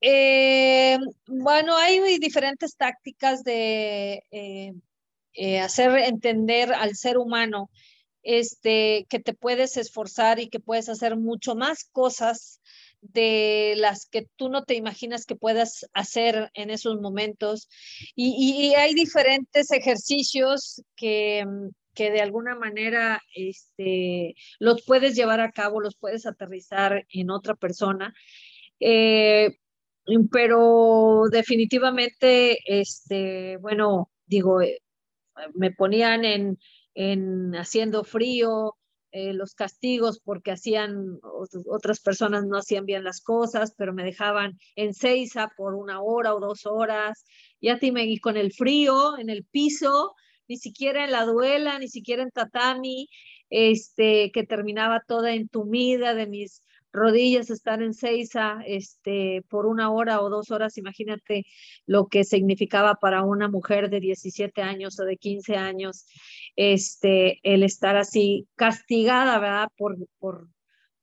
Eh, 0.00 0.98
bueno, 1.26 1.76
hay 1.76 2.18
diferentes 2.18 2.76
tácticas 2.76 3.44
de 3.44 4.24
eh, 4.30 4.72
eh, 5.34 5.60
hacer 5.60 5.96
entender 5.98 6.72
al 6.72 6.96
ser 6.96 7.18
humano 7.18 7.70
este, 8.22 9.06
que 9.08 9.18
te 9.20 9.34
puedes 9.34 9.76
esforzar 9.76 10.38
y 10.40 10.48
que 10.48 10.60
puedes 10.60 10.88
hacer 10.88 11.16
mucho 11.16 11.54
más 11.54 11.84
cosas 11.92 12.60
de 13.00 13.74
las 13.76 14.06
que 14.06 14.28
tú 14.36 14.48
no 14.50 14.64
te 14.64 14.74
imaginas 14.74 15.24
que 15.24 15.36
puedas 15.36 15.86
hacer 15.94 16.50
en 16.54 16.70
esos 16.70 17.00
momentos. 17.00 17.68
Y, 18.14 18.74
hay 18.74 18.94
diferentes 18.94 19.70
ejercicios 19.70 20.82
que, 20.96 21.44
que, 21.94 22.10
de 22.10 22.20
alguna 22.20 22.54
manera 22.54 23.22
este, 23.34 24.34
los 24.58 24.84
puedes 24.84 25.14
llevar 25.16 25.40
a 25.40 25.52
cabo, 25.52 25.80
los 25.80 25.96
puedes 25.96 26.26
aterrizar 26.26 27.06
en 27.12 27.30
otra 27.30 27.54
persona. 27.54 28.14
Eh, 28.80 29.56
pero 30.30 31.24
definitivamente, 31.30 32.58
este, 32.66 33.56
bueno, 33.58 34.10
digo, 34.26 34.60
eh, 34.62 34.82
me 35.54 35.70
ponían 35.70 36.24
en, 36.24 36.58
en 36.94 37.54
haciendo 37.56 38.04
frío, 38.04 38.76
eh, 39.12 39.32
los 39.32 39.54
castigos 39.54 40.20
porque 40.20 40.52
hacían, 40.52 41.18
otras 41.66 42.00
personas 42.00 42.46
no 42.46 42.58
hacían 42.58 42.86
bien 42.86 43.02
las 43.02 43.20
cosas, 43.20 43.74
pero 43.76 43.92
me 43.92 44.04
dejaban 44.04 44.56
en 44.76 44.94
Seiza 44.94 45.48
por 45.56 45.74
una 45.74 46.00
hora 46.00 46.34
o 46.34 46.40
dos 46.40 46.64
horas, 46.64 47.24
ya 47.60 47.78
te 47.80 47.88
y 47.88 48.18
con 48.18 48.36
el 48.36 48.52
frío 48.52 49.18
en 49.18 49.28
el 49.28 49.44
piso, 49.44 50.14
ni 50.46 50.58
siquiera 50.58 51.04
en 51.04 51.10
la 51.10 51.24
duela, 51.24 51.78
ni 51.80 51.88
siquiera 51.88 52.22
en 52.22 52.30
tatami, 52.30 53.08
este, 53.50 54.30
que 54.32 54.44
terminaba 54.44 55.02
toda 55.06 55.32
entumida 55.32 56.14
de 56.14 56.28
mis 56.28 56.62
rodillas 56.92 57.50
estar 57.50 57.82
en 57.82 57.94
Seiza 57.94 58.58
este, 58.66 59.42
por 59.48 59.66
una 59.66 59.90
hora 59.90 60.20
o 60.20 60.30
dos 60.30 60.50
horas, 60.50 60.78
imagínate 60.78 61.46
lo 61.86 62.08
que 62.08 62.24
significaba 62.24 62.96
para 62.96 63.22
una 63.22 63.48
mujer 63.48 63.90
de 63.90 64.00
17 64.00 64.62
años 64.62 64.98
o 65.00 65.04
de 65.04 65.16
15 65.16 65.56
años 65.56 66.06
este, 66.56 67.40
el 67.42 67.62
estar 67.62 67.96
así 67.96 68.48
castigada, 68.56 69.38
¿verdad? 69.38 69.68
Por, 69.76 69.96
por, 70.18 70.48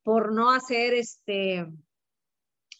por 0.02 0.32
no 0.32 0.50
hacer 0.50 0.94
este, 0.94 1.66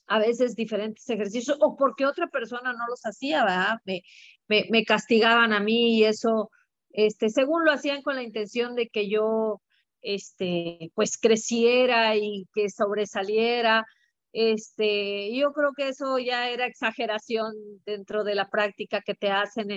a 0.09 0.19
veces 0.19 0.57
diferentes 0.57 1.09
ejercicios 1.09 1.57
o 1.61 1.77
porque 1.77 2.07
otra 2.07 2.29
persona 2.29 2.73
no 2.73 2.87
los 2.89 3.03
hacía, 3.05 3.45
¿verdad? 3.45 3.77
Me, 3.85 4.03
me, 4.49 4.67
me 4.71 4.85
castigaban 4.85 5.53
a 5.53 5.61
mí 5.61 5.99
y 5.99 6.05
eso, 6.05 6.51
este, 6.91 7.29
según 7.29 7.65
lo 7.65 7.73
hacían 7.73 8.03
con 8.03 8.17
la 8.17 8.23
intención 8.23 8.75
de 8.75 8.89
que 8.89 9.09
yo, 9.09 9.61
este, 10.03 10.91
pues 10.95 11.19
creciera 11.19 12.17
y 12.17 12.47
que 12.55 12.71
sobresaliera. 12.71 13.85
Este, 14.33 15.35
yo 15.35 15.53
creo 15.53 15.73
que 15.77 15.89
eso 15.89 16.19
ya 16.19 16.51
era 16.51 16.67
exageración 16.67 17.55
dentro 17.87 18.25
de 18.25 18.35
la 18.35 18.49
práctica 18.49 19.01
que 19.01 19.15
te 19.15 19.31
hacen 19.31 19.69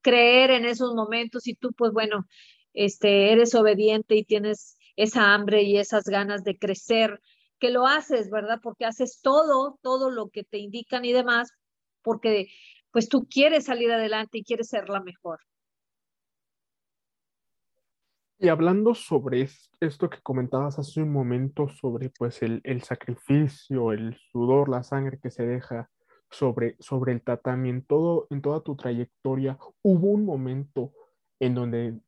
creer 0.00 0.50
en 0.50 0.64
esos 0.64 0.94
momentos 0.94 1.46
y 1.46 1.54
tú, 1.54 1.72
pues 1.76 1.92
bueno, 1.92 2.24
este, 2.72 3.32
eres 3.32 3.54
obediente 3.54 4.16
y 4.16 4.24
tienes 4.24 4.76
esa 4.96 5.34
hambre 5.34 5.62
y 5.62 5.78
esas 5.78 6.04
ganas 6.04 6.44
de 6.44 6.56
crecer 6.58 7.20
que 7.58 7.70
lo 7.70 7.86
haces, 7.86 8.30
¿verdad? 8.30 8.60
Porque 8.62 8.84
haces 8.84 9.20
todo, 9.22 9.78
todo 9.82 10.10
lo 10.10 10.28
que 10.28 10.44
te 10.44 10.58
indican 10.58 11.04
y 11.04 11.12
demás, 11.12 11.50
porque 12.02 12.48
pues 12.90 13.08
tú 13.08 13.26
quieres 13.30 13.64
salir 13.64 13.90
adelante 13.92 14.38
y 14.38 14.44
quieres 14.44 14.68
ser 14.68 14.88
la 14.88 15.00
mejor. 15.00 15.40
Y 18.38 18.48
hablando 18.48 18.94
sobre 18.94 19.48
esto 19.80 20.10
que 20.10 20.20
comentabas 20.22 20.78
hace 20.78 21.02
un 21.02 21.10
momento, 21.10 21.68
sobre 21.68 22.10
pues 22.10 22.42
el, 22.42 22.60
el 22.64 22.82
sacrificio, 22.82 23.92
el 23.92 24.16
sudor, 24.30 24.68
la 24.68 24.82
sangre 24.82 25.18
que 25.18 25.30
se 25.30 25.46
deja 25.46 25.90
sobre, 26.30 26.76
sobre 26.78 27.12
el 27.12 27.22
tatami, 27.22 27.70
en, 27.70 27.82
todo, 27.82 28.26
en 28.30 28.42
toda 28.42 28.60
tu 28.60 28.76
trayectoria, 28.76 29.58
¿hubo 29.82 30.08
un 30.08 30.24
momento 30.24 30.92
en 31.40 31.54
donde 31.54 31.98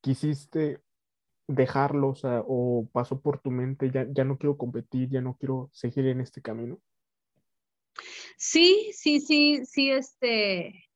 quisiste 0.00 0.82
dejarlo, 1.46 2.14
o, 2.46 2.86
pasó 2.92 3.20
por 3.20 3.40
tu 3.40 3.50
mente, 3.50 3.90
ya, 3.90 4.06
ya 4.10 4.24
no 4.24 4.36
quiero 4.36 4.58
competir, 4.58 5.08
ya 5.08 5.22
no 5.22 5.36
quiero 5.38 5.70
seguir 5.72 6.06
en 6.06 6.20
este 6.20 6.42
camino? 6.42 6.78
Sí, 8.36 8.90
sí, 8.92 9.20
sí, 9.20 9.64
sí, 9.64 9.90
este, 9.90 10.87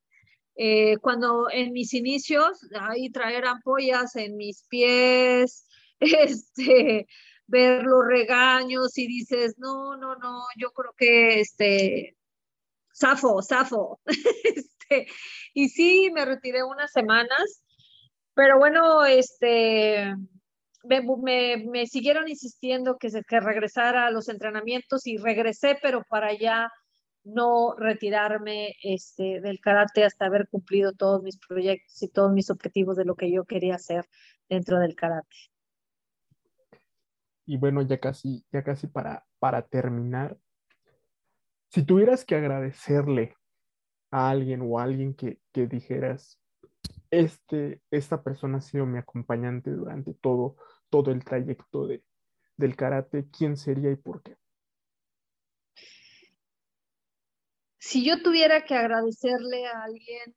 eh, 0.55 0.97
cuando 0.97 1.49
en 1.51 1.71
mis 1.71 1.93
inicios, 1.93 2.59
ahí 2.79 3.09
traer 3.11 3.45
ampollas 3.45 4.15
en 4.15 4.35
mis 4.37 4.63
pies, 4.69 5.65
este, 5.99 7.07
ver 7.47 7.83
los 7.83 8.05
regaños 8.05 8.97
y 8.97 9.07
dices, 9.07 9.55
no, 9.57 9.97
no, 9.97 10.15
no, 10.15 10.43
yo 10.57 10.71
creo 10.71 10.93
que, 10.97 11.39
este, 11.39 12.17
zafo, 12.95 13.41
zafo, 13.41 13.99
este, 14.43 15.07
y 15.53 15.69
sí, 15.69 16.11
me 16.13 16.25
retiré 16.25 16.63
unas 16.63 16.91
semanas, 16.91 17.63
pero 18.35 18.57
bueno, 18.59 19.05
este, 19.05 20.13
me, 20.83 21.87
siguieron 21.87 22.27
insistiendo 22.27 22.97
que, 22.97 23.09
que 23.27 23.39
regresara 23.39 24.07
a 24.07 24.11
los 24.11 24.29
entrenamientos 24.29 25.07
y 25.07 25.17
regresé, 25.17 25.77
pero 25.81 26.03
para 26.09 26.33
ya 26.37 26.69
no 27.23 27.75
retirarme 27.77 28.75
este, 28.83 29.41
del 29.41 29.59
karate 29.59 30.03
hasta 30.03 30.25
haber 30.25 30.47
cumplido 30.49 30.93
todos 30.93 31.23
mis 31.23 31.37
proyectos 31.37 32.01
y 32.01 32.09
todos 32.09 32.31
mis 32.33 32.49
objetivos 32.49 32.97
de 32.97 33.05
lo 33.05 33.15
que 33.15 33.31
yo 33.31 33.45
quería 33.45 33.75
hacer 33.75 34.05
dentro 34.49 34.79
del 34.79 34.95
karate. 34.95 35.35
Y 37.45 37.57
bueno, 37.57 37.81
ya 37.81 37.99
casi, 37.99 38.45
ya 38.51 38.63
casi 38.63 38.87
para, 38.87 39.25
para 39.39 39.61
terminar, 39.61 40.37
si 41.69 41.83
tuvieras 41.83 42.23
que 42.23 42.35
agradecerle 42.35 43.35
a 44.11 44.29
alguien 44.29 44.61
o 44.61 44.79
a 44.79 44.83
alguien 44.83 45.13
que, 45.13 45.39
que 45.51 45.67
dijeras, 45.67 46.39
este, 47.11 47.81
esta 47.91 48.23
persona 48.23 48.57
ha 48.57 48.61
sido 48.61 48.85
mi 48.85 48.97
acompañante 48.97 49.71
durante 49.71 50.13
todo, 50.13 50.55
todo 50.89 51.11
el 51.11 51.23
trayecto 51.23 51.87
de, 51.87 52.03
del 52.57 52.75
karate, 52.75 53.27
¿quién 53.29 53.57
sería 53.57 53.91
y 53.91 53.95
por 53.95 54.21
qué? 54.21 54.35
Si 57.83 58.01
yo 58.05 58.21
tuviera 58.23 58.63
que 58.63 58.75
agradecerle 58.75 59.65
a 59.67 59.83
alguien, 59.83 60.33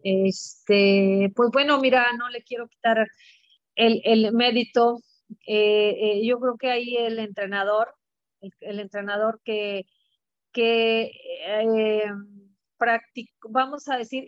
este, 0.00 1.30
pues 1.36 1.50
bueno, 1.52 1.78
mira, 1.80 2.12
no 2.18 2.28
le 2.28 2.42
quiero 2.42 2.66
quitar 2.66 3.06
el, 3.76 4.32
mérito. 4.32 4.98
Eh, 5.46 5.94
eh, 5.96 6.26
yo 6.26 6.40
creo 6.40 6.56
que 6.58 6.70
ahí 6.70 6.96
el 6.96 7.20
entrenador, 7.20 7.94
el, 8.40 8.80
entrenador 8.80 9.40
que, 9.44 9.84
eh, 10.56 12.04
vamos 13.48 13.88
a 13.88 13.96
decir, 13.96 14.26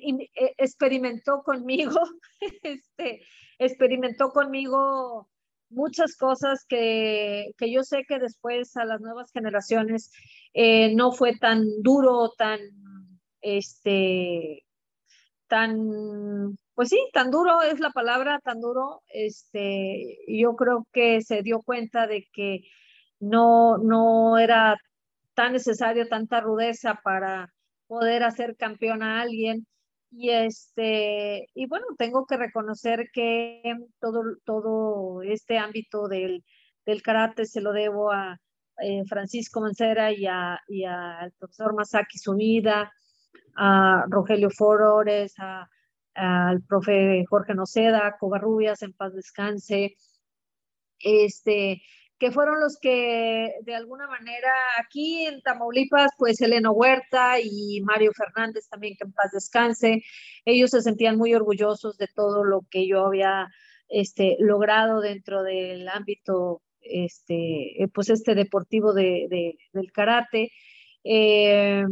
experimentó 0.57 1.43
conmigo, 1.43 2.01
este, 2.63 3.21
experimentó 3.59 4.31
conmigo 4.31 5.29
muchas 5.71 6.17
cosas 6.17 6.65
que, 6.69 7.53
que, 7.57 7.73
yo 7.73 7.83
sé 7.83 8.05
que 8.07 8.19
después 8.19 8.77
a 8.77 8.85
las 8.85 9.01
nuevas 9.01 9.31
generaciones 9.33 10.13
eh, 10.55 10.95
no 10.95 11.13
fue 11.13 11.37
tan 11.37 11.65
duro, 11.83 12.33
tan, 12.37 12.61
este, 13.41 14.65
tan, 15.49 16.59
pues 16.75 16.89
sí, 16.91 16.99
tan 17.13 17.31
duro 17.31 17.63
es 17.63 17.81
la 17.81 17.91
palabra, 17.91 18.41
tan 18.45 18.61
duro, 18.61 19.03
este, 19.09 20.19
yo 20.29 20.57
creo 20.57 20.87
que 20.93 21.23
se 21.23 21.43
dio 21.43 21.63
cuenta 21.63 22.07
de 22.07 22.29
que 22.33 22.63
no, 23.21 23.79
no 23.79 24.39
era 24.39 24.77
tan 25.35 25.53
necesario 25.53 26.09
tanta 26.09 26.41
rudeza 26.41 27.01
para 27.03 27.53
poder 27.87 28.25
hacer 28.25 28.57
campeón 28.57 29.03
a 29.03 29.21
alguien. 29.21 29.67
Y 30.11 30.31
este, 30.31 31.49
y 31.55 31.67
bueno, 31.67 31.87
tengo 31.97 32.27
que 32.27 32.37
reconocer 32.37 33.11
que 33.13 33.63
todo, 34.01 34.23
todo 34.45 35.23
este 35.23 35.59
ámbito 35.59 36.09
del, 36.09 36.45
del 36.85 37.03
karate 37.03 37.47
se 37.47 37.61
lo 37.61 37.73
debo 37.73 38.11
a 38.11 38.41
eh, 38.83 39.05
Francisco 39.07 39.61
Mancera 39.61 40.13
y, 40.13 40.27
a, 40.27 40.59
y 40.67 40.85
al 40.85 41.33
profesor 41.39 41.75
Masaki 41.75 42.19
Sumida, 42.19 42.93
a 43.57 44.05
Rogelio 44.09 44.51
Forores, 44.51 45.35
a, 45.39 45.69
al 46.15 46.63
profe 46.63 47.25
Jorge 47.29 47.55
Noceda, 47.55 48.17
Covarrubias, 48.19 48.83
en 48.83 48.93
paz 48.93 49.15
descanse, 49.15 49.97
este, 50.99 51.83
que 52.21 52.31
fueron 52.31 52.61
los 52.61 52.77
que 52.79 53.55
de 53.63 53.75
alguna 53.75 54.07
manera 54.07 54.53
aquí 54.79 55.25
en 55.25 55.41
Tamaulipas, 55.41 56.13
pues 56.19 56.39
Elena 56.43 56.71
Huerta 56.71 57.41
y 57.41 57.81
Mario 57.81 58.13
Fernández 58.15 58.69
también, 58.69 58.95
que 58.97 59.05
en 59.05 59.13
paz 59.15 59.31
descanse, 59.33 60.03
ellos 60.45 60.71
se 60.71 60.83
sentían 60.83 61.17
muy 61.17 61.35
orgullosos 61.35 61.97
de 61.97 62.09
todo 62.15 62.45
lo 62.45 62.67
que 62.71 62.87
yo 62.87 63.07
había 63.07 63.49
este, 63.89 64.37
logrado 64.39 65.01
dentro 65.01 65.43
del 65.43 65.89
ámbito 65.89 66.61
este, 66.83 67.89
pues 67.95 68.11
este 68.11 68.35
deportivo 68.35 68.93
de, 68.93 69.57
del 69.73 69.91
karate. 69.91 70.53
Eh, 71.03 71.87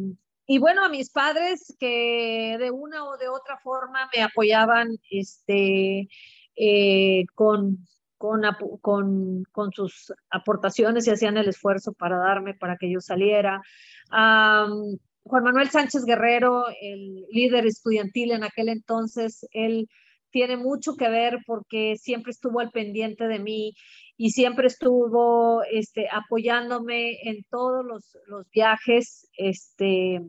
y 0.47 0.59
bueno, 0.59 0.85
a 0.85 0.91
mis 0.91 1.09
padres 1.09 1.74
que 1.81 2.57
de 2.59 2.70
una 2.70 3.07
o 3.07 3.16
de 3.16 3.29
otra 3.29 3.57
forma 3.57 4.11
me 4.14 4.22
apoyaban 4.22 4.99
este, 5.11 6.07
eh, 6.55 7.24
con 7.35 7.79
con, 8.19 8.43
con, 8.81 9.45
con, 9.53 9.73
sus 9.73 10.12
aportaciones 10.31 11.07
y 11.07 11.11
hacían 11.11 11.37
el 11.39 11.49
esfuerzo 11.49 11.93
para 11.93 12.19
darme, 12.19 12.55
para 12.55 12.77
que 12.77 12.93
yo 12.93 13.01
saliera. 13.01 13.62
Juan 14.11 15.45
Manuel 15.45 15.71
Sánchez 15.71 16.05
Guerrero, 16.05 16.64
el 16.81 17.27
líder 17.31 17.66
estudiantil 17.66 18.33
en 18.33 18.45
aquel 18.45 18.69
entonces, 18.69 19.47
él 19.53 19.89
tiene 20.31 20.57
mucho 20.57 20.97
que 20.97 21.09
ver 21.09 21.39
porque 21.47 21.97
siempre 21.97 22.31
estuvo 22.31 22.61
al 22.61 22.71
pendiente 22.71 23.29
de 23.29 23.39
mí 23.39 23.75
y 24.16 24.31
siempre 24.31 24.66
estuvo 24.66 25.62
este, 25.71 26.09
apoyándome 26.11 27.23
en 27.23 27.45
todos 27.51 27.85
los, 27.85 28.19
los 28.27 28.49
viajes, 28.51 29.29
este, 29.37 30.21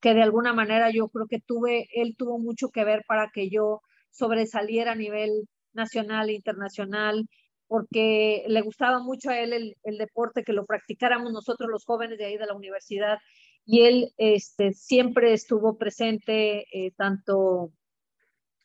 que 0.00 0.14
de 0.14 0.22
alguna 0.22 0.52
manera 0.52 0.90
yo 0.90 1.08
creo 1.08 1.26
que 1.26 1.40
tuve, 1.40 1.88
él 1.94 2.14
tuvo 2.16 2.38
mucho 2.38 2.70
que 2.70 2.84
ver 2.84 3.04
para 3.06 3.30
que 3.32 3.48
yo 3.48 3.80
sobresaliera 4.10 4.92
a 4.92 4.96
nivel 4.96 5.48
nacional 5.72 6.30
e 6.30 6.34
internacional, 6.34 7.28
porque 7.66 8.44
le 8.48 8.60
gustaba 8.62 9.00
mucho 9.00 9.30
a 9.30 9.38
él 9.38 9.74
el, 9.82 9.98
deporte, 9.98 10.42
que 10.42 10.52
lo 10.52 10.66
practicáramos 10.66 11.32
nosotros 11.32 11.68
los 11.70 11.84
jóvenes 11.84 12.18
de 12.18 12.24
ahí 12.24 12.38
de 12.38 12.46
la 12.46 12.54
universidad, 12.54 13.18
y 13.66 13.82
él 13.82 14.12
este, 14.16 14.72
siempre 14.72 15.34
estuvo 15.34 15.76
presente 15.76 16.64
eh, 16.72 16.92
tanto 16.96 17.72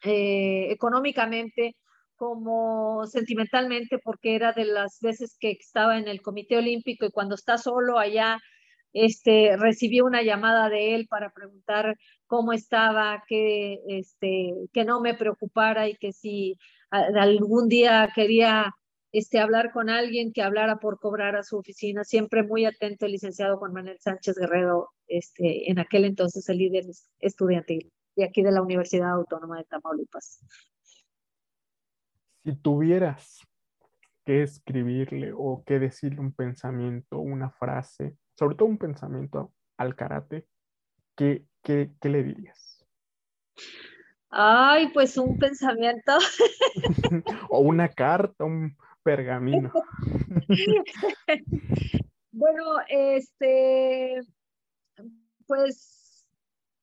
eh, 0.03 0.71
económicamente 0.71 1.75
como 2.15 3.05
sentimentalmente, 3.07 3.99
porque 3.99 4.35
era 4.35 4.53
de 4.53 4.65
las 4.65 4.99
veces 5.01 5.35
que 5.39 5.51
estaba 5.51 5.97
en 5.97 6.07
el 6.07 6.21
Comité 6.21 6.57
Olímpico 6.57 7.05
y 7.05 7.11
cuando 7.11 7.35
está 7.35 7.57
solo 7.57 7.99
allá, 7.99 8.39
este, 8.93 9.57
recibí 9.57 10.01
una 10.01 10.21
llamada 10.21 10.69
de 10.69 10.95
él 10.95 11.07
para 11.09 11.31
preguntar 11.31 11.97
cómo 12.27 12.53
estaba, 12.53 13.23
que, 13.27 13.79
este, 13.87 14.53
que 14.71 14.85
no 14.85 15.01
me 15.01 15.15
preocupara 15.15 15.89
y 15.89 15.95
que 15.95 16.13
si 16.13 16.57
algún 16.93 17.67
día 17.67 18.09
quería 18.13 18.75
este, 19.11 19.39
hablar 19.39 19.71
con 19.71 19.89
alguien 19.89 20.33
que 20.33 20.41
hablara 20.41 20.79
por 20.79 20.99
cobrar 20.99 21.35
a 21.35 21.43
su 21.43 21.57
oficina, 21.57 22.03
siempre 22.03 22.43
muy 22.43 22.65
atento 22.65 23.05
el 23.05 23.11
licenciado 23.11 23.57
Juan 23.57 23.73
Manuel 23.73 23.99
Sánchez 23.99 24.35
Guerrero, 24.35 24.89
este, 25.07 25.69
en 25.69 25.79
aquel 25.79 26.05
entonces 26.05 26.47
el 26.49 26.57
líder 26.57 26.85
estudiantil 27.19 27.91
de 28.15 28.25
aquí 28.25 28.41
de 28.41 28.51
la 28.51 28.61
Universidad 28.61 29.11
Autónoma 29.11 29.57
de 29.57 29.65
Tamaulipas. 29.65 30.39
Si 32.43 32.55
tuvieras 32.55 33.39
que 34.25 34.43
escribirle 34.43 35.31
o 35.35 35.63
que 35.65 35.79
decirle 35.79 36.19
un 36.19 36.33
pensamiento, 36.33 37.19
una 37.19 37.49
frase, 37.51 38.17
sobre 38.37 38.55
todo 38.55 38.67
un 38.67 38.77
pensamiento 38.77 39.53
al 39.77 39.95
karate, 39.95 40.47
¿qué, 41.15 41.45
qué, 41.61 41.91
qué 41.99 42.09
le 42.09 42.23
dirías? 42.23 42.42
Ay, 44.35 44.89
pues 44.91 45.15
un 45.17 45.37
pensamiento. 45.37 46.17
o 47.49 47.59
una 47.59 47.87
carta, 47.87 48.43
un 48.43 48.75
pergamino. 49.03 49.71
bueno, 52.31 52.63
este, 52.87 54.21
pues 55.45 56.25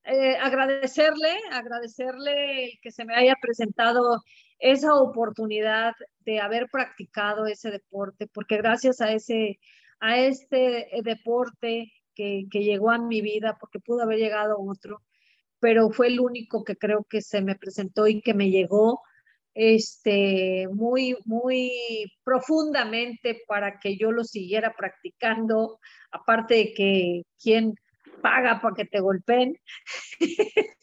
eh, 0.05 0.37
agradecerle, 0.37 1.35
agradecerle 1.51 2.65
el 2.65 2.79
que 2.81 2.91
se 2.91 3.03
me 3.03 3.15
haya 3.15 3.35
presentado 3.41 4.23
esa 4.59 4.95
oportunidad 4.95 5.93
de 6.19 6.39
haber 6.39 6.69
practicado 6.71 7.47
ese 7.47 7.69
deporte, 7.69 8.27
porque 8.33 8.55
gracias 8.57 9.01
a 9.01 9.11
ese, 9.11 9.59
a 9.99 10.17
este 10.17 10.97
eh, 10.97 11.01
deporte 11.03 11.91
que, 12.15 12.45
que 12.49 12.63
llegó 12.63 12.91
a 12.91 12.97
mi 12.97 13.19
vida, 13.19 13.57
porque 13.59 13.79
pudo 13.79 14.03
haber 14.03 14.19
llegado 14.19 14.55
otro, 14.57 15.01
pero 15.61 15.91
fue 15.91 16.07
el 16.07 16.19
único 16.19 16.63
que 16.65 16.75
creo 16.75 17.05
que 17.09 17.21
se 17.21 17.41
me 17.41 17.55
presentó 17.55 18.07
y 18.07 18.21
que 18.21 18.33
me 18.33 18.49
llegó 18.49 19.01
este, 19.53 20.67
muy, 20.73 21.17
muy 21.25 21.71
profundamente 22.23 23.41
para 23.47 23.79
que 23.79 23.97
yo 23.97 24.11
lo 24.11 24.23
siguiera 24.23 24.73
practicando, 24.75 25.79
aparte 26.11 26.55
de 26.55 26.73
que 26.73 27.21
quien 27.41 27.75
paga 28.21 28.59
para 28.61 28.75
que 28.75 28.85
te 28.85 28.99
golpeen. 28.99 29.57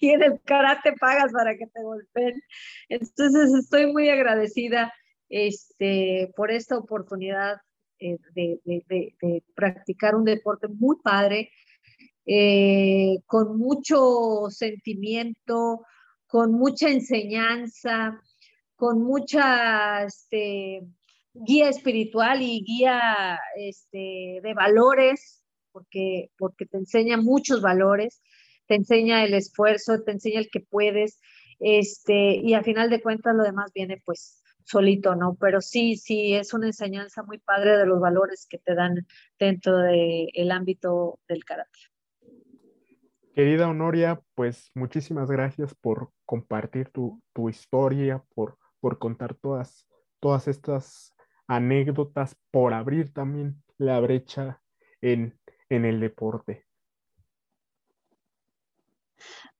y 0.00 0.10
en 0.10 0.22
el 0.22 0.40
karate 0.44 0.94
pagas 0.94 1.32
para 1.32 1.56
que 1.56 1.66
te 1.66 1.82
golpeen. 1.82 2.42
Entonces 2.88 3.54
estoy 3.54 3.92
muy 3.92 4.08
agradecida 4.08 4.92
este, 5.28 6.32
por 6.36 6.50
esta 6.50 6.76
oportunidad 6.76 7.58
eh, 8.00 8.18
de, 8.34 9.42
practicar 9.54 10.14
un 10.14 10.24
deporte 10.24 10.68
muy 10.68 10.96
padre, 11.02 11.50
eh, 12.26 13.18
con 13.26 13.58
mucho 13.58 14.50
sentimiento, 14.50 15.84
con 16.26 16.52
mucha 16.52 16.88
enseñanza, 16.88 18.20
con 18.76 19.02
mucha 19.02 20.04
este, 20.04 20.82
guía 21.32 21.68
espiritual 21.68 22.42
y 22.42 22.64
guía 22.64 23.38
este, 23.56 24.40
de 24.42 24.54
valores, 24.54 25.42
porque, 25.72 26.30
porque 26.38 26.66
te 26.66 26.78
enseña 26.78 27.16
muchos 27.16 27.60
valores 27.60 28.20
te 28.66 28.74
enseña 28.74 29.24
el 29.24 29.34
esfuerzo, 29.34 30.02
te 30.02 30.12
enseña 30.12 30.40
el 30.40 30.50
que 30.50 30.60
puedes, 30.60 31.20
este, 31.60 32.36
y 32.36 32.54
al 32.54 32.64
final 32.64 32.90
de 32.90 33.02
cuentas 33.02 33.34
lo 33.34 33.42
demás 33.42 33.72
viene 33.74 34.02
pues 34.04 34.42
solito, 34.64 35.14
¿no? 35.14 35.36
Pero 35.38 35.60
sí, 35.60 35.96
sí, 35.96 36.34
es 36.34 36.54
una 36.54 36.66
enseñanza 36.66 37.22
muy 37.22 37.38
padre 37.38 37.76
de 37.76 37.86
los 37.86 38.00
valores 38.00 38.46
que 38.48 38.58
te 38.58 38.74
dan 38.74 39.06
dentro 39.38 39.78
del 39.78 40.50
ámbito 40.50 41.20
del 41.28 41.44
karate. 41.44 41.78
Querida 43.34 43.68
Honoria, 43.68 44.22
pues 44.36 44.70
muchísimas 44.74 45.28
gracias 45.28 45.74
por 45.74 46.12
compartir 46.24 46.90
tu, 46.90 47.20
historia, 47.48 48.22
por, 48.32 48.58
por 48.78 49.00
contar 49.00 49.34
todas, 49.34 49.88
todas 50.20 50.46
estas 50.46 51.12
anécdotas, 51.48 52.36
por 52.52 52.72
abrir 52.72 53.12
también 53.12 53.60
la 53.76 53.98
brecha 53.98 54.62
en, 55.00 55.36
en 55.68 55.84
el 55.84 55.98
deporte. 55.98 56.64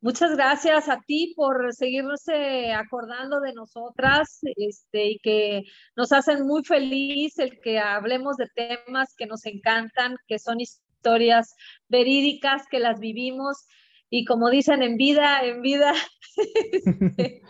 Muchas 0.01 0.37
gracias 0.37 0.89
a 0.89 1.01
ti 1.01 1.33
por 1.35 1.73
seguirse 1.73 2.73
acordando 2.73 3.41
de 3.41 3.55
nosotras 3.55 4.39
este, 4.57 5.07
y 5.13 5.19
que 5.19 5.63
nos 5.97 6.13
hacen 6.13 6.47
muy 6.47 6.63
feliz 6.63 7.39
el 7.39 7.59
que 7.61 7.81
hablemos 7.81 8.37
de 8.37 8.47
temas 8.55 9.15
que 9.17 9.27
nos 9.27 9.47
encantan, 9.47 10.17
que 10.29 10.39
son 10.39 10.61
historias 11.05 11.55
verídicas, 11.89 12.63
que 12.71 12.79
las 12.79 12.99
vivimos 12.99 13.67
y 14.09 14.25
como 14.25 14.49
dicen 14.49 14.83
en 14.83 14.97
vida, 14.97 15.45
en 15.45 15.61
vida. 15.61 15.93
Este, 16.37 17.43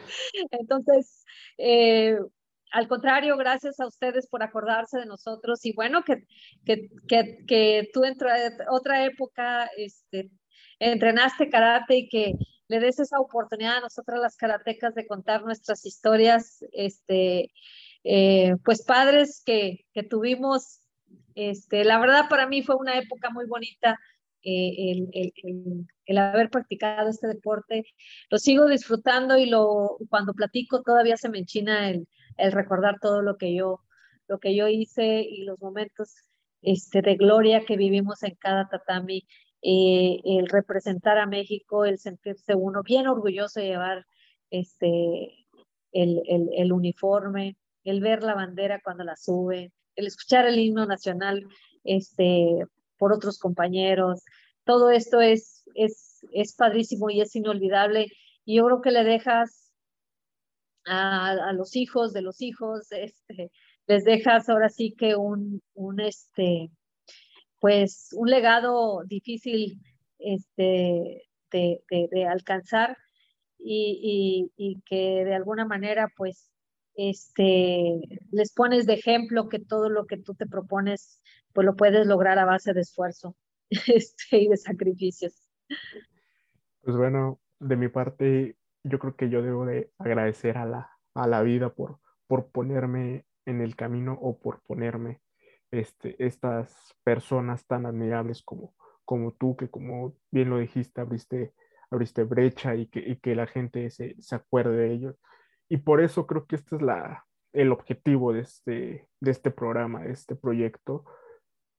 entonces, 0.50 1.24
eh, 1.56 2.18
al 2.70 2.86
contrario, 2.86 3.38
gracias 3.38 3.80
a 3.80 3.86
ustedes 3.86 4.28
por 4.28 4.42
acordarse 4.42 4.98
de 4.98 5.06
nosotros 5.06 5.64
y 5.64 5.72
bueno, 5.72 6.04
que, 6.04 6.26
que, 6.66 6.90
que, 7.08 7.46
que 7.46 7.88
tú 7.94 8.04
en 8.04 8.14
otra 8.68 9.06
época 9.06 9.70
este, 9.78 10.30
entrenaste 10.78 11.48
karate 11.48 11.96
y 11.96 12.08
que 12.10 12.34
le 12.68 12.80
des 12.80 12.98
esa 12.98 13.20
oportunidad 13.20 13.78
a 13.78 13.80
nosotras 13.80 14.20
las 14.20 14.36
karatecas 14.36 14.94
de 14.94 15.06
contar 15.06 15.44
nuestras 15.44 15.86
historias, 15.86 16.62
este, 16.72 17.50
eh, 18.04 18.56
pues 18.66 18.82
padres 18.82 19.42
que, 19.46 19.86
que, 19.94 20.02
tuvimos. 20.02 20.83
Este, 21.34 21.84
la 21.84 21.98
verdad 21.98 22.28
para 22.28 22.46
mí 22.46 22.62
fue 22.62 22.76
una 22.76 22.98
época 22.98 23.30
muy 23.30 23.46
bonita 23.46 23.98
eh, 24.42 24.92
el, 24.92 25.08
el, 25.14 25.86
el, 26.06 26.18
haber 26.18 26.50
practicado 26.50 27.08
este 27.08 27.26
deporte. 27.28 27.84
Lo 28.30 28.38
sigo 28.38 28.66
disfrutando 28.66 29.38
y 29.38 29.46
lo, 29.46 29.96
cuando 30.10 30.34
platico 30.34 30.82
todavía 30.82 31.16
se 31.16 31.30
me 31.30 31.38
enchina 31.38 31.90
el, 31.90 32.06
recordar 32.52 32.98
todo 33.00 33.22
lo 33.22 33.36
que 33.36 33.54
yo, 33.54 33.80
lo 34.28 34.38
que 34.38 34.54
yo 34.54 34.68
hice 34.68 35.22
y 35.22 35.44
los 35.44 35.58
momentos 35.60 36.14
este, 36.62 37.00
de 37.00 37.16
gloria 37.16 37.64
que 37.64 37.76
vivimos 37.76 38.22
en 38.22 38.34
cada 38.34 38.68
tatami 38.68 39.26
eh, 39.62 40.20
el 40.24 40.48
representar 40.48 41.16
a 41.18 41.26
México, 41.26 41.86
el 41.86 41.98
sentirse 41.98 42.54
uno 42.54 42.82
bien 42.82 43.06
orgulloso 43.06 43.60
de 43.60 43.66
llevar 43.68 44.06
este, 44.50 45.46
el, 45.92 46.22
el, 46.52 46.72
uniforme, 46.72 47.56
el 47.84 48.00
ver 48.00 48.22
la 48.22 48.34
bandera 48.34 48.80
cuando 48.82 49.04
la 49.04 49.16
sube, 49.16 49.72
el 49.96 50.06
escuchar 50.06 50.46
el 50.46 50.58
himno 50.58 50.86
nacional 50.86 51.46
este, 51.84 52.64
por 52.98 53.12
otros 53.12 53.38
compañeros. 53.38 54.22
Todo 54.64 54.90
esto 54.90 55.20
es, 55.20 55.64
es, 55.74 56.26
es 56.32 56.54
padrísimo 56.54 57.10
y 57.10 57.20
es 57.20 57.34
inolvidable. 57.36 58.08
Y 58.44 58.56
yo 58.56 58.64
creo 58.66 58.80
que 58.80 58.90
le 58.90 59.04
dejas 59.04 59.72
a, 60.86 61.30
a 61.30 61.52
los 61.52 61.76
hijos 61.76 62.12
de 62.12 62.22
los 62.22 62.40
hijos, 62.42 62.90
este, 62.92 63.50
les 63.86 64.04
dejas 64.04 64.48
ahora 64.48 64.68
sí 64.68 64.94
que 64.96 65.16
un, 65.16 65.62
un, 65.74 66.00
este, 66.00 66.70
pues 67.60 68.10
un 68.12 68.30
legado 68.30 69.02
difícil 69.06 69.80
este, 70.18 71.22
de, 71.50 72.26
alcanzar 72.26 72.96
y, 73.58 74.50
que 74.86 75.24
de 75.24 75.34
alguna 75.34 75.64
manera 75.64 76.08
pues 76.16 76.50
este, 76.96 78.00
les 78.30 78.52
pones 78.52 78.86
de 78.86 78.94
ejemplo 78.94 79.48
que 79.48 79.58
todo 79.58 79.88
lo 79.88 80.06
que 80.06 80.16
tú 80.16 80.34
te 80.34 80.46
propones 80.46 81.20
pues 81.52 81.64
lo 81.64 81.76
puedes 81.76 82.06
lograr 82.06 82.38
a 82.38 82.44
base 82.44 82.74
de 82.74 82.80
esfuerzo 82.80 83.36
este, 83.70 84.38
y 84.38 84.48
de 84.48 84.56
sacrificios. 84.56 85.48
Pues 86.82 86.96
bueno, 86.96 87.40
de 87.60 87.76
mi 87.76 87.88
parte 87.88 88.56
yo 88.82 88.98
creo 88.98 89.16
que 89.16 89.30
yo 89.30 89.42
debo 89.42 89.64
de 89.64 89.90
agradecer 89.98 90.58
a 90.58 90.66
la, 90.66 90.90
a 91.14 91.26
la 91.26 91.42
vida 91.42 91.70
por, 91.70 91.98
por 92.26 92.50
ponerme 92.50 93.24
en 93.46 93.60
el 93.60 93.76
camino 93.76 94.18
o 94.20 94.38
por 94.38 94.60
ponerme 94.62 95.20
este, 95.70 96.22
estas 96.24 96.94
personas 97.02 97.66
tan 97.66 97.86
admirables 97.86 98.42
como, 98.42 98.74
como 99.04 99.32
tú, 99.32 99.56
que 99.56 99.68
como 99.68 100.16
bien 100.30 100.50
lo 100.50 100.58
dijiste, 100.58 101.00
abriste, 101.00 101.52
abriste 101.90 102.24
brecha 102.24 102.74
y 102.74 102.86
que, 102.86 103.18
que 103.18 103.34
la 103.34 103.46
gente 103.46 103.90
se, 103.90 104.14
se, 104.20 104.34
acuerde 104.34 104.76
de 104.76 104.92
ellos. 104.92 105.16
Y 105.68 105.78
por 105.78 106.02
eso 106.02 106.26
creo 106.26 106.46
que 106.46 106.56
este 106.56 106.76
es 106.76 106.82
la, 106.82 107.26
el 107.52 107.72
objetivo 107.72 108.32
de 108.32 108.40
este, 108.40 109.08
de 109.20 109.30
este 109.30 109.50
programa, 109.50 110.02
de 110.02 110.12
este 110.12 110.36
proyecto, 110.36 111.04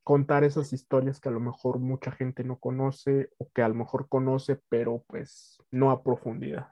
contar 0.03 0.43
esas 0.43 0.71
historias 0.71 1.19
que 1.19 1.29
a 1.29 1.31
lo 1.31 1.39
mejor 1.39 1.79
mucha 1.79 2.11
gente 2.11 2.43
no 2.43 2.59
conoce 2.59 3.29
o 3.37 3.49
que 3.51 3.61
a 3.61 3.67
lo 3.67 3.75
mejor 3.75 4.07
conoce, 4.07 4.59
pero 4.69 5.03
pues 5.07 5.57
no 5.71 5.91
a 5.91 6.03
profundidad. 6.03 6.67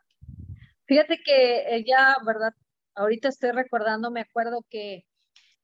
Fíjate 0.85 1.19
que 1.23 1.83
ya, 1.85 2.15
¿verdad? 2.25 2.53
Ahorita 2.95 3.29
estoy 3.29 3.51
recordando, 3.51 4.11
me 4.11 4.21
acuerdo 4.21 4.63
que 4.69 5.05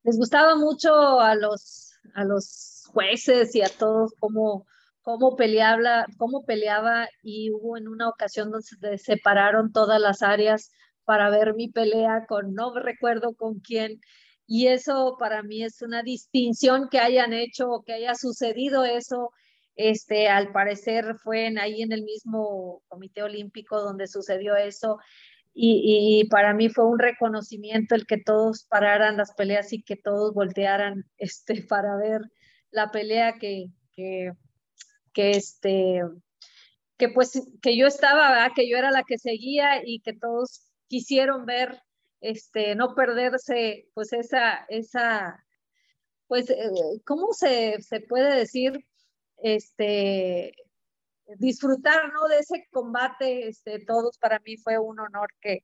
les 0.04 0.18
gustaba 0.18 0.56
mucho 0.56 1.20
a 1.20 1.36
los, 1.36 1.93
a 2.16 2.24
los 2.24 2.86
jueces 2.91 3.54
y 3.56 3.62
a 3.62 3.70
todos 3.70 4.14
cómo, 4.20 4.66
cómo, 5.02 5.36
peleaba, 5.36 6.06
cómo 6.18 6.45
peleaba 6.45 7.08
y 7.22 7.52
hubo 7.52 7.78
en 7.78 7.88
una 7.88 8.10
ocasión 8.10 8.50
donde 8.52 8.66
se 8.66 8.97
separaron 8.97 9.72
todas 9.72 10.02
las 10.02 10.22
áreas 10.22 10.72
para 11.10 11.32
ver 11.32 11.55
mi 11.55 11.70
pelea 11.70 12.28
con 12.28 12.53
no 12.53 12.72
recuerdo 12.72 13.34
con 13.34 13.62
quién. 13.62 13.99
Y 14.45 14.68
eso 14.68 15.16
para 15.18 15.41
mí 15.41 15.64
es 15.64 15.82
una 15.82 16.03
distinción 16.03 16.88
que 16.88 16.99
hayan 16.99 17.34
hecho 17.34 17.68
o 17.68 17.82
que 17.82 17.93
haya 17.93 18.14
sucedido 18.14 18.86
eso. 18.86 19.32
Este, 19.76 20.28
al 20.28 20.51
parecer 20.51 21.16
fue 21.24 21.47
en, 21.47 21.57
ahí 21.57 21.82
en 21.82 21.93
el 21.93 22.03
mismo 22.03 22.84
Comité 22.89 23.24
Olímpico 23.24 23.82
donde 23.82 24.05
sucedió 24.05 24.55
eso 24.55 24.99
y, 25.51 26.28
para 26.30 26.53
mí 26.53 26.70
fue 26.70 26.86
un 26.86 26.99
reconocimiento 26.99 27.95
el 27.95 28.05
que 28.05 28.18
todos 28.18 28.66
pararan 28.70 29.18
las 29.18 29.34
peleas 29.34 29.74
y 29.74 29.82
que 29.82 29.95
todos 29.95 30.36
voltearan 30.36 31.05
este, 31.18 31.64
para 31.64 31.97
ver 31.97 32.22
la 32.70 32.91
pelea 32.91 33.39
que, 33.39 33.66
que, 33.93 34.34
que, 35.12 35.32
este, 35.32 36.03
que 36.99 37.10
pues 37.10 37.32
que 37.64 37.76
yo 37.76 37.88
estaba, 37.88 38.47
que 38.53 38.70
yo 38.70 38.78
era 38.78 38.91
la 38.91 39.01
que 39.07 39.18
seguía 39.18 39.82
y 39.84 40.01
que 40.01 40.14
todos 40.14 40.68
quisieron 40.90 41.46
ver, 41.46 41.82
este, 42.20 42.76
no 42.76 42.96
perderse 42.96 43.88
pues 43.94 44.12
esa, 44.12 44.66
esa 44.68 45.46
pues, 46.28 46.50
eh, 46.50 47.02
¿cómo 47.06 47.32
se, 47.32 47.82
se 47.82 48.02
puede 48.02 48.36
decir? 48.36 48.86
este, 49.42 50.54
disfrutar, 51.38 52.12
¿no? 52.14 52.28
De 52.28 52.40
ese 52.40 52.68
combate, 52.72 53.48
este, 53.48 53.84
todos 53.86 54.18
para 54.18 54.40
mí 54.40 54.58
fue 54.58 54.78
un 54.80 55.00
honor 55.00 55.30
que, 55.42 55.64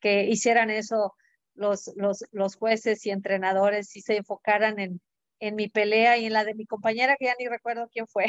que 0.00 0.24
hicieran 0.24 0.70
eso 0.70 1.14
los, 1.54 1.92
los, 1.96 2.24
los 2.32 2.56
jueces 2.56 3.04
y 3.06 3.10
entrenadores 3.10 3.94
y 3.96 4.00
se 4.02 4.18
enfocaran 4.18 4.78
en, 4.78 5.00
en 5.40 5.56
mi 5.56 5.68
pelea 5.68 6.18
y 6.18 6.26
en 6.26 6.32
la 6.32 6.44
de 6.44 6.54
mi 6.54 6.66
compañera, 6.66 7.16
que 7.16 7.26
ya 7.26 7.34
ni 7.38 7.46
recuerdo 7.46 7.88
quién 7.92 8.06
fue. 8.06 8.26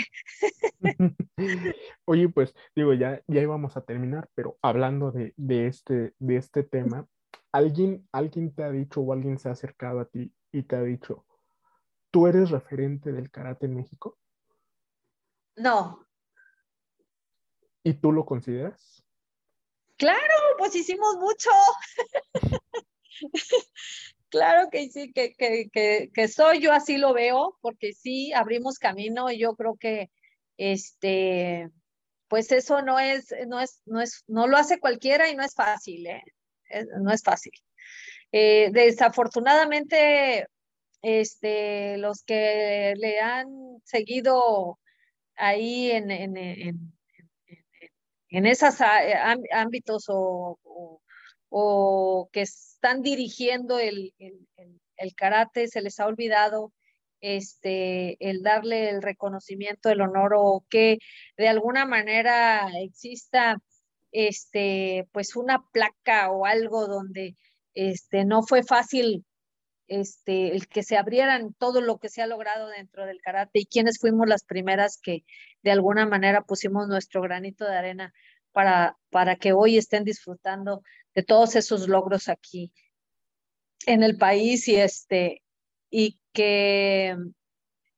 Oye, 2.06 2.30
pues 2.30 2.54
digo, 2.76 2.94
ya, 2.94 3.22
ya 3.28 3.42
íbamos 3.42 3.78
a 3.78 3.82
terminar, 3.82 4.30
pero 4.36 4.58
hablando 4.62 5.12
de, 5.12 5.34
de, 5.38 5.68
este, 5.68 6.14
de 6.20 6.36
este 6.38 6.64
tema, 6.64 7.08
¿alguien, 7.52 8.08
¿alguien 8.12 8.54
te 8.54 8.64
ha 8.64 8.72
dicho 8.72 9.02
o 9.02 9.14
alguien 9.14 9.38
se 9.40 9.50
ha 9.50 9.54
acercado 9.54 10.00
a 10.00 10.06
ti 10.06 10.34
y 10.52 10.64
te 10.64 10.76
ha 10.76 10.82
dicho, 10.82 11.26
tú 12.12 12.28
eres 12.28 12.50
referente 12.50 13.12
del 13.12 13.32
karate 13.32 13.66
en 13.66 13.76
México? 13.76 14.18
No. 15.56 16.06
¿Y 17.84 17.94
tú 17.94 18.12
lo 18.12 18.26
consideras? 18.26 19.04
Claro, 19.98 20.34
pues 20.58 20.76
hicimos 20.76 21.16
mucho. 21.18 21.50
claro 24.30 24.70
que 24.72 24.90
sí, 24.90 25.12
que, 25.12 25.34
que, 25.36 26.10
que, 26.14 26.28
soy, 26.28 26.62
yo 26.62 26.72
así 26.74 26.98
lo 26.98 27.14
veo, 27.14 27.58
porque 27.62 27.94
sí, 27.94 28.34
abrimos 28.34 28.80
camino 28.80 29.32
y 29.32 29.40
yo 29.40 29.56
creo 29.56 29.76
que 29.76 30.10
este, 30.58 31.70
pues 32.28 32.52
eso 32.52 32.82
no 32.82 33.00
es, 33.00 33.34
no 33.48 33.60
es, 33.60 33.82
no 33.86 34.02
es, 34.02 34.24
no 34.28 34.48
lo 34.48 34.58
hace 34.58 34.80
cualquiera 34.80 35.30
y 35.30 35.36
no 35.36 35.44
es 35.44 35.56
fácil, 35.56 36.08
¿eh? 36.08 36.24
no 37.00 37.12
es 37.12 37.24
fácil. 37.24 37.54
Eh, 38.32 38.70
desafortunadamente, 38.72 40.48
este, 41.02 41.98
los 41.98 42.24
que 42.24 42.94
le 42.98 43.20
han 43.20 43.48
seguido 43.84 44.80
ahí 45.36 45.92
en, 45.92 46.12
en, 46.12 46.38
en, 46.38 46.94
en 48.30 48.46
esos 48.46 48.76
ámbitos 49.52 50.06
o, 50.10 50.60
o 50.64 51.02
que 52.32 52.42
están 52.42 53.02
dirigiendo 53.02 53.80
el, 53.80 54.14
el, 54.18 55.16
karate, 55.16 55.68
se 55.68 55.82
les 55.82 56.00
ha 56.00 56.06
olvidado 56.06 56.72
este, 57.22 58.18
el 58.20 58.44
darle 58.44 58.90
el 58.90 59.02
reconocimiento, 59.02 59.90
el 59.90 60.02
honor 60.02 60.34
o 60.36 60.66
que 60.70 61.00
de 61.38 61.48
alguna 61.48 61.86
manera 61.86 62.70
exista 62.82 63.58
este, 64.12 65.08
pues 65.12 65.36
una 65.36 65.64
placa 65.72 66.32
o 66.32 66.46
algo 66.46 66.88
donde 66.88 67.36
este, 67.74 68.26
no 68.26 68.44
fue 68.44 68.64
fácil 68.64 69.26
este, 69.88 70.56
el 70.56 70.68
que 70.68 70.84
se 70.84 70.98
abrieran 70.98 71.54
todo 71.54 71.82
lo 71.82 71.98
que 71.98 72.10
se 72.10 72.22
ha 72.22 72.28
logrado 72.28 72.68
dentro 72.68 73.06
del 73.06 73.22
karate 73.22 73.60
y 73.60 73.66
quienes 73.66 74.00
fuimos 74.00 74.28
las 74.28 74.44
primeras 74.44 75.00
que 75.02 75.24
de 75.64 75.72
alguna 75.72 76.06
manera 76.06 76.44
pusimos 76.44 76.88
nuestro 76.88 77.22
granito 77.22 77.66
de 77.66 77.76
arena 77.76 78.14
para, 78.52 78.98
para 79.10 79.36
que 79.36 79.54
hoy 79.54 79.78
estén 79.78 80.04
disfrutando 80.04 80.82
de 81.16 81.24
todos 81.24 81.56
esos 81.56 81.88
logros 81.88 82.30
aquí 82.30 82.72
en 83.86 84.04
el 84.04 84.18
país 84.18 84.68
y 84.68 84.76
este 84.76 85.44
y 85.90 86.20
que 86.34 87.18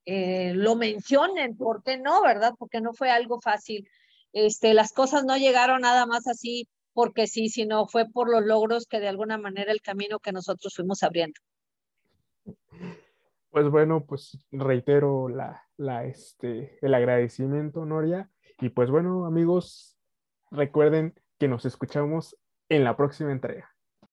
eh, 0.05 0.53
lo 0.55 0.75
mencionen, 0.75 1.57
¿por 1.57 1.83
qué 1.83 1.97
no, 1.97 2.21
verdad? 2.21 2.53
Porque 2.57 2.81
no 2.81 2.93
fue 2.93 3.11
algo 3.11 3.39
fácil. 3.41 3.87
Este, 4.33 4.73
las 4.73 4.93
cosas 4.93 5.25
no 5.25 5.37
llegaron 5.37 5.81
nada 5.81 6.05
más 6.05 6.27
así 6.27 6.69
porque 6.93 7.27
sí, 7.27 7.49
sino 7.49 7.87
fue 7.87 8.09
por 8.09 8.29
los 8.29 8.45
logros 8.45 8.85
que 8.85 8.99
de 8.99 9.07
alguna 9.07 9.37
manera 9.37 9.71
el 9.71 9.81
camino 9.81 10.19
que 10.19 10.31
nosotros 10.31 10.73
fuimos 10.75 11.03
abriendo. 11.03 11.39
Pues 13.49 13.69
bueno, 13.69 14.05
pues 14.05 14.37
reitero 14.51 15.27
la, 15.27 15.61
la, 15.77 16.05
este, 16.05 16.77
el 16.81 16.93
agradecimiento, 16.93 17.85
Noria. 17.85 18.29
Y 18.59 18.69
pues 18.69 18.89
bueno, 18.89 19.25
amigos, 19.25 19.90
recuerden 20.51 21.15
que 21.39 21.47
nos 21.47 21.65
escuchamos 21.65 22.37
en 22.69 22.83
la 22.83 22.95
próxima 22.95 23.31
entrega. 23.31 23.69